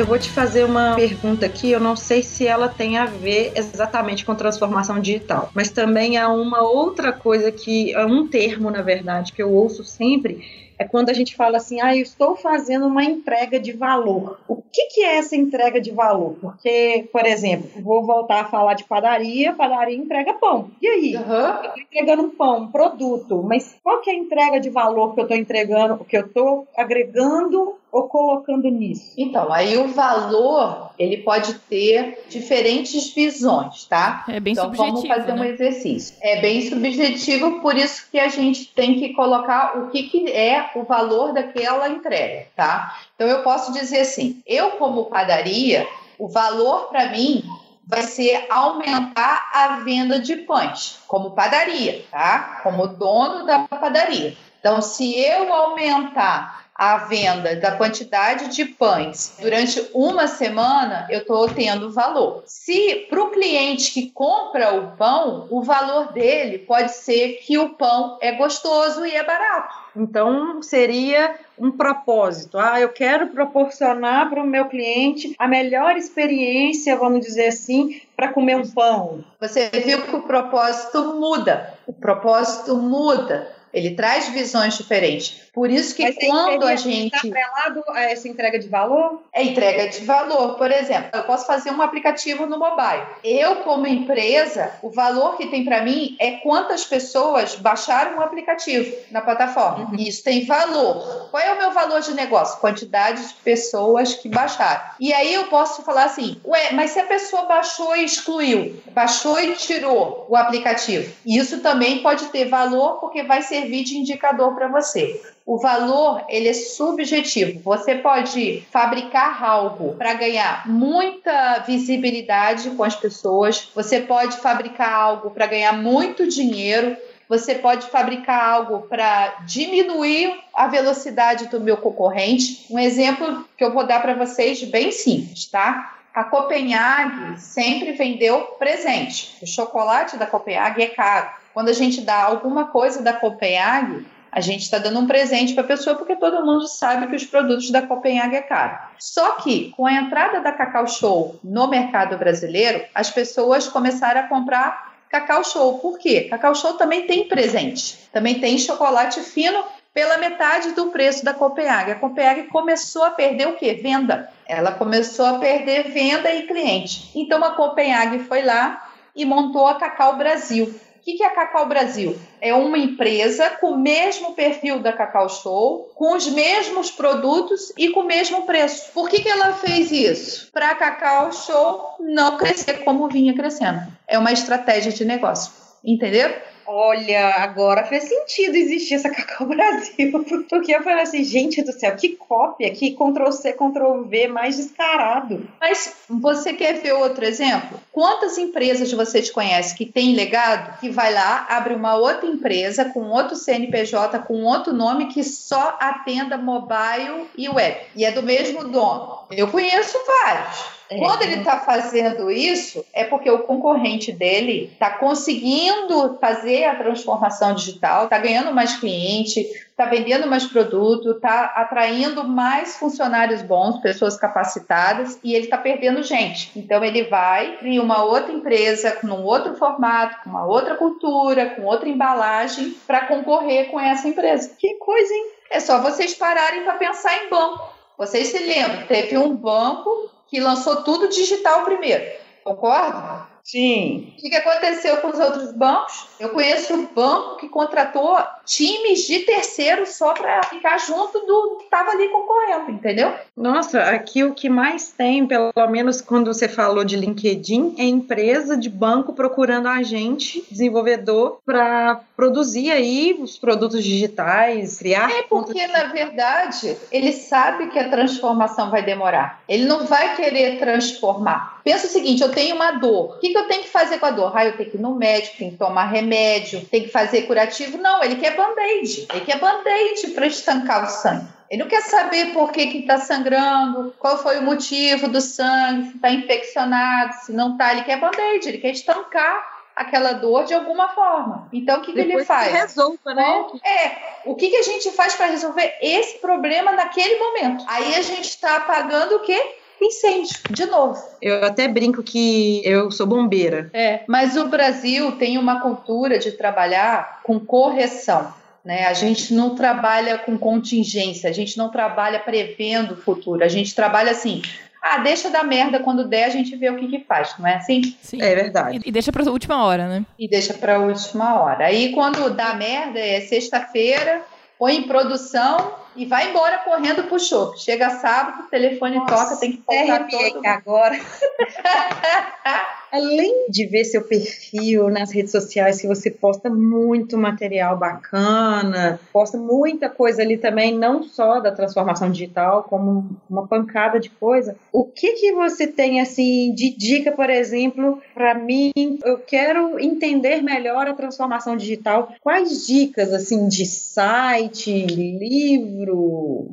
Eu 0.00 0.06
vou 0.06 0.18
te 0.18 0.30
fazer 0.30 0.64
uma 0.64 0.94
pergunta 0.96 1.44
aqui. 1.44 1.70
Eu 1.70 1.80
não 1.80 1.94
sei 1.94 2.22
se 2.22 2.46
ela 2.46 2.68
tem 2.68 2.96
a 2.96 3.04
ver 3.04 3.52
exatamente 3.54 4.24
com 4.24 4.34
transformação 4.34 4.98
digital, 4.98 5.50
mas 5.54 5.70
também 5.70 6.16
há 6.16 6.28
uma 6.28 6.62
outra 6.62 7.12
coisa 7.12 7.52
que 7.52 7.92
é 7.92 8.04
um 8.04 8.26
termo, 8.26 8.70
na 8.70 8.82
verdade, 8.82 9.32
que 9.32 9.42
eu 9.42 9.52
ouço 9.52 9.84
sempre. 9.84 10.69
É 10.80 10.84
quando 10.84 11.10
a 11.10 11.12
gente 11.12 11.36
fala 11.36 11.58
assim, 11.58 11.78
ah, 11.82 11.94
eu 11.94 12.00
estou 12.00 12.34
fazendo 12.34 12.86
uma 12.86 13.04
entrega 13.04 13.60
de 13.60 13.70
valor. 13.70 14.40
O 14.48 14.56
que, 14.56 14.86
que 14.86 15.02
é 15.02 15.18
essa 15.18 15.36
entrega 15.36 15.78
de 15.78 15.90
valor? 15.90 16.36
Porque, 16.40 17.06
por 17.12 17.26
exemplo, 17.26 17.68
vou 17.82 18.02
voltar 18.02 18.40
a 18.40 18.44
falar 18.46 18.72
de 18.72 18.84
padaria, 18.84 19.52
padaria 19.52 19.94
entrega 19.94 20.32
pão. 20.32 20.70
E 20.80 20.88
aí? 20.88 21.16
Uhum. 21.16 21.34
Eu 21.34 21.54
estou 21.64 21.82
entregando 21.82 22.22
um 22.22 22.30
pão, 22.30 22.62
um 22.62 22.68
produto, 22.68 23.42
mas 23.42 23.76
qual 23.82 24.00
que 24.00 24.08
é 24.08 24.14
a 24.14 24.16
entrega 24.16 24.58
de 24.58 24.70
valor 24.70 25.12
que 25.12 25.20
eu 25.20 25.24
estou 25.24 25.36
entregando, 25.36 26.02
que 26.02 26.16
eu 26.16 26.24
estou 26.24 26.66
agregando 26.74 27.74
ou 27.92 28.04
colocando 28.04 28.68
nisso? 28.70 29.12
Então, 29.18 29.52
aí 29.52 29.76
o 29.76 29.88
valor, 29.88 30.92
ele 30.98 31.18
pode 31.18 31.54
ter 31.68 32.24
diferentes 32.30 33.12
visões, 33.12 33.84
tá? 33.84 34.24
É 34.28 34.40
bem 34.40 34.52
então, 34.52 34.64
subjetivo, 34.64 34.94
vamos 34.94 35.08
fazer 35.08 35.32
um 35.32 35.44
né? 35.44 35.48
exercício. 35.50 36.16
É 36.22 36.40
bem 36.40 36.62
subjetivo, 36.62 37.60
por 37.60 37.76
isso 37.76 38.08
que 38.10 38.18
a 38.18 38.28
gente 38.28 38.72
tem 38.72 38.98
que 38.98 39.12
colocar 39.12 39.78
o 39.78 39.90
que, 39.90 40.04
que 40.04 40.30
é 40.30 40.69
o 40.74 40.84
valor 40.84 41.32
daquela 41.32 41.88
entrega, 41.88 42.46
tá? 42.56 42.96
Então, 43.14 43.26
eu 43.26 43.42
posso 43.42 43.72
dizer 43.72 44.00
assim, 44.00 44.42
eu 44.46 44.72
como 44.72 45.06
padaria, 45.06 45.86
o 46.18 46.28
valor 46.28 46.88
para 46.88 47.08
mim 47.10 47.44
vai 47.86 48.02
ser 48.02 48.46
aumentar 48.48 49.50
a 49.52 49.80
venda 49.80 50.20
de 50.20 50.36
pães, 50.36 50.98
como 51.08 51.32
padaria, 51.32 52.04
tá? 52.10 52.60
Como 52.62 52.86
dono 52.86 53.44
da 53.44 53.60
padaria. 53.60 54.36
Então, 54.60 54.80
se 54.80 55.18
eu 55.18 55.52
aumentar 55.52 56.60
a 56.80 56.96
venda 56.96 57.56
da 57.56 57.72
quantidade 57.72 58.48
de 58.48 58.64
pães 58.64 59.36
durante 59.38 59.86
uma 59.92 60.26
semana, 60.26 61.06
eu 61.10 61.20
estou 61.20 61.46
tendo 61.46 61.92
valor. 61.92 62.42
Se 62.46 63.06
para 63.10 63.22
o 63.22 63.30
cliente 63.30 63.92
que 63.92 64.10
compra 64.10 64.74
o 64.74 64.96
pão, 64.96 65.46
o 65.50 65.62
valor 65.62 66.10
dele 66.12 66.58
pode 66.58 66.92
ser 66.92 67.40
que 67.44 67.58
o 67.58 67.70
pão 67.70 68.16
é 68.22 68.32
gostoso 68.32 69.04
e 69.04 69.14
é 69.14 69.22
barato. 69.22 69.74
Então, 69.96 70.62
seria 70.62 71.34
um 71.58 71.70
propósito. 71.70 72.58
Ah, 72.58 72.80
eu 72.80 72.88
quero 72.88 73.28
proporcionar 73.28 74.28
para 74.30 74.42
o 74.42 74.46
meu 74.46 74.66
cliente 74.66 75.34
a 75.38 75.46
melhor 75.46 75.96
experiência, 75.96 76.96
vamos 76.96 77.20
dizer 77.24 77.48
assim, 77.48 78.00
para 78.16 78.28
comer 78.28 78.56
um 78.56 78.68
pão. 78.68 79.24
Você 79.40 79.68
viu 79.68 80.02
que 80.02 80.16
o 80.16 80.22
propósito 80.22 81.18
muda. 81.18 81.74
O 81.86 81.92
propósito 81.92 82.76
muda. 82.76 83.50
Ele 83.72 83.94
traz 83.94 84.28
visões 84.28 84.76
diferentes. 84.76 85.42
Por 85.52 85.68
isso 85.70 85.94
que 85.94 86.04
Mas 86.04 86.16
quando 86.16 86.64
a 86.64 86.76
gente. 86.76 87.14
Está 87.14 87.28
atrelado 87.28 87.84
a 87.88 88.02
essa 88.02 88.28
entrega 88.28 88.58
de 88.58 88.68
valor? 88.68 89.22
É 89.32 89.42
entrega 89.42 89.88
de 89.88 90.04
valor. 90.04 90.56
Por 90.56 90.70
exemplo, 90.70 91.10
eu 91.12 91.24
posso 91.24 91.46
fazer 91.46 91.70
um 91.70 91.82
aplicativo 91.82 92.46
no 92.46 92.58
mobile. 92.58 93.02
Eu, 93.24 93.56
como 93.56 93.86
empresa, 93.86 94.72
o 94.82 94.90
valor 94.90 95.36
que 95.36 95.46
tem 95.46 95.64
para 95.64 95.82
mim 95.82 96.16
é 96.20 96.32
quantas 96.32 96.84
pessoas 96.84 97.56
baixaram 97.56 98.18
o 98.18 98.22
aplicativo 98.22 98.94
na 99.10 99.20
plataforma. 99.20 99.90
E 99.98 100.08
Isso 100.08 100.22
tem 100.22 100.44
valor. 100.46 101.28
Qual 101.30 101.42
é 101.42 101.52
o 101.52 101.58
meu 101.58 101.72
valor 101.72 102.00
de 102.00 102.14
negócio? 102.14 102.60
Quantidade 102.60 103.26
de 103.26 103.34
pessoas 103.34 104.14
que 104.14 104.28
baixaram. 104.28 104.80
E 105.00 105.12
aí 105.12 105.34
eu 105.34 105.44
posso 105.44 105.82
falar 105.82 106.04
assim: 106.04 106.40
ué, 106.44 106.72
mas 106.72 106.92
se 106.92 107.00
a 107.00 107.06
pessoa 107.06 107.46
baixou 107.46 107.96
e 107.96 108.04
excluiu, 108.04 108.80
baixou 108.92 109.40
e 109.40 109.54
tirou 109.54 110.26
o 110.28 110.36
aplicativo, 110.36 111.12
isso 111.26 111.60
também 111.60 112.02
pode 112.02 112.26
ter 112.26 112.46
valor 112.46 113.00
porque 113.00 113.22
vai 113.22 113.42
servir 113.42 113.84
de 113.84 113.96
indicador 113.96 114.54
para 114.54 114.68
você. 114.68 115.20
O 115.50 115.58
valor, 115.58 116.24
ele 116.28 116.46
é 116.46 116.52
subjetivo. 116.52 117.58
Você 117.64 117.96
pode 117.96 118.64
fabricar 118.70 119.42
algo 119.42 119.96
para 119.96 120.14
ganhar 120.14 120.68
muita 120.68 121.58
visibilidade 121.66 122.70
com 122.70 122.84
as 122.84 122.94
pessoas, 122.94 123.68
você 123.74 123.98
pode 123.98 124.36
fabricar 124.36 124.92
algo 124.92 125.32
para 125.32 125.48
ganhar 125.48 125.72
muito 125.72 126.24
dinheiro, 126.28 126.96
você 127.28 127.56
pode 127.56 127.88
fabricar 127.88 128.48
algo 128.48 128.82
para 128.82 129.40
diminuir 129.44 130.38
a 130.54 130.68
velocidade 130.68 131.48
do 131.48 131.58
meu 131.58 131.78
concorrente. 131.78 132.64
Um 132.70 132.78
exemplo 132.78 133.44
que 133.56 133.64
eu 133.64 133.72
vou 133.72 133.84
dar 133.84 134.00
para 134.00 134.14
vocês 134.14 134.62
bem 134.62 134.92
simples, 134.92 135.46
tá? 135.46 135.96
A 136.14 136.22
Copenhague 136.22 137.40
sempre 137.40 137.90
vendeu 137.90 138.40
presente. 138.56 139.36
O 139.42 139.46
chocolate 139.48 140.16
da 140.16 140.26
Copenhague 140.26 140.84
é 140.84 140.90
caro. 140.90 141.28
Quando 141.52 141.70
a 141.70 141.72
gente 141.72 142.02
dá 142.02 142.22
alguma 142.22 142.68
coisa 142.68 143.02
da 143.02 143.12
Copenhague, 143.12 144.06
a 144.32 144.40
gente 144.40 144.62
está 144.62 144.78
dando 144.78 145.00
um 145.00 145.06
presente 145.06 145.54
para 145.54 145.64
a 145.64 145.66
pessoa 145.66 145.96
porque 145.96 146.16
todo 146.16 146.44
mundo 146.44 146.66
sabe 146.68 147.06
que 147.08 147.16
os 147.16 147.24
produtos 147.24 147.70
da 147.70 147.82
Copenhague 147.82 148.36
é 148.36 148.42
caro. 148.42 148.78
Só 148.98 149.32
que 149.32 149.70
com 149.76 149.86
a 149.86 149.92
entrada 149.92 150.40
da 150.40 150.52
Cacau 150.52 150.86
Show 150.86 151.38
no 151.42 151.66
mercado 151.68 152.16
brasileiro, 152.16 152.84
as 152.94 153.10
pessoas 153.10 153.66
começaram 153.66 154.20
a 154.20 154.28
comprar 154.28 154.94
Cacau 155.08 155.42
Show. 155.42 155.78
Por 155.78 155.98
quê? 155.98 156.28
Cacau 156.30 156.54
Show 156.54 156.74
também 156.74 157.06
tem 157.06 157.26
presente. 157.26 158.08
Também 158.12 158.38
tem 158.38 158.56
chocolate 158.56 159.20
fino 159.20 159.62
pela 159.92 160.18
metade 160.18 160.70
do 160.72 160.86
preço 160.86 161.24
da 161.24 161.34
Copenhague. 161.34 161.90
A 161.90 161.96
Copenhague 161.96 162.44
começou 162.44 163.02
a 163.02 163.10
perder 163.10 163.48
o 163.48 163.56
quê? 163.56 163.74
Venda. 163.74 164.30
Ela 164.46 164.72
começou 164.72 165.26
a 165.26 165.38
perder 165.38 165.90
venda 165.90 166.32
e 166.32 166.46
cliente. 166.46 167.10
Então 167.14 167.42
a 167.42 167.50
Copenhague 167.50 168.20
foi 168.20 168.42
lá 168.42 168.88
e 169.14 169.24
montou 169.24 169.66
a 169.66 169.74
Cacau 169.74 170.16
Brasil. 170.16 170.72
O 171.10 171.16
que 171.16 171.24
é 171.24 171.26
a 171.26 171.30
Cacau 171.30 171.66
Brasil? 171.66 172.16
É 172.40 172.54
uma 172.54 172.78
empresa 172.78 173.50
com 173.50 173.72
o 173.72 173.78
mesmo 173.78 174.32
perfil 174.32 174.78
da 174.78 174.92
Cacau 174.92 175.28
Show, 175.28 175.90
com 175.96 176.14
os 176.14 176.28
mesmos 176.28 176.88
produtos 176.88 177.72
e 177.76 177.90
com 177.90 178.00
o 178.00 178.06
mesmo 178.06 178.42
preço. 178.42 178.92
Por 178.92 179.08
que, 179.08 179.20
que 179.20 179.28
ela 179.28 179.52
fez 179.54 179.90
isso? 179.90 180.52
Para 180.52 180.70
a 180.70 180.74
Cacau 180.76 181.32
Show 181.32 181.96
não 181.98 182.38
crescer 182.38 182.84
como 182.84 183.08
vinha 183.08 183.34
crescendo. 183.34 183.80
É 184.06 184.16
uma 184.18 184.32
estratégia 184.32 184.92
de 184.92 185.04
negócio. 185.04 185.52
Entendeu? 185.84 186.32
Olha, 186.72 187.34
agora 187.42 187.82
fez 187.82 188.04
sentido 188.04 188.54
existir 188.54 188.94
essa 188.94 189.10
Cacau 189.10 189.48
Brasil. 189.48 190.24
Porque 190.48 190.72
eu 190.72 190.84
falei 190.84 191.02
assim, 191.02 191.24
gente 191.24 191.60
do 191.62 191.72
céu, 191.72 191.96
que 191.96 192.10
cópia, 192.10 192.70
que 192.70 192.92
Ctrl-C, 192.92 193.54
Ctrl-V 193.54 194.28
mais 194.28 194.56
descarado. 194.56 195.48
Mas 195.60 195.96
você 196.08 196.52
quer 196.52 196.74
ver 196.74 196.92
outro 196.92 197.24
exemplo? 197.24 197.80
Quantas 197.90 198.38
empresas 198.38 198.92
você 198.92 199.20
conhece 199.32 199.74
que 199.74 199.84
tem 199.84 200.14
legado, 200.14 200.78
que 200.78 200.88
vai 200.88 201.12
lá, 201.12 201.44
abre 201.50 201.74
uma 201.74 201.96
outra 201.96 202.28
empresa 202.28 202.84
com 202.84 203.10
outro 203.10 203.34
CNPJ, 203.34 204.20
com 204.20 204.44
outro 204.44 204.72
nome, 204.72 205.06
que 205.06 205.24
só 205.24 205.76
atenda 205.80 206.38
mobile 206.38 207.26
e 207.36 207.48
web? 207.48 207.80
E 207.96 208.04
é 208.04 208.12
do 208.12 208.22
mesmo 208.22 208.62
dono. 208.68 209.24
Eu 209.32 209.48
conheço 209.48 209.98
vários. 210.06 210.79
É. 210.90 210.98
Quando 210.98 211.22
ele 211.22 211.36
está 211.36 211.60
fazendo 211.60 212.30
isso, 212.30 212.84
é 212.92 213.04
porque 213.04 213.30
o 213.30 213.40
concorrente 213.40 214.10
dele 214.10 214.70
está 214.72 214.90
conseguindo 214.90 216.18
fazer 216.20 216.64
a 216.64 216.74
transformação 216.74 217.54
digital, 217.54 218.04
está 218.04 218.18
ganhando 218.18 218.52
mais 218.52 218.76
cliente, 218.76 219.40
está 219.40 219.84
vendendo 219.84 220.26
mais 220.26 220.44
produto, 220.44 221.12
está 221.12 221.44
atraindo 221.54 222.24
mais 222.24 222.76
funcionários 222.76 223.40
bons, 223.40 223.78
pessoas 223.80 224.16
capacitadas, 224.16 225.18
e 225.22 225.32
ele 225.32 225.44
está 225.44 225.56
perdendo 225.56 226.02
gente. 226.02 226.50
Então 226.56 226.84
ele 226.84 227.04
vai 227.04 227.56
criar 227.58 227.82
uma 227.82 228.02
outra 228.02 228.32
empresa 228.32 228.90
com 228.90 229.06
um 229.06 229.24
outro 229.24 229.54
formato, 229.54 230.24
com 230.24 230.30
uma 230.30 230.44
outra 230.44 230.74
cultura, 230.74 231.50
com 231.50 231.62
outra 231.62 231.88
embalagem 231.88 232.74
para 232.84 233.06
concorrer 233.06 233.70
com 233.70 233.78
essa 233.78 234.08
empresa. 234.08 234.54
Que 234.58 234.74
coisa, 234.74 235.14
hein? 235.14 235.26
É 235.50 235.60
só 235.60 235.80
vocês 235.80 236.14
pararem 236.14 236.64
para 236.64 236.74
pensar 236.74 237.24
em 237.24 237.30
banco. 237.30 237.78
Vocês 237.96 238.28
se 238.28 238.38
lembram? 238.38 238.86
Teve 238.86 239.16
um 239.18 239.34
banco 239.34 240.10
que 240.30 240.40
lançou 240.40 240.84
tudo 240.84 241.08
digital 241.08 241.64
primeiro. 241.64 242.04
Concorda? 242.44 243.28
Sim. 243.42 244.14
O 244.16 244.20
que, 244.20 244.36
aconteceu 244.36 244.98
com 244.98 245.08
os 245.08 245.18
outros 245.18 245.52
bancos? 245.52 246.06
Eu 246.20 246.30
conheço 246.30 246.72
um 246.72 246.86
banco 246.86 247.36
que 247.36 247.48
contratou 247.48 248.16
times 248.50 249.06
de 249.06 249.20
terceiro 249.20 249.86
só 249.86 250.12
para 250.12 250.42
ficar 250.42 250.76
junto 250.78 251.20
do 251.20 251.56
que 251.58 251.64
estava 251.64 251.92
ali 251.92 252.08
concorrendo, 252.08 252.72
entendeu? 252.72 253.14
Nossa, 253.36 253.80
aqui 253.82 254.24
o 254.24 254.34
que 254.34 254.48
mais 254.48 254.88
tem, 254.88 255.24
pelo 255.26 255.52
menos 255.68 256.00
quando 256.00 256.34
você 256.34 256.48
falou 256.48 256.84
de 256.84 256.96
LinkedIn, 256.96 257.76
é 257.78 257.84
empresa 257.84 258.56
de 258.56 258.68
banco 258.68 259.12
procurando 259.12 259.68
agente, 259.68 260.44
desenvolvedor, 260.50 261.38
para 261.46 262.00
produzir 262.16 262.72
aí 262.72 263.16
os 263.20 263.38
produtos 263.38 263.84
digitais, 263.84 264.78
criar. 264.78 265.10
É 265.10 265.22
porque, 265.22 265.66
na 265.68 265.84
verdade, 265.84 266.76
ele 266.90 267.12
sabe 267.12 267.68
que 267.68 267.78
a 267.78 267.88
transformação 267.88 268.70
vai 268.70 268.82
demorar. 268.82 269.42
Ele 269.48 269.64
não 269.64 269.86
vai 269.86 270.16
querer 270.16 270.58
transformar. 270.58 271.60
Pensa 271.62 271.86
o 271.86 271.90
seguinte: 271.90 272.22
eu 272.22 272.30
tenho 272.30 272.56
uma 272.56 272.72
dor. 272.72 273.16
O 273.16 273.20
que, 273.20 273.30
que 273.30 273.38
eu 273.38 273.46
tenho 273.46 273.62
que 273.62 273.68
fazer 273.68 273.98
com 273.98 274.06
a 274.06 274.10
dor? 274.10 274.32
Ah, 274.34 274.44
eu 274.44 274.56
tenho 274.56 274.70
que 274.70 274.76
ir 274.76 274.80
no 274.80 274.94
médico, 274.94 275.38
tenho 275.38 275.52
que 275.52 275.56
tomar 275.56 275.86
remédio, 275.86 276.64
tenho 276.70 276.84
que 276.84 276.90
fazer 276.90 277.22
curativo. 277.22 277.78
Não, 277.78 278.02
ele 278.02 278.16
quer 278.16 278.34
band-aid. 278.40 279.06
Ele 279.12 279.24
quer 279.24 279.38
band-aid 279.38 280.08
para 280.08 280.26
estancar 280.26 280.84
o 280.84 280.88
sangue. 280.88 281.26
Ele 281.50 281.62
não 281.62 281.68
quer 281.68 281.82
saber 281.82 282.32
por 282.32 282.52
que 282.52 282.62
está 282.62 282.98
sangrando, 282.98 283.92
qual 283.98 284.18
foi 284.18 284.38
o 284.38 284.42
motivo 284.42 285.08
do 285.08 285.20
sangue, 285.20 285.90
se 285.90 285.96
está 285.96 286.10
infeccionado, 286.10 287.14
se 287.24 287.32
não 287.32 287.52
está. 287.52 287.72
Ele 287.72 287.82
quer 287.82 288.00
band-aid, 288.00 288.48
ele 288.48 288.58
quer 288.58 288.70
estancar 288.70 289.60
aquela 289.74 290.12
dor 290.12 290.44
de 290.44 290.54
alguma 290.54 290.90
forma. 290.90 291.48
Então, 291.52 291.78
o 291.78 291.82
que, 291.82 291.92
que 291.92 292.00
ele 292.00 292.24
faz? 292.24 292.48
que 292.48 292.56
resolva, 292.56 293.14
né? 293.14 293.46
É, 293.64 294.20
o 294.26 294.34
que, 294.34 294.48
que 294.48 294.56
a 294.56 294.62
gente 294.62 294.90
faz 294.92 295.14
para 295.14 295.26
resolver 295.26 295.74
esse 295.80 296.18
problema 296.18 296.72
naquele 296.72 297.18
momento? 297.18 297.64
Aí 297.66 297.94
a 297.94 298.02
gente 298.02 298.28
está 298.28 298.56
apagando 298.56 299.16
o 299.16 299.20
quê? 299.20 299.56
Incêndio, 299.80 300.38
de 300.50 300.66
novo. 300.66 301.02
Eu 301.22 301.44
até 301.44 301.66
brinco 301.66 302.02
que 302.02 302.60
eu 302.64 302.90
sou 302.90 303.06
bombeira. 303.06 303.70
É, 303.72 304.00
mas 304.06 304.36
o 304.36 304.48
Brasil 304.48 305.12
tem 305.12 305.38
uma 305.38 305.60
cultura 305.60 306.18
de 306.18 306.32
trabalhar 306.32 307.20
com 307.22 307.40
correção. 307.40 308.32
Né? 308.64 308.86
A 308.86 308.92
gente 308.92 309.32
não 309.32 309.54
trabalha 309.54 310.18
com 310.18 310.36
contingência, 310.36 311.30
a 311.30 311.32
gente 311.32 311.56
não 311.56 311.70
trabalha 311.70 312.18
prevendo 312.18 312.92
o 312.92 312.96
futuro, 312.96 313.42
a 313.42 313.48
gente 313.48 313.74
trabalha 313.74 314.10
assim. 314.10 314.42
Ah, 314.82 314.98
deixa 314.98 315.28
dar 315.28 315.44
merda 315.44 315.78
quando 315.78 316.08
der, 316.08 316.24
a 316.24 316.30
gente 316.30 316.56
vê 316.56 316.70
o 316.70 316.76
que, 316.76 316.88
que 316.88 317.00
faz, 317.00 317.34
não 317.38 317.46
é 317.46 317.56
assim? 317.56 317.94
Sim. 318.02 318.20
É 318.20 318.34
verdade. 318.34 318.80
E, 318.84 318.88
e 318.88 318.92
deixa 318.92 319.12
pra 319.12 319.30
última 319.30 319.64
hora, 319.64 319.88
né? 319.88 320.04
E 320.18 320.28
deixa 320.28 320.54
para 320.54 320.76
a 320.76 320.78
última 320.78 321.40
hora. 321.40 321.66
Aí 321.66 321.92
quando 321.92 322.30
dá 322.30 322.54
merda 322.54 322.98
é 322.98 323.20
sexta-feira, 323.20 324.22
põe 324.58 324.76
em 324.76 324.82
produção 324.82 325.72
e 325.96 326.06
vai 326.06 326.30
embora 326.30 326.58
correndo 326.58 327.04
pro 327.04 327.18
show. 327.18 327.56
Chega 327.56 327.90
sábado, 327.90 328.44
o 328.44 328.48
telefone 328.48 329.04
toca, 329.06 329.36
tem 329.36 329.52
que 329.52 329.62
voltar 329.66 330.06
todo. 330.08 330.46
agora. 330.46 330.98
Além 332.92 333.46
de 333.48 333.66
ver 333.66 333.84
seu 333.84 334.02
perfil 334.02 334.88
nas 334.88 335.12
redes 335.12 335.32
sociais, 335.32 335.80
que 335.80 335.86
você 335.86 336.10
posta 336.10 336.50
muito 336.50 337.16
material 337.16 337.78
bacana, 337.78 338.98
posta 339.12 339.38
muita 339.38 339.88
coisa 339.88 340.22
ali 340.22 340.36
também, 340.36 340.76
não 340.76 341.02
só 341.02 341.40
da 341.40 341.52
transformação 341.52 342.10
digital, 342.10 342.64
como 342.64 343.16
uma 343.28 343.46
pancada 343.46 344.00
de 344.00 344.10
coisa. 344.10 344.56
O 344.72 344.84
que 344.84 345.12
que 345.12 345.32
você 345.32 345.66
tem 345.66 346.00
assim 346.00 346.52
de 346.54 346.76
dica, 346.76 347.12
por 347.12 347.30
exemplo, 347.30 348.00
para 348.14 348.34
mim? 348.34 348.72
Eu 349.04 349.18
quero 349.18 349.78
entender 349.78 350.42
melhor 350.42 350.86
a 350.86 350.94
transformação 350.94 351.56
digital. 351.56 352.12
Quais 352.20 352.66
dicas 352.66 353.12
assim 353.12 353.48
de 353.48 353.66
site, 353.66 354.86
livro, 354.86 356.48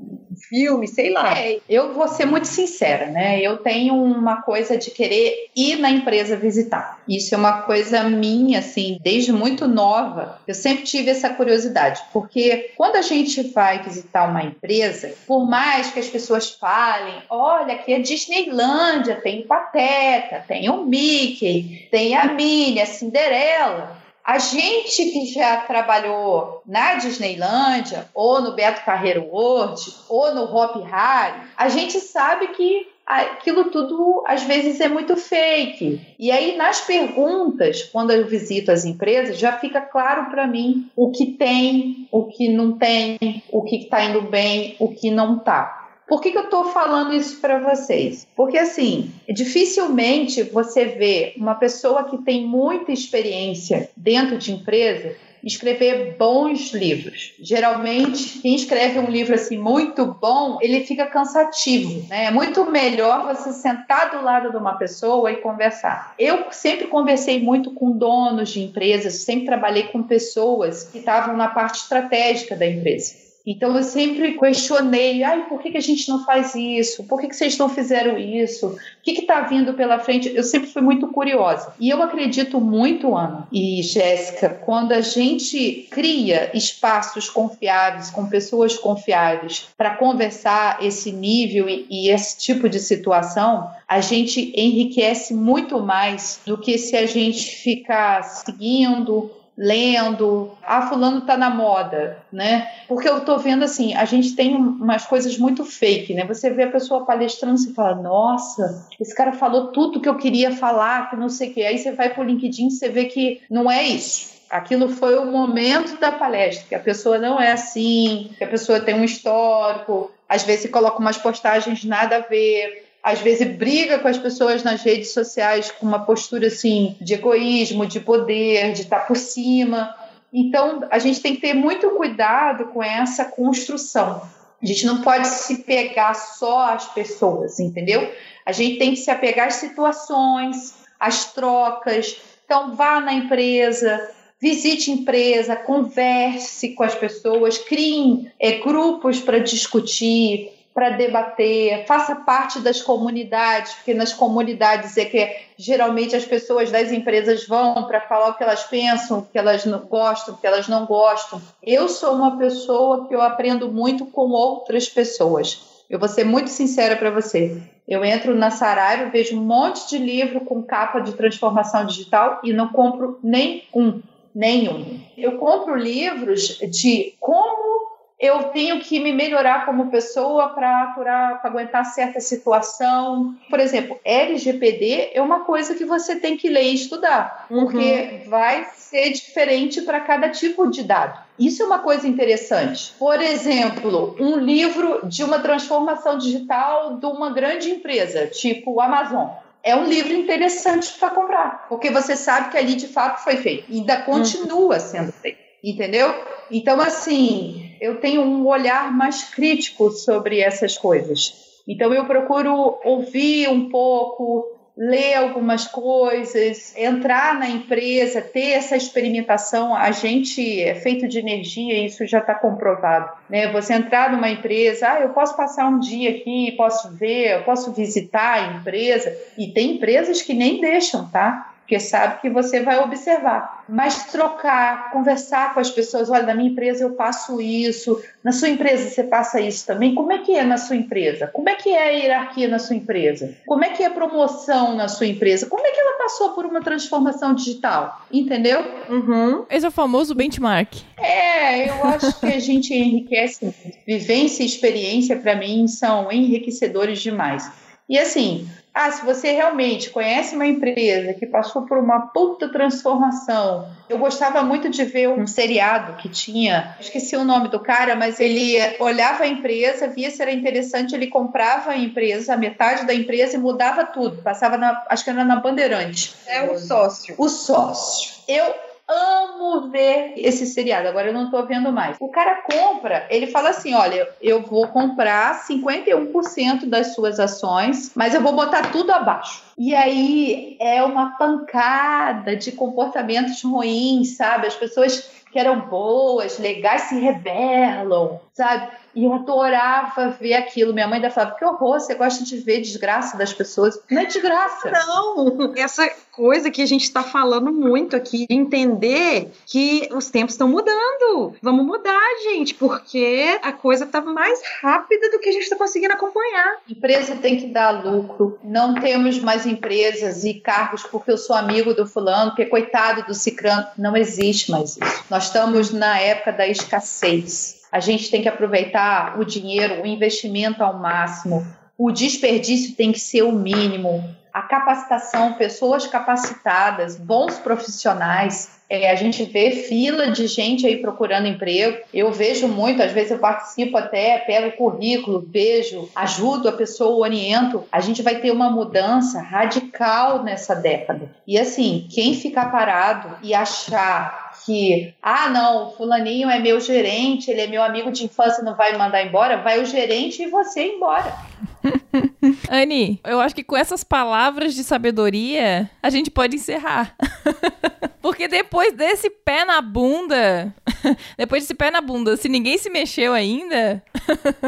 filme, 0.50 0.88
sei 0.88 1.12
lá. 1.12 1.38
É, 1.38 1.60
eu 1.70 1.94
vou 1.94 2.08
ser 2.08 2.26
muito 2.26 2.48
sincera, 2.48 3.08
né? 3.08 3.42
Eu 3.42 3.58
tenho 3.58 3.96
uma 3.96 4.42
coisa 4.42 4.78
de 4.78 4.92
querer 4.92 5.50
ir 5.56 5.78
na 5.78 5.90
empresa 5.90 6.27
visitar. 6.36 7.00
Isso 7.08 7.34
é 7.34 7.38
uma 7.38 7.62
coisa 7.62 8.04
minha, 8.04 8.60
assim, 8.60 9.00
desde 9.02 9.32
muito 9.32 9.68
nova. 9.68 10.40
Eu 10.48 10.54
sempre 10.54 10.84
tive 10.84 11.12
essa 11.12 11.30
curiosidade, 11.30 12.02
porque 12.12 12.72
quando 12.76 12.96
a 12.96 13.02
gente 13.02 13.42
vai 13.54 13.82
visitar 13.82 14.30
uma 14.30 14.44
empresa, 14.44 15.14
por 15.26 15.48
mais 15.48 15.92
que 15.92 16.00
as 16.00 16.08
pessoas 16.08 16.52
falem, 16.52 17.16
olha, 17.30 17.76
aqui 17.76 17.94
é 17.94 18.00
Disneylândia, 18.00 19.22
tem 19.22 19.42
o 19.42 19.48
Pateta, 19.48 20.44
tem 20.48 20.70
o 20.70 20.84
Mickey, 20.86 21.88
tem 21.92 22.16
a 22.16 22.26
Minnie, 22.26 22.82
a 22.82 22.86
Cinderela. 22.86 23.98
A 24.28 24.40
gente 24.40 25.06
que 25.06 25.26
já 25.28 25.56
trabalhou 25.56 26.62
na 26.66 26.96
Disneylândia, 26.96 28.10
ou 28.14 28.42
no 28.42 28.56
Beto 28.56 28.84
Carreiro 28.84 29.24
World, 29.32 29.82
ou 30.10 30.36
no 30.36 30.44
Hop 30.54 30.76
Harry, 30.84 31.44
a 31.56 31.70
gente 31.70 31.98
sabe 32.02 32.50
que 32.50 32.88
aquilo 33.08 33.72
tudo 33.72 34.24
às 34.28 34.44
vezes 34.44 34.82
é 34.82 34.90
muito 34.90 35.16
fake. 35.16 36.02
E 36.20 36.30
aí 36.30 36.58
nas 36.58 36.82
perguntas, 36.82 37.84
quando 37.84 38.12
eu 38.12 38.28
visito 38.28 38.72
as 38.72 38.84
empresas, 38.84 39.40
já 39.40 39.54
fica 39.54 39.80
claro 39.80 40.30
para 40.30 40.46
mim 40.46 40.92
o 40.96 41.10
que 41.10 41.28
tem, 41.28 42.08
o 42.12 42.26
que 42.26 42.50
não 42.50 42.74
tem, 42.74 43.42
o 43.50 43.64
que 43.64 43.78
está 43.78 44.04
indo 44.04 44.22
bem, 44.24 44.76
o 44.78 44.90
que 44.90 45.10
não 45.10 45.38
está. 45.38 45.86
Por 46.08 46.22
que, 46.22 46.32
que 46.32 46.38
eu 46.38 46.46
estou 46.46 46.72
falando 46.72 47.14
isso 47.14 47.42
para 47.42 47.60
vocês? 47.60 48.26
Porque, 48.34 48.58
assim, 48.58 49.12
dificilmente 49.28 50.42
você 50.42 50.86
vê 50.86 51.34
uma 51.36 51.56
pessoa 51.56 52.06
que 52.06 52.18
tem 52.20 52.46
muita 52.46 52.94
experiência 52.94 53.90
dentro 53.96 54.38
de 54.38 54.54
empresa 54.54 55.18
escrever 55.44 56.16
bons 56.18 56.74
livros. 56.74 57.34
Geralmente, 57.40 58.40
quem 58.40 58.56
escreve 58.56 59.00
um 59.00 59.10
livro 59.10 59.36
assim 59.36 59.58
muito 59.58 60.06
bom, 60.06 60.58
ele 60.62 60.84
fica 60.86 61.06
cansativo, 61.06 62.08
né? 62.10 62.26
É 62.26 62.32
muito 62.32 62.70
melhor 62.70 63.26
você 63.26 63.52
sentar 63.54 64.12
do 64.12 64.24
lado 64.24 64.52
de 64.52 64.58
uma 64.58 64.74
pessoa 64.74 65.32
e 65.32 65.38
conversar. 65.38 66.14
Eu 66.18 66.46
sempre 66.52 66.88
conversei 66.88 67.42
muito 67.42 67.72
com 67.72 67.92
donos 67.92 68.50
de 68.50 68.62
empresas, 68.62 69.16
sempre 69.16 69.46
trabalhei 69.46 69.84
com 69.84 70.04
pessoas 70.04 70.84
que 70.84 71.00
estavam 71.00 71.36
na 71.36 71.48
parte 71.48 71.82
estratégica 71.82 72.56
da 72.56 72.66
empresa. 72.66 73.27
Então 73.48 73.78
eu 73.78 73.84
sempre 73.84 74.38
questionei, 74.38 75.24
ai, 75.24 75.48
por 75.48 75.62
que, 75.62 75.72
que 75.72 75.78
a 75.78 75.82
gente 75.82 76.10
não 76.10 76.26
faz 76.26 76.54
isso? 76.54 77.06
Por 77.06 77.22
que, 77.22 77.30
que 77.30 77.36
vocês 77.36 77.58
não 77.58 77.70
fizeram 77.70 78.18
isso? 78.18 78.68
O 78.68 78.78
que 79.02 79.12
está 79.12 79.40
vindo 79.40 79.74
pela 79.74 80.00
frente? 80.00 80.30
Eu 80.36 80.44
sempre 80.44 80.68
fui 80.68 80.82
muito 80.82 81.08
curiosa. 81.08 81.74
E 81.80 81.90
eu 81.90 82.04
acredito 82.04 82.60
muito, 82.60 83.16
Ana 83.16 83.48
e 83.50 83.82
Jéssica, 83.82 84.50
quando 84.50 84.92
a 84.92 85.00
gente 85.00 85.88
cria 85.90 86.52
espaços 86.54 87.30
confiáveis, 87.30 88.10
com 88.10 88.28
pessoas 88.28 88.78
confiáveis, 88.78 89.70
para 89.78 89.92
conversar 89.92 90.84
esse 90.84 91.14
nível 91.14 91.70
e, 91.70 91.88
e 91.90 92.10
esse 92.10 92.38
tipo 92.38 92.68
de 92.68 92.80
situação, 92.82 93.72
a 93.88 94.02
gente 94.02 94.52
enriquece 94.60 95.34
muito 95.34 95.80
mais 95.80 96.42
do 96.46 96.58
que 96.58 96.78
se 96.78 96.98
a 96.98 97.06
gente 97.06 97.46
ficar 97.46 98.24
seguindo 98.24 99.32
lendo, 99.58 100.52
ah, 100.64 100.84
fulano 100.84 101.22
tá 101.22 101.36
na 101.36 101.50
moda, 101.50 102.20
né? 102.32 102.70
Porque 102.88 103.10
eu 103.10 103.22
tô 103.22 103.40
vendo 103.40 103.64
assim, 103.64 103.96
a 103.96 104.06
gente 104.06 104.36
tem 104.36 104.56
umas 104.56 105.06
coisas 105.06 105.36
muito 105.38 105.66
fake, 105.66 106.14
né? 106.14 106.26
Você 106.26 106.52
vê 106.52 106.64
a 106.64 106.72
pessoa 106.72 107.06
palestrando 107.06 107.60
e 107.60 107.74
fala, 107.74 107.96
nossa, 107.96 108.88
esse 109.00 109.16
cara 109.16 109.32
falou 109.32 109.68
tudo 109.72 110.00
que 110.00 110.08
eu 110.08 110.16
queria 110.16 110.52
falar, 110.52 111.10
que 111.10 111.16
não 111.16 111.28
sei 111.28 111.50
o 111.50 111.54
quê. 111.56 111.64
Aí 111.64 111.80
você 111.80 111.92
vai 111.92 112.14
pro 112.14 112.24
LinkedIn 112.24 112.68
e 112.68 112.72
você 112.72 112.88
vê 112.88 113.06
que 113.06 113.42
não 113.50 113.70
é 113.70 113.82
isso. 113.82 114.38
Aquilo 114.50 114.90
foi 114.90 115.18
o 115.18 115.26
momento 115.26 116.00
da 116.00 116.12
palestra, 116.12 116.68
que 116.70 116.76
a 116.76 116.80
pessoa 116.80 117.18
não 117.18 117.40
é 117.42 117.52
assim, 117.52 118.32
que 118.38 118.44
a 118.44 118.48
pessoa 118.48 118.80
tem 118.80 118.96
um 118.96 119.04
histórico, 119.04 120.12
às 120.30 120.44
vezes 120.44 120.72
coloca 120.72 121.00
umas 121.00 121.18
postagens 121.18 121.84
nada 121.84 122.18
a 122.18 122.22
ver, 122.22 122.87
às 123.08 123.22
vezes 123.22 123.48
briga 123.56 124.00
com 124.00 124.10
as 124.10 124.18
pessoas 124.18 124.64
nas 124.64 124.82
redes 124.82 125.14
sociais 125.14 125.72
com 125.72 125.86
uma 125.86 126.04
postura 126.04 126.48
assim 126.48 126.98
de 127.00 127.14
egoísmo, 127.14 127.86
de 127.86 128.02
poder, 128.02 128.74
de 128.74 128.82
estar 128.82 129.08
por 129.08 129.16
cima. 129.16 129.96
Então, 130.34 130.86
a 130.92 131.00
gente 131.00 131.22
tem 131.22 131.34
que 131.36 131.40
ter 131.40 131.54
muito 131.54 131.90
cuidado 131.92 132.66
com 132.66 132.84
essa 132.84 133.24
construção. 133.24 134.22
A 134.62 134.66
gente 134.66 134.86
não 134.86 135.02
pode 135.02 135.26
se 135.26 135.60
pegar 135.60 136.16
só 136.16 136.74
às 136.74 136.94
pessoas, 136.94 137.62
entendeu? 137.62 138.12
A 138.46 138.52
gente 138.52 138.78
tem 138.78 138.92
que 138.92 138.98
se 138.98 139.10
apegar 139.10 139.48
às 139.48 139.56
situações, 139.56 140.74
às 141.00 141.32
trocas. 141.32 142.18
Então, 142.44 142.76
vá 142.76 143.00
na 143.00 143.14
empresa, 143.14 144.06
visite 144.38 144.92
empresa, 144.92 145.56
converse 145.56 146.76
com 146.76 146.84
as 146.84 146.94
pessoas, 146.94 147.58
crie 147.58 148.30
é, 148.38 148.60
grupos 148.60 149.22
para 149.22 149.40
discutir, 149.40 150.57
para 150.78 150.92
debater, 150.92 151.88
faça 151.88 152.18
parte 152.18 152.60
das 152.60 152.80
comunidades, 152.80 153.74
porque 153.74 153.96
nas 153.96 154.14
comunidades 154.14 154.96
é 154.96 155.06
que 155.06 155.36
geralmente 155.58 156.16
as 156.16 156.24
pessoas 156.24 156.70
das 156.70 156.92
empresas 156.92 157.48
vão 157.48 157.86
para 157.88 158.02
falar 158.02 158.30
o 158.30 158.34
que 158.36 158.44
elas 158.44 158.64
pensam, 158.64 159.18
o 159.18 159.22
que 159.24 159.40
elas 159.40 159.66
gostam, 159.90 160.36
o 160.36 160.38
que 160.38 160.46
elas 160.46 160.68
não 160.68 160.86
gostam. 160.86 161.42
Eu 161.64 161.90
sou 161.90 162.14
uma 162.14 162.38
pessoa 162.38 163.08
que 163.08 163.16
eu 163.16 163.24
aprendo 163.24 163.72
muito 163.72 164.06
com 164.06 164.30
outras 164.30 164.88
pessoas. 164.88 165.84
Eu 165.90 165.98
vou 165.98 166.08
ser 166.08 166.26
muito 166.26 166.52
sincera 166.52 166.96
para 166.96 167.10
você. 167.10 167.60
Eu 167.88 168.06
entro 168.06 168.36
na 168.36 168.52
Saraiva, 168.52 169.10
vejo 169.10 169.36
um 169.36 169.44
monte 169.44 169.90
de 169.90 169.98
livro 169.98 170.42
com 170.42 170.62
capa 170.62 171.00
de 171.00 171.14
transformação 171.14 171.88
digital 171.88 172.40
e 172.44 172.54
não 172.54 172.68
compro 172.68 173.18
nem 173.24 173.64
um, 173.74 174.00
nenhum. 174.36 175.00
Eu 175.18 175.40
compro 175.40 175.76
livros 175.76 176.60
de 176.70 177.16
como 177.20 177.87
eu 178.20 178.46
tenho 178.46 178.80
que 178.80 179.00
me 179.00 179.14
melhorar 179.14 179.66
como 179.66 179.92
pessoa 179.92 180.50
para 180.50 181.40
aguentar 181.44 181.86
certa 181.86 182.20
situação. 182.20 183.36
Por 183.50 183.60
exemplo, 183.60 184.00
LGPD 184.04 185.12
é 185.14 185.22
uma 185.22 185.42
coisa 185.42 185.76
que 185.76 185.86
você 185.86 186.16
tem 186.16 186.36
que 186.36 186.50
ler 186.50 186.64
e 186.64 186.74
estudar, 186.74 187.46
porque 187.48 187.78
uhum. 188.24 188.30
vai 188.30 188.66
ser 188.76 189.12
diferente 189.12 189.82
para 189.82 190.00
cada 190.00 190.30
tipo 190.30 190.68
de 190.70 190.84
dado. 190.84 191.20
Isso 191.38 191.62
é 191.62 191.66
uma 191.66 191.80
coisa 191.80 192.08
interessante. 192.08 192.94
Por 192.98 193.22
exemplo, 193.22 194.16
um 194.20 194.38
livro 194.38 195.02
de 195.06 195.24
uma 195.24 195.38
transformação 195.38 196.18
digital 196.18 196.96
de 196.96 197.06
uma 197.06 197.30
grande 197.30 197.70
empresa, 197.70 198.26
tipo 198.26 198.74
o 198.74 198.82
Amazon 198.82 199.28
é 199.64 199.76
um 199.76 199.86
livro 199.86 200.14
interessante 200.14 200.94
para 200.98 201.10
comprar, 201.10 201.66
porque 201.68 201.92
você 201.92 202.16
sabe 202.16 202.52
que 202.52 202.58
ali 202.58 202.76
de 202.76 202.88
fato 202.88 203.22
foi 203.22 203.36
feito 203.36 203.66
e 203.70 203.80
ainda 203.80 203.98
continua 203.98 204.80
sendo 204.80 205.12
feito, 205.12 205.40
entendeu? 205.62 206.14
Então, 206.50 206.80
assim, 206.80 207.57
eu 207.82 208.00
tenho 208.00 208.22
um 208.22 208.46
olhar 208.46 208.92
mais 208.92 209.24
crítico 209.24 209.92
sobre 209.92 210.40
essas 210.40 210.78
coisas. 210.78 211.34
Então, 211.68 211.94
eu 211.94 212.06
procuro 212.06 212.80
ouvir 212.84 213.50
um 213.50 213.70
pouco, 213.70 214.58
ler 214.78 215.16
algumas 215.16 215.66
coisas, 215.66 216.74
entrar 216.78 217.34
na 217.34 217.50
empresa, 217.50 218.22
ter 218.22 218.52
essa 218.52 218.78
experimentação. 218.78 219.76
A 219.76 219.92
gente 219.92 220.62
é 220.62 220.76
feito 220.76 221.08
de 221.08 221.18
energia, 221.18 221.84
isso 221.84 222.06
já 222.06 222.20
está 222.20 222.36
comprovado. 222.36 223.12
Né? 223.28 223.52
Você 223.52 223.74
entrar 223.74 224.12
numa 224.12 224.30
empresa, 224.30 224.88
ah, 224.92 225.00
eu 225.02 225.10
posso 225.10 225.36
passar 225.36 225.68
um 225.68 225.80
dia 225.80 226.12
aqui, 226.12 226.54
posso 226.56 226.92
ver, 226.92 227.40
eu 227.40 227.44
posso 227.44 227.74
visitar 227.74 228.34
a 228.34 228.58
empresa. 228.58 229.12
E 229.38 229.48
tem 229.48 229.72
empresas 229.72 230.22
que 230.22 230.34
nem 230.34 230.62
deixam, 230.62 231.10
tá? 231.10 231.54
Porque 231.68 231.82
sabe 231.82 232.22
que 232.22 232.30
você 232.30 232.62
vai 232.62 232.80
observar. 232.80 233.66
Mas 233.68 234.06
trocar, 234.06 234.90
conversar 234.90 235.54
com 235.54 235.60
as 235.60 235.70
pessoas, 235.70 236.10
olha, 236.10 236.26
na 236.26 236.34
minha 236.34 236.50
empresa 236.50 236.86
eu 236.86 236.92
passo 236.92 237.42
isso, 237.42 238.02
na 238.24 238.32
sua 238.32 238.48
empresa 238.48 238.90
você 238.90 239.04
passa 239.04 239.42
isso 239.42 239.68
também. 239.68 239.94
Como 239.94 240.14
é 240.14 240.20
que 240.20 240.34
é 240.34 240.46
na 240.46 240.56
sua 240.56 240.78
empresa? 240.78 241.28
Como 241.28 241.50
é 241.50 241.56
que 241.56 241.70
é 241.70 241.90
a 241.90 241.92
hierarquia 241.92 242.48
na 242.48 242.58
sua 242.58 242.78
empresa? 242.78 243.36
Como 243.46 243.66
é 243.66 243.72
que 243.72 243.84
é 243.84 243.88
a 243.88 243.90
promoção 243.90 244.78
na 244.78 244.88
sua 244.88 245.08
empresa? 245.08 245.48
Como 245.48 245.68
é 245.68 245.72
que 245.72 245.80
ela 245.82 245.98
passou 245.98 246.30
por 246.30 246.46
uma 246.46 246.62
transformação 246.62 247.36
digital? 247.36 248.02
Entendeu? 248.10 248.64
Uhum. 248.90 249.46
Esse 249.50 249.66
é 249.66 249.68
o 249.68 249.72
famoso 249.72 250.16
benchmark. 250.16 250.74
É, 250.98 251.68
eu 251.68 251.84
acho 251.84 252.18
que 252.18 252.28
a 252.28 252.40
gente 252.40 252.74
enriquece. 252.74 253.54
Vivência 253.86 254.42
e 254.42 254.46
experiência, 254.46 255.18
para 255.18 255.36
mim, 255.36 255.68
são 255.68 256.10
enriquecedores 256.10 257.02
demais. 257.02 257.52
E 257.90 257.98
assim, 257.98 258.48
ah, 258.78 258.92
se 258.92 259.04
você 259.04 259.32
realmente 259.32 259.90
conhece 259.90 260.36
uma 260.36 260.46
empresa 260.46 261.14
que 261.16 261.26
passou 261.26 261.64
por 261.64 261.80
uma 261.80 262.08
puta 262.08 262.48
transformação. 262.50 263.68
Eu 263.90 263.98
gostava 263.98 264.44
muito 264.44 264.70
de 264.70 264.84
ver 264.86 265.10
um 265.10 265.26
seriado 265.26 265.94
que 265.94 266.08
tinha, 266.08 266.76
esqueci 266.80 267.16
o 267.16 267.24
nome 267.24 267.48
do 267.48 267.60
cara, 267.60 267.96
mas 267.96 268.20
ele 268.20 268.56
olhava 268.80 269.24
a 269.24 269.28
empresa, 269.28 269.88
via 269.88 270.12
se 270.12 270.22
era 270.22 270.32
interessante, 270.32 270.94
ele 270.94 271.08
comprava 271.08 271.72
a 271.72 271.78
empresa, 271.78 272.36
a 272.36 272.38
metade 272.38 272.86
da 272.86 272.94
empresa 272.94 273.36
e 273.36 273.40
mudava 273.40 273.84
tudo. 273.84 274.22
Passava 274.22 274.58
na, 274.58 274.86
acho 274.90 275.04
que 275.04 275.10
era 275.10 275.26
na 275.26 275.38
Bandeirante. 275.38 276.14
É 276.28 276.44
o 276.44 276.60
sócio. 276.60 277.16
O 277.18 277.28
sócio. 277.28 278.12
Eu 278.28 278.54
amo 278.88 279.70
ver 279.70 280.14
esse 280.16 280.46
seriado, 280.46 280.88
agora 280.88 281.08
eu 281.08 281.14
não 281.14 281.30
tô 281.30 281.46
vendo 281.46 281.72
mais. 281.72 281.98
O 282.00 282.10
cara 282.10 282.42
compra, 282.42 283.06
ele 283.10 283.28
fala 283.28 283.50
assim: 283.50 283.74
olha, 283.74 284.08
eu 284.22 284.42
vou 284.42 284.68
comprar 284.68 285.46
51% 285.46 286.66
das 286.66 286.94
suas 286.96 287.20
ações, 287.20 287.92
mas 287.96 288.14
eu 288.14 288.22
vou 288.22 288.34
botar 288.34 288.72
tudo 288.72 288.92
abaixo. 288.92 289.44
E 289.58 289.76
aí 289.76 290.56
é 290.60 290.82
uma 290.84 291.18
pancada 291.18 292.36
de 292.36 292.52
comportamentos 292.52 293.42
ruins, 293.44 294.16
sabe? 294.16 294.48
As 294.48 294.56
pessoas 294.56 295.18
que 295.32 295.40
eram 295.40 295.62
boas, 295.62 296.40
legais, 296.40 296.84
se 296.84 297.00
rebelam, 297.00 298.20
sabe? 298.34 298.70
E 298.98 299.06
eu 299.06 299.14
adorava 299.14 300.10
ver 300.10 300.34
aquilo. 300.34 300.74
Minha 300.74 300.88
mãe 300.88 300.96
ainda 300.96 301.12
falava: 301.12 301.36
que 301.36 301.46
horror, 301.46 301.80
você 301.80 301.94
gosta 301.94 302.24
de 302.24 302.36
ver 302.38 302.62
desgraça 302.62 303.16
das 303.16 303.32
pessoas. 303.32 303.80
Não 303.92 304.02
é 304.02 304.06
desgraça. 304.06 304.72
Não, 304.72 305.54
essa 305.56 305.88
coisa 306.12 306.50
que 306.50 306.64
a 306.64 306.66
gente 306.66 306.82
está 306.82 307.04
falando 307.04 307.54
muito 307.54 307.96
aqui, 307.96 308.26
de 308.28 308.36
entender 308.36 309.32
que 309.46 309.88
os 309.94 310.10
tempos 310.10 310.34
estão 310.34 310.48
mudando. 310.48 311.36
Vamos 311.44 311.64
mudar, 311.64 312.02
gente, 312.24 312.56
porque 312.56 313.40
a 313.44 313.52
coisa 313.52 313.86
está 313.86 314.02
mais 314.02 314.42
rápida 314.64 315.12
do 315.12 315.20
que 315.20 315.30
a 315.30 315.32
gente 315.32 315.44
está 315.44 315.56
conseguindo 315.56 315.94
acompanhar. 315.94 316.58
Empresa 316.68 317.16
tem 317.18 317.38
que 317.38 317.46
dar 317.50 317.86
lucro. 317.86 318.40
Não 318.44 318.74
temos 318.74 319.20
mais 319.20 319.46
empresas 319.46 320.24
e 320.24 320.34
cargos 320.34 320.82
porque 320.82 321.12
eu 321.12 321.20
sou 321.20 321.36
amigo 321.36 321.72
do 321.72 321.86
fulano, 321.86 322.32
porque 322.32 322.48
coitado 322.48 323.04
do 323.04 323.14
cicrano. 323.14 323.68
Não 323.78 323.96
existe 323.96 324.50
mais 324.50 324.72
isso. 324.76 325.04
Nós 325.08 325.26
estamos 325.26 325.72
na 325.72 326.00
época 326.00 326.32
da 326.32 326.48
escassez. 326.48 327.57
A 327.72 327.80
gente 327.80 328.10
tem 328.10 328.22
que 328.22 328.30
aproveitar 328.30 329.20
o 329.20 329.26
dinheiro, 329.26 329.82
o 329.82 329.86
investimento 329.86 330.64
ao 330.64 330.78
máximo. 330.80 331.46
O 331.78 331.92
desperdício 331.92 332.76
tem 332.76 332.92
que 332.92 333.00
ser 333.00 333.22
o 333.22 333.32
mínimo. 333.32 334.04
A 334.34 334.42
capacitação, 334.42 335.34
pessoas 335.34 335.86
capacitadas, 335.86 336.96
bons 336.96 337.38
profissionais. 337.38 338.58
É, 338.70 338.92
a 338.92 338.96
gente 338.96 339.24
vê 339.24 339.52
fila 339.52 340.12
de 340.12 340.28
gente 340.28 340.66
aí 340.68 340.78
procurando 340.78 341.28
emprego. 341.28 341.78
Eu 341.94 342.12
vejo 342.12 342.48
muito, 342.48 342.84
às 342.84 342.92
vezes 342.92 343.12
eu 343.12 343.20
participo 343.20 343.78
até, 343.78 344.18
pego 344.20 344.50
o 344.50 344.52
currículo, 344.52 345.26
vejo, 345.28 345.90
ajudo 345.96 346.50
a 346.50 346.52
pessoa, 346.52 346.98
oriento. 346.98 347.64
A 347.72 347.80
gente 347.80 348.02
vai 348.02 348.20
ter 348.20 348.32
uma 348.32 348.50
mudança 348.50 349.22
radical 349.22 350.24
nessa 350.24 350.56
década. 350.56 351.10
E 351.26 351.40
assim, 351.40 351.88
quem 351.90 352.14
ficar 352.14 352.52
parado 352.52 353.18
e 353.24 353.34
achar 353.34 354.27
que, 354.48 354.96
ah, 355.02 355.30
não, 355.30 355.68
o 355.68 355.72
fulaninho 355.76 356.30
é 356.30 356.40
meu 356.40 356.60
gerente, 356.62 357.30
ele 357.30 357.42
é 357.42 357.48
meu 357.48 357.62
amigo 357.62 357.92
de 357.92 358.06
infância, 358.06 358.44
não 358.44 358.56
vai 358.56 358.72
me 358.72 358.78
mandar 358.78 359.04
embora, 359.04 359.42
vai 359.44 359.60
o 359.62 359.66
gerente 359.66 360.24
e 360.24 360.30
você 360.30 360.64
embora. 360.76 361.27
Anne, 362.50 363.00
eu 363.06 363.20
acho 363.20 363.36
que 363.36 363.44
com 363.44 363.56
essas 363.56 363.84
palavras 363.84 364.54
de 364.54 364.64
sabedoria, 364.64 365.70
a 365.82 365.90
gente 365.90 366.10
pode 366.10 366.36
encerrar. 366.36 366.96
Porque 368.02 368.28
depois 368.28 368.74
desse 368.74 369.10
pé 369.10 369.44
na 369.44 369.60
bunda, 369.60 370.54
depois 371.18 371.44
desse 371.44 371.54
pé 371.54 371.70
na 371.70 371.82
bunda, 371.82 372.16
se 372.16 372.30
ninguém 372.30 372.58
se 372.58 372.70
mexeu 372.70 373.14
ainda. 373.14 373.84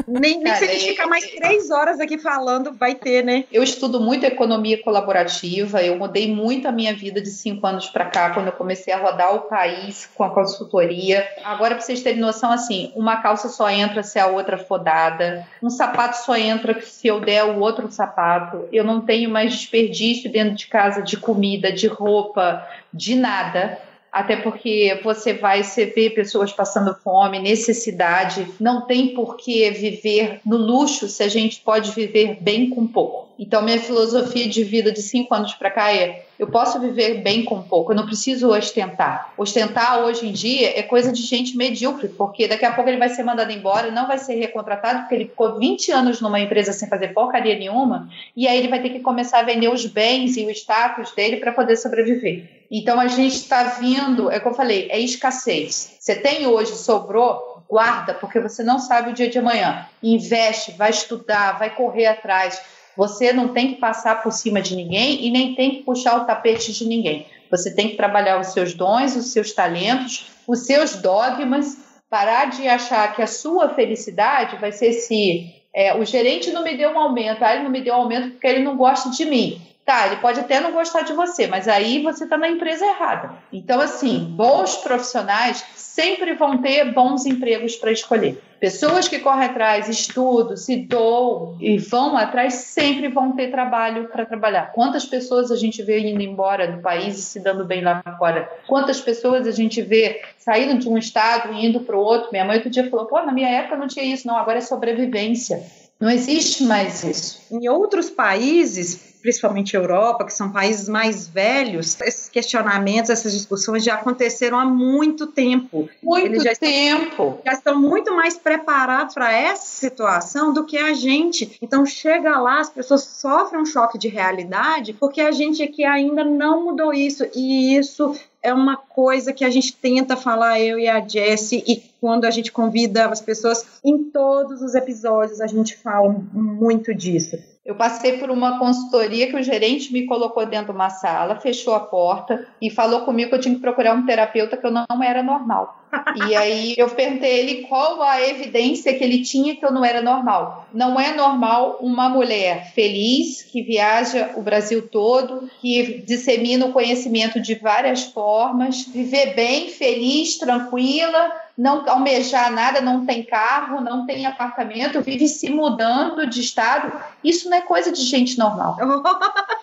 Nem, 0.08 0.40
nem 0.40 0.56
se 0.56 0.64
a 0.64 0.68
gente 0.68 0.90
ficar 0.92 1.08
mais 1.08 1.26
três 1.30 1.70
horas 1.70 2.00
aqui 2.00 2.18
falando, 2.18 2.72
vai 2.72 2.96
ter, 2.96 3.24
né? 3.24 3.44
Eu 3.52 3.62
estudo 3.62 4.00
muito 4.00 4.26
economia 4.26 4.82
colaborativa, 4.82 5.84
eu 5.84 5.98
mudei 5.98 6.34
muito 6.34 6.68
a 6.68 6.72
minha 6.72 6.94
vida 6.94 7.20
de 7.20 7.30
cinco 7.30 7.68
anos 7.68 7.88
para 7.88 8.06
cá, 8.06 8.30
quando 8.30 8.48
eu 8.48 8.54
comecei 8.54 8.94
a 8.94 8.98
rodar 8.98 9.36
o 9.36 9.42
país 9.42 10.10
com 10.16 10.24
a 10.24 10.30
consultoria. 10.30 11.28
Agora, 11.44 11.76
para 11.76 11.84
vocês 11.84 12.02
terem 12.02 12.22
noção, 12.22 12.52
assim, 12.52 12.94
uma 12.96 13.18
calça 13.18 13.50
só 13.50 13.70
entra 13.70 14.04
se 14.04 14.18
a 14.18 14.28
outra 14.28 14.58
for 14.58 14.78
dada, 14.78 15.46
um 15.62 15.70
sapato 15.70 16.18
só 16.24 16.38
entra 16.38 16.74
se 16.82 17.08
eu 17.08 17.20
der 17.20 17.44
o 17.44 17.60
outro 17.60 17.90
sapato, 17.92 18.68
eu 18.72 18.84
não 18.84 19.02
tenho 19.02 19.30
mais 19.30 19.54
desperdício 19.54 20.32
dentro 20.32 20.56
de 20.56 20.68
casa 20.68 21.02
de 21.02 21.18
comida, 21.18 21.72
de 21.72 21.88
roupa, 21.88 22.68
de 22.94 23.16
nada 23.16 23.78
até 24.20 24.36
porque 24.36 25.00
você 25.02 25.34
vai 25.34 25.64
se 25.64 25.86
ver 25.86 26.10
pessoas 26.10 26.52
passando 26.52 26.94
fome, 26.94 27.40
necessidade. 27.40 28.46
Não 28.60 28.82
tem 28.82 29.14
por 29.14 29.38
que 29.38 29.72
viver 29.72 30.42
no 30.46 30.58
luxo 30.58 31.08
se 31.08 31.24
a 31.24 31.30
gente 31.30 31.62
pode 31.62 31.92
viver 31.92 32.38
bem 32.42 32.70
com 32.70 32.86
pouco. 32.86 33.30
Então, 33.40 33.62
minha 33.62 33.80
filosofia 33.80 34.46
de 34.50 34.62
vida 34.66 34.92
de 34.92 35.02
cinco 35.02 35.34
anos 35.34 35.54
para 35.54 35.72
cá 35.72 35.96
é: 35.96 36.26
eu 36.38 36.48
posso 36.48 36.82
viver 36.82 37.22
bem 37.22 37.46
com 37.46 37.62
pouco, 37.62 37.94
eu 37.94 37.96
não 37.96 38.06
preciso 38.06 38.50
ostentar. 38.50 39.34
Ostentar 39.38 40.04
hoje 40.04 40.28
em 40.28 40.34
dia 40.34 40.78
é 40.78 40.84
coisa 40.84 41.14
de 41.14 41.22
gente 41.22 41.56
medíocre, 41.56 42.10
porque 42.10 42.46
daqui 42.46 42.66
a 42.66 42.74
pouco 42.74 42.90
ele 42.90 43.00
vai 43.00 43.08
ser 43.08 43.24
mandado 43.24 43.54
embora, 43.54 43.90
não 43.90 44.06
vai 44.06 44.18
ser 44.18 44.36
recontratado, 44.36 45.00
porque 45.00 45.16
ele 45.16 45.26
ficou 45.26 45.58
20 45.58 45.94
anos 45.94 46.20
numa 46.20 46.42
empresa 46.42 46.74
sem 46.74 46.90
fazer 46.90 47.14
porcaria 47.14 47.58
nenhuma, 47.58 48.10
e 48.36 48.46
aí 48.50 48.58
ele 48.58 48.68
vai 48.68 48.82
ter 48.82 48.90
que 48.90 49.00
começar 49.00 49.40
a 49.40 49.44
vender 49.44 49.70
os 49.70 49.86
bens 49.86 50.36
e 50.36 50.44
o 50.46 50.50
status 50.50 51.14
dele 51.14 51.38
para 51.38 51.54
poder 51.54 51.78
sobreviver. 51.78 52.59
Então, 52.72 53.00
a 53.00 53.08
gente 53.08 53.36
está 53.36 53.64
vindo, 53.64 54.30
é 54.30 54.40
como 54.40 54.54
eu 54.54 54.58
falei, 54.58 54.88
é 54.92 55.00
escassez. 55.00 55.98
Você 56.00 56.16
tem 56.16 56.46
hoje, 56.46 56.76
sobrou, 56.76 57.64
guarda, 57.70 58.14
porque 58.14 58.40
você 58.40 58.64
não 58.64 58.80
sabe 58.80 59.12
o 59.12 59.14
dia 59.14 59.30
de 59.30 59.40
amanhã. 59.40 59.88
Investe, 60.04 60.72
vai 60.72 60.90
estudar, 60.90 61.58
vai 61.58 61.76
correr 61.76 62.06
atrás 62.06 62.62
você 63.00 63.32
não 63.32 63.48
tem 63.48 63.76
que 63.76 63.80
passar 63.80 64.22
por 64.22 64.34
cima 64.34 64.62
de 64.62 64.76
ninguém 64.76 65.26
e 65.26 65.32
nem 65.32 65.56
tem 65.56 65.72
que 65.72 65.84
puxar 65.84 66.18
o 66.18 66.26
tapete 66.26 66.74
de 66.74 66.86
ninguém. 66.86 67.26
Você 67.50 67.74
tem 67.74 67.88
que 67.88 67.96
trabalhar 67.96 68.42
os 68.42 68.48
seus 68.48 68.74
dons, 68.74 69.16
os 69.16 69.32
seus 69.32 69.54
talentos, 69.54 70.26
os 70.46 70.66
seus 70.66 70.98
dogmas, 70.98 71.78
parar 72.10 72.50
de 72.50 72.68
achar 72.68 73.16
que 73.16 73.22
a 73.22 73.28
sua 73.28 73.70
felicidade 73.70 74.58
vai 74.58 74.74
ser 74.74 74.92
se 74.92 75.50
é, 75.74 75.96
o 75.96 76.04
gerente 76.04 76.52
não 76.52 76.62
me 76.62 76.76
deu 76.76 76.90
um 76.90 77.00
aumento, 77.00 77.42
ah, 77.42 77.54
ele 77.54 77.64
não 77.64 77.72
me 77.72 77.80
deu 77.80 77.94
um 77.94 78.00
aumento 78.00 78.32
porque 78.32 78.48
ele 78.48 78.64
não 78.64 78.76
gosta 78.76 79.10
de 79.12 79.24
mim. 79.24 79.62
Tá, 79.90 80.06
ele 80.06 80.18
pode 80.18 80.40
até 80.40 80.60
não 80.60 80.72
gostar 80.72 81.02
de 81.02 81.14
você, 81.14 81.48
mas 81.48 81.68
aí 81.68 82.04
você 82.04 82.24
está 82.24 82.38
na 82.38 82.48
empresa 82.48 82.86
errada. 82.86 83.32
Então, 83.52 83.82
assim, 83.82 84.20
bons 84.20 84.76
profissionais 84.76 85.66
sempre 85.76 86.36
vão 86.36 86.60
ter 86.60 86.94
bons 86.94 87.26
empregos 87.26 87.76
para 87.76 87.92
escolher. 87.92 88.40
Pessoas 88.60 89.08
que 89.08 89.18
correm 89.18 89.46
atrás, 89.46 89.90
estudam, 89.90 90.56
se 90.56 90.78
doam 90.78 91.58
e 91.60 91.80
vão 91.80 92.16
atrás 92.16 92.54
sempre 92.54 93.08
vão 93.08 93.32
ter 93.32 93.50
trabalho 93.50 94.10
para 94.10 94.28
trabalhar. 94.28 94.74
Quantas 94.74 95.08
pessoas 95.08 95.50
a 95.50 95.56
gente 95.56 95.82
vê 95.82 96.00
indo 96.02 96.22
embora 96.22 96.72
do 96.72 96.84
país 96.84 97.18
e 97.18 97.24
se 97.24 97.40
dando 97.40 97.66
bem 97.66 97.82
lá 97.82 98.04
fora? 98.20 98.48
Quantas 98.68 99.02
pessoas 99.02 99.48
a 99.48 99.52
gente 99.52 99.82
vê 99.82 100.22
saindo 100.38 100.78
de 100.78 100.88
um 100.88 101.00
estado 101.00 101.52
e 101.52 101.66
indo 101.66 101.80
para 101.80 101.98
o 101.98 102.00
outro? 102.00 102.30
Minha 102.32 102.46
mãe 102.46 102.58
outro 102.58 102.70
dia 102.70 102.88
falou: 102.92 103.08
pô, 103.08 103.20
na 103.24 103.32
minha 103.32 103.50
época 103.50 103.76
não 103.76 103.88
tinha 103.88 104.06
isso, 104.06 104.28
não, 104.28 104.38
agora 104.38 104.60
é 104.60 104.62
sobrevivência. 104.62 105.64
Não 106.00 106.10
existe 106.10 106.64
mais 106.64 107.04
isso. 107.04 107.42
Em 107.52 107.68
outros 107.68 108.10
países, 108.10 109.09
principalmente 109.22 109.76
Europa, 109.76 110.26
que 110.26 110.34
são 110.34 110.52
países 110.52 110.88
mais 110.88 111.28
velhos, 111.28 112.00
esses 112.02 112.30
questionamentos, 112.30 113.10
essas 113.10 113.34
discussões 113.34 113.84
já 113.84 113.96
aconteceram 113.96 114.58
há 114.58 114.66
muito 114.66 115.28
tempo. 115.28 115.90
Muito 116.02 116.26
Eles 116.26 116.44
já 116.44 116.56
tempo. 116.56 117.04
Estão, 117.10 117.42
já 117.46 117.54
estão 117.54 117.80
muito 117.80 118.16
mais 118.16 118.38
preparados 118.38 119.14
para 119.14 119.32
essa 119.32 119.66
situação 119.66 120.54
do 120.54 120.66
que 120.66 120.78
a 120.78 120.94
gente. 120.94 121.58
Então 121.62 121.86
chega 121.86 122.40
lá, 122.40 122.60
as 122.60 122.70
pessoas 122.70 123.04
sofrem 123.04 123.62
um 123.62 123.66
choque 123.66 123.98
de 123.98 124.08
realidade 124.08 124.94
porque 124.94 125.22
a 125.22 125.32
gente 125.32 125.62
aqui 125.62 125.84
ainda 125.84 126.24
não 126.24 126.66
mudou 126.66 126.94
isso 126.94 127.26
e 127.36 127.76
isso 127.76 128.16
é 128.42 128.54
uma 128.54 128.78
coisa 128.78 129.34
que 129.34 129.44
a 129.44 129.50
gente 129.50 129.76
tenta 129.76 130.16
falar, 130.16 130.60
eu 130.60 130.80
e 130.80 130.88
a 130.88 131.06
Jessie, 131.06 131.64
e 131.68 131.84
quando 132.00 132.26
a 132.26 132.32
gente 132.32 132.52
convida 132.52 133.08
as 133.08 133.22
pessoas, 133.22 133.66
em 133.84 134.06
todos 134.06 134.62
os 134.62 134.76
episódios 134.76 135.42
a 135.42 135.48
gente 135.48 135.76
fala 135.76 136.10
muito 136.32 136.94
disso. 136.94 137.38
Eu 137.70 137.76
passei 137.76 138.18
por 138.18 138.32
uma 138.32 138.58
consultoria 138.58 139.28
que 139.28 139.36
o 139.36 139.44
gerente 139.44 139.94
me 139.94 140.08
colocou 140.08 140.44
dentro 140.44 140.72
de 140.72 140.72
uma 140.72 140.90
sala, 140.90 141.40
fechou 141.40 141.76
a 141.76 141.80
porta 141.80 142.48
e 142.60 142.72
falou 142.72 143.02
comigo 143.02 143.30
que 143.30 143.36
eu 143.36 143.40
tinha 143.40 143.54
que 143.54 143.62
procurar 143.62 143.94
um 143.94 144.08
terapeuta 144.08 144.58
que 144.58 144.66
eu 144.66 144.72
não 144.72 145.04
era 145.04 145.22
normal. 145.22 145.80
E 146.28 146.36
aí 146.36 146.74
eu 146.76 146.90
perguntei 146.90 147.40
ele 147.40 147.68
qual 147.68 148.02
a 148.02 148.28
evidência 148.28 148.92
que 148.96 149.04
ele 149.04 149.22
tinha 149.22 149.56
que 149.56 149.64
eu 149.64 149.72
não 149.72 149.86
era 149.86 150.02
normal. 150.02 150.68
Não 150.74 151.00
é 151.00 151.16
normal 151.16 151.78
uma 151.80 152.10
mulher 152.10 152.72
feliz 152.74 153.44
que 153.44 153.62
viaja 153.62 154.32
o 154.36 154.42
Brasil 154.42 154.88
todo, 154.88 155.48
que 155.62 156.02
dissemina 156.08 156.66
o 156.66 156.74
conhecimento 156.74 157.40
de 157.40 157.54
várias 157.54 158.04
formas, 158.04 158.84
viver 158.88 159.36
bem, 159.36 159.70
feliz, 159.70 160.40
tranquila, 160.40 161.32
não 161.60 161.84
almejar 161.90 162.50
nada, 162.50 162.80
não 162.80 163.06
tem 163.06 163.22
carro, 163.22 163.82
não 163.82 164.06
tem 164.06 164.26
apartamento, 164.26 165.02
vive 165.02 165.28
se 165.28 165.50
mudando 165.50 166.26
de 166.26 166.40
estado. 166.40 166.90
Isso 167.22 167.50
não 167.50 167.58
é 167.58 167.62
coisa 167.62 167.92
de 167.92 168.02
gente 168.02 168.40
normal. 168.40 168.78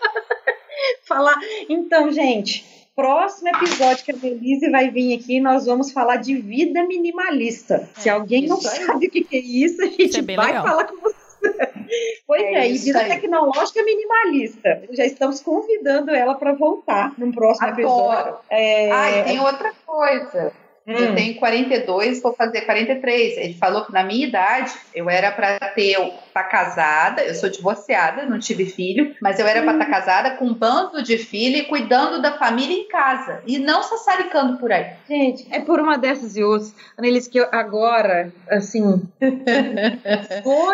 Falar. 1.08 1.34
Então, 1.70 2.12
gente, 2.12 2.66
próximo 2.94 3.48
episódio 3.48 4.04
que 4.04 4.12
a 4.12 4.14
Denise 4.14 4.70
vai 4.70 4.90
vir 4.90 5.18
aqui, 5.18 5.40
nós 5.40 5.64
vamos 5.64 5.90
falar 5.90 6.16
de 6.16 6.36
vida 6.36 6.84
minimalista. 6.84 7.88
É, 7.96 8.00
Se 8.00 8.10
alguém 8.10 8.46
não 8.46 8.58
aí. 8.58 8.62
sabe 8.62 9.06
o 9.06 9.10
que 9.10 9.26
é 9.32 9.38
isso, 9.38 9.80
a 9.82 9.86
gente 9.86 10.18
é 10.18 10.36
vai 10.36 10.48
legal. 10.48 10.66
falar 10.66 10.84
com 10.84 10.96
você. 11.00 11.16
Pois 12.26 12.42
é, 12.42 12.54
é 12.54 12.70
e 12.72 12.76
vida 12.76 12.98
aí. 12.98 13.08
tecnológica 13.08 13.80
minimalista. 13.84 14.82
Já 14.90 15.06
estamos 15.06 15.40
convidando 15.40 16.10
ela 16.10 16.34
para 16.34 16.52
voltar 16.52 17.14
no 17.16 17.32
próximo 17.32 17.68
Adoro. 17.68 17.80
episódio. 17.80 18.38
É... 18.50 18.90
Ah, 18.90 19.10
e 19.20 19.24
tem 19.24 19.38
outra 19.40 19.72
coisa. 19.86 20.52
Hum. 20.86 20.92
Eu 20.92 21.14
tenho 21.14 21.34
42, 21.34 22.22
vou 22.22 22.32
fazer 22.32 22.60
43. 22.60 23.36
Ele 23.38 23.54
falou 23.54 23.84
que 23.84 23.92
na 23.92 24.04
minha 24.04 24.26
idade 24.26 24.72
eu 24.94 25.10
era 25.10 25.32
para 25.32 25.58
ter 25.70 25.96
estar 26.36 26.44
tá 26.44 26.48
casada, 26.48 27.22
eu 27.22 27.34
sou 27.34 27.48
divorciada, 27.48 28.26
não 28.26 28.38
tive 28.38 28.66
filho, 28.66 29.14
mas 29.20 29.38
eu 29.38 29.46
era 29.46 29.62
para 29.62 29.72
estar 29.72 29.84
tá 29.84 29.90
casada 29.90 30.30
com 30.36 30.46
um 30.46 30.54
bando 30.54 31.02
de 31.02 31.16
filho 31.18 31.56
e 31.56 31.64
cuidando 31.64 32.20
da 32.20 32.38
família 32.38 32.76
em 32.76 32.88
casa 32.88 33.42
e 33.46 33.58
não 33.58 33.82
sassaricando 33.82 34.58
por 34.58 34.70
aí. 34.70 34.92
Gente, 35.08 35.46
é 35.50 35.60
por 35.60 35.80
uma 35.80 35.96
dessas 35.96 36.36
e 36.36 36.42
outras, 36.42 36.74
Annelise, 36.98 37.30
que 37.30 37.38
eu 37.38 37.48
agora, 37.50 38.32
assim. 38.48 38.82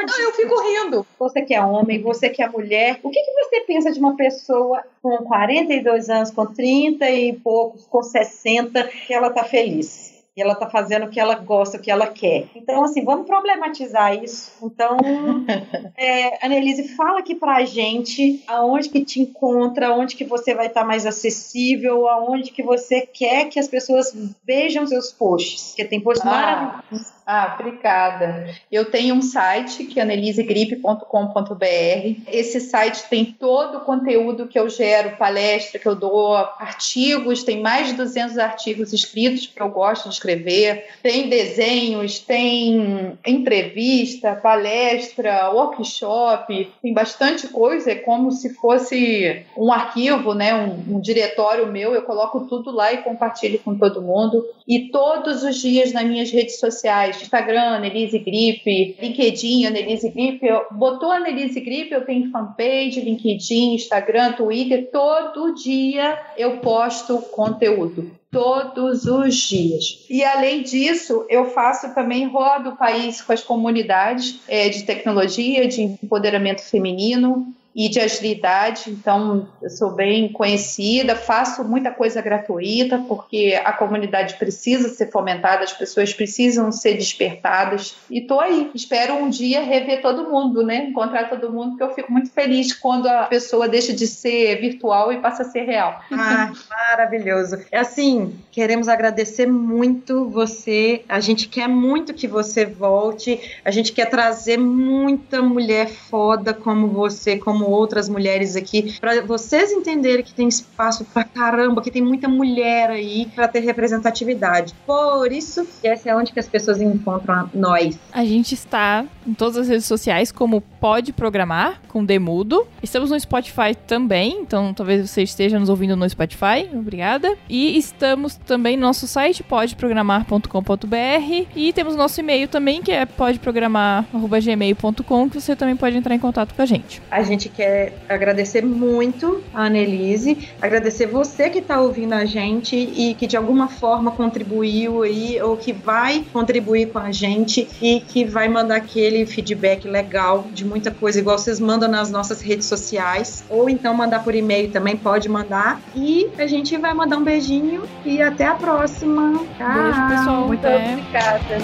não, 0.06 0.20
eu 0.20 0.32
fico 0.32 0.60
rindo. 0.62 1.06
Você 1.18 1.42
que 1.42 1.54
é 1.54 1.64
homem, 1.64 2.02
você 2.02 2.28
que 2.28 2.42
é 2.42 2.48
mulher, 2.48 2.98
o 3.02 3.10
que, 3.10 3.22
que 3.22 3.32
você 3.32 3.60
pensa 3.60 3.92
de 3.92 3.98
uma 3.98 4.16
pessoa 4.16 4.82
com 5.02 5.18
42 5.18 6.10
anos, 6.10 6.30
com 6.30 6.46
30 6.46 7.08
e 7.10 7.32
poucos, 7.34 7.86
com 7.86 8.02
60, 8.02 8.84
que 8.84 9.14
ela 9.14 9.30
tá 9.30 9.44
feliz? 9.44 10.11
E 10.36 10.40
ela 10.40 10.54
está 10.54 10.68
fazendo 10.68 11.06
o 11.06 11.10
que 11.10 11.20
ela 11.20 11.34
gosta, 11.34 11.76
o 11.76 11.80
que 11.80 11.90
ela 11.90 12.06
quer. 12.06 12.46
Então, 12.54 12.82
assim, 12.84 13.04
vamos 13.04 13.26
problematizar 13.26 14.14
isso. 14.22 14.52
Então, 14.62 14.96
é, 15.96 16.44
Annelise, 16.44 16.88
fala 16.96 17.18
aqui 17.18 17.34
pra 17.34 17.64
gente 17.64 18.42
aonde 18.46 18.88
que 18.88 19.04
te 19.04 19.20
encontra, 19.20 19.88
aonde 19.88 20.16
que 20.16 20.24
você 20.24 20.54
vai 20.54 20.66
estar 20.66 20.80
tá 20.80 20.86
mais 20.86 21.04
acessível, 21.04 22.08
aonde 22.08 22.50
que 22.50 22.62
você 22.62 23.02
quer 23.02 23.48
que 23.48 23.58
as 23.58 23.68
pessoas 23.68 24.14
vejam 24.44 24.86
seus 24.86 25.12
posts, 25.12 25.68
porque 25.68 25.84
tem 25.84 26.00
posts 26.00 26.26
ah. 26.26 26.30
maravilhosos 26.30 27.21
ah, 27.32 27.56
obrigada. 27.58 28.54
Eu 28.70 28.90
tenho 28.90 29.14
um 29.14 29.22
site 29.22 29.84
que 29.84 29.98
é 29.98 30.02
anelisegripe.com.br. 30.02 32.20
Esse 32.28 32.60
site 32.60 33.08
tem 33.08 33.24
todo 33.24 33.78
o 33.78 33.80
conteúdo 33.80 34.46
que 34.46 34.58
eu 34.58 34.68
gero, 34.68 35.16
palestra 35.16 35.80
que 35.80 35.88
eu 35.88 35.94
dou, 35.94 36.36
artigos, 36.36 37.42
tem 37.42 37.62
mais 37.62 37.86
de 37.86 37.94
200 37.94 38.36
artigos 38.36 38.92
escritos 38.92 39.46
que 39.46 39.62
eu 39.62 39.70
gosto 39.70 40.10
de 40.10 40.14
escrever, 40.14 40.88
tem 41.02 41.30
desenhos, 41.30 42.18
tem 42.18 43.16
entrevista, 43.26 44.34
palestra, 44.34 45.50
workshop, 45.52 46.70
tem 46.82 46.92
bastante 46.92 47.48
coisa, 47.48 47.92
é 47.92 47.94
como 47.94 48.30
se 48.30 48.52
fosse 48.56 49.42
um 49.56 49.72
arquivo, 49.72 50.34
né, 50.34 50.54
um, 50.54 50.96
um 50.96 51.00
diretório 51.00 51.66
meu, 51.66 51.94
eu 51.94 52.02
coloco 52.02 52.42
tudo 52.42 52.70
lá 52.70 52.92
e 52.92 52.98
compartilho 52.98 53.58
com 53.60 53.74
todo 53.74 54.02
mundo. 54.02 54.44
E 54.68 54.90
todos 54.90 55.42
os 55.42 55.56
dias 55.56 55.92
nas 55.92 56.04
minhas 56.04 56.30
redes 56.30 56.60
sociais 56.60 57.21
Instagram, 57.22 57.76
Annelise 57.76 58.18
Gripe, 58.18 58.96
LinkedIn, 59.00 59.66
Annelise 59.66 60.08
Gripe. 60.10 60.46
Botou 60.70 61.10
Annelise 61.10 61.60
Gripe, 61.60 61.92
eu 61.92 62.04
tenho 62.04 62.30
fanpage, 62.30 63.00
LinkedIn, 63.00 63.74
Instagram, 63.74 64.32
Twitter. 64.32 64.90
Todo 64.90 65.54
dia 65.54 66.18
eu 66.36 66.58
posto 66.58 67.18
conteúdo. 67.32 68.10
todos 68.30 69.04
os 69.04 69.36
dias. 69.36 70.06
E 70.08 70.24
além 70.24 70.62
disso, 70.62 71.26
eu 71.28 71.50
faço 71.50 71.94
também 71.94 72.26
rodo 72.26 72.70
o 72.70 72.76
país 72.76 73.20
com 73.20 73.30
as 73.30 73.42
comunidades 73.42 74.40
é, 74.48 74.70
de 74.70 74.84
tecnologia, 74.84 75.68
de 75.68 75.82
empoderamento 75.82 76.62
feminino, 76.62 77.54
e 77.74 77.88
de 77.88 77.98
agilidade, 77.98 78.90
então 78.90 79.48
eu 79.62 79.70
sou 79.70 79.92
bem 79.92 80.30
conhecida, 80.30 81.16
faço 81.16 81.64
muita 81.64 81.90
coisa 81.90 82.20
gratuita, 82.20 82.98
porque 83.08 83.58
a 83.64 83.72
comunidade 83.72 84.34
precisa 84.34 84.88
ser 84.90 85.10
fomentada, 85.10 85.64
as 85.64 85.72
pessoas 85.72 86.12
precisam 86.12 86.70
ser 86.70 86.94
despertadas, 86.94 87.96
e 88.10 88.20
estou 88.20 88.40
aí. 88.40 88.70
Espero 88.74 89.14
um 89.14 89.30
dia 89.30 89.62
rever 89.62 90.02
todo 90.02 90.30
mundo, 90.30 90.62
né? 90.62 90.88
Encontrar 90.88 91.30
todo 91.30 91.52
mundo, 91.52 91.70
porque 91.70 91.82
eu 91.82 91.94
fico 91.94 92.12
muito 92.12 92.30
feliz 92.30 92.74
quando 92.74 93.06
a 93.06 93.24
pessoa 93.24 93.68
deixa 93.68 93.92
de 93.92 94.06
ser 94.06 94.60
virtual 94.60 95.12
e 95.12 95.18
passa 95.18 95.42
a 95.42 95.46
ser 95.46 95.62
real. 95.62 96.00
Ah, 96.10 96.52
maravilhoso. 96.68 97.58
É 97.70 97.78
assim, 97.78 98.34
queremos 98.50 98.88
agradecer 98.88 99.46
muito 99.46 100.28
você, 100.28 101.04
a 101.08 101.20
gente 101.20 101.48
quer 101.48 101.68
muito 101.68 102.12
que 102.12 102.28
você 102.28 102.66
volte, 102.66 103.58
a 103.64 103.70
gente 103.70 103.92
quer 103.92 104.06
trazer 104.06 104.58
muita 104.58 105.40
mulher 105.40 105.88
foda 105.88 106.52
como 106.52 106.88
você, 106.88 107.38
como 107.38 107.61
como 107.62 107.70
outras 107.70 108.08
mulheres 108.08 108.56
aqui, 108.56 108.98
para 108.98 109.22
vocês 109.22 109.70
entenderem 109.70 110.24
que 110.24 110.34
tem 110.34 110.48
espaço 110.48 111.04
pra 111.04 111.22
caramba, 111.22 111.80
que 111.80 111.90
tem 111.90 112.02
muita 112.02 112.28
mulher 112.28 112.90
aí 112.90 113.26
para 113.34 113.46
ter 113.46 113.60
representatividade. 113.60 114.74
Por 114.84 115.30
isso, 115.30 115.64
essa 115.82 116.10
é 116.10 116.16
onde 116.16 116.32
que 116.32 116.40
as 116.40 116.48
pessoas 116.48 116.80
encontram 116.80 117.48
nós. 117.54 117.96
A 118.12 118.24
gente 118.24 118.54
está 118.54 119.04
em 119.26 119.34
todas 119.34 119.56
as 119.56 119.68
redes 119.68 119.86
sociais 119.86 120.32
como 120.32 120.60
Pode 120.60 121.12
Programar, 121.12 121.80
com 121.88 122.04
Demudo. 122.04 122.66
Estamos 122.82 123.10
no 123.10 123.20
Spotify 123.20 123.76
também, 123.86 124.40
então 124.40 124.74
talvez 124.74 125.08
você 125.08 125.22
esteja 125.22 125.60
nos 125.60 125.68
ouvindo 125.68 125.94
no 125.94 126.08
Spotify. 126.08 126.68
Obrigada. 126.72 127.36
E 127.48 127.78
estamos 127.78 128.34
também 128.34 128.76
no 128.76 128.82
nosso 128.82 129.06
site, 129.06 129.44
podeprogramar.com.br. 129.44 131.46
E 131.54 131.72
temos 131.72 131.94
nosso 131.94 132.18
e-mail 132.18 132.48
também, 132.48 132.82
que 132.82 132.90
é 132.90 133.06
podeprogramar.gmail.com, 133.06 135.30
que 135.30 135.40
você 135.40 135.54
também 135.54 135.76
pode 135.76 135.96
entrar 135.96 136.12
em 136.14 136.18
contato 136.18 136.52
com 136.54 136.62
a 136.62 136.66
gente. 136.66 137.00
A 137.10 137.22
gente 137.22 137.48
quer 137.55 137.92
agradecer 138.09 138.64
muito 138.64 139.42
a 139.53 139.66
Annelise, 139.66 140.48
agradecer 140.61 141.07
você 141.07 141.50
que 141.50 141.59
está 141.59 141.80
ouvindo 141.80 142.12
a 142.12 142.24
gente 142.24 142.76
e 142.76 143.14
que 143.14 143.26
de 143.26 143.36
alguma 143.36 143.68
forma 143.68 144.11
contribuiu 144.11 145.03
aí, 145.03 145.40
ou 145.40 145.57
que 145.57 145.72
vai 145.72 146.24
contribuir 146.32 146.90
com 146.90 146.98
a 146.98 147.12
gente 147.12 147.68
e 147.80 148.00
que 148.00 148.24
vai 148.24 148.48
mandar 148.48 148.76
aquele 148.76 149.24
feedback 149.26 149.86
legal 149.86 150.46
de 150.53 150.64
muita 150.64 150.90
coisa, 150.90 151.18
igual 151.18 151.38
vocês 151.38 151.61
mandam 151.61 151.88
nas 151.88 152.11
nossas 152.11 152.40
redes 152.40 152.66
sociais, 152.66 153.44
ou 153.48 153.68
então 153.68 153.94
mandar 153.94 154.24
por 154.24 154.34
e-mail 154.34 154.70
também, 154.70 154.96
pode 154.96 155.28
mandar. 155.28 155.80
E 155.94 156.30
a 156.38 156.46
gente 156.46 156.76
vai 156.76 156.94
mandar 156.94 157.16
um 157.16 157.24
beijinho 157.24 157.82
e 158.05 158.20
até 158.20 158.46
a 158.46 158.55
próxima. 158.55 159.40
Tchau. 159.57 159.74
Beijo, 159.74 160.09
pessoal. 160.09 160.46
Muito 160.46 160.66
obrigada. 160.66 161.59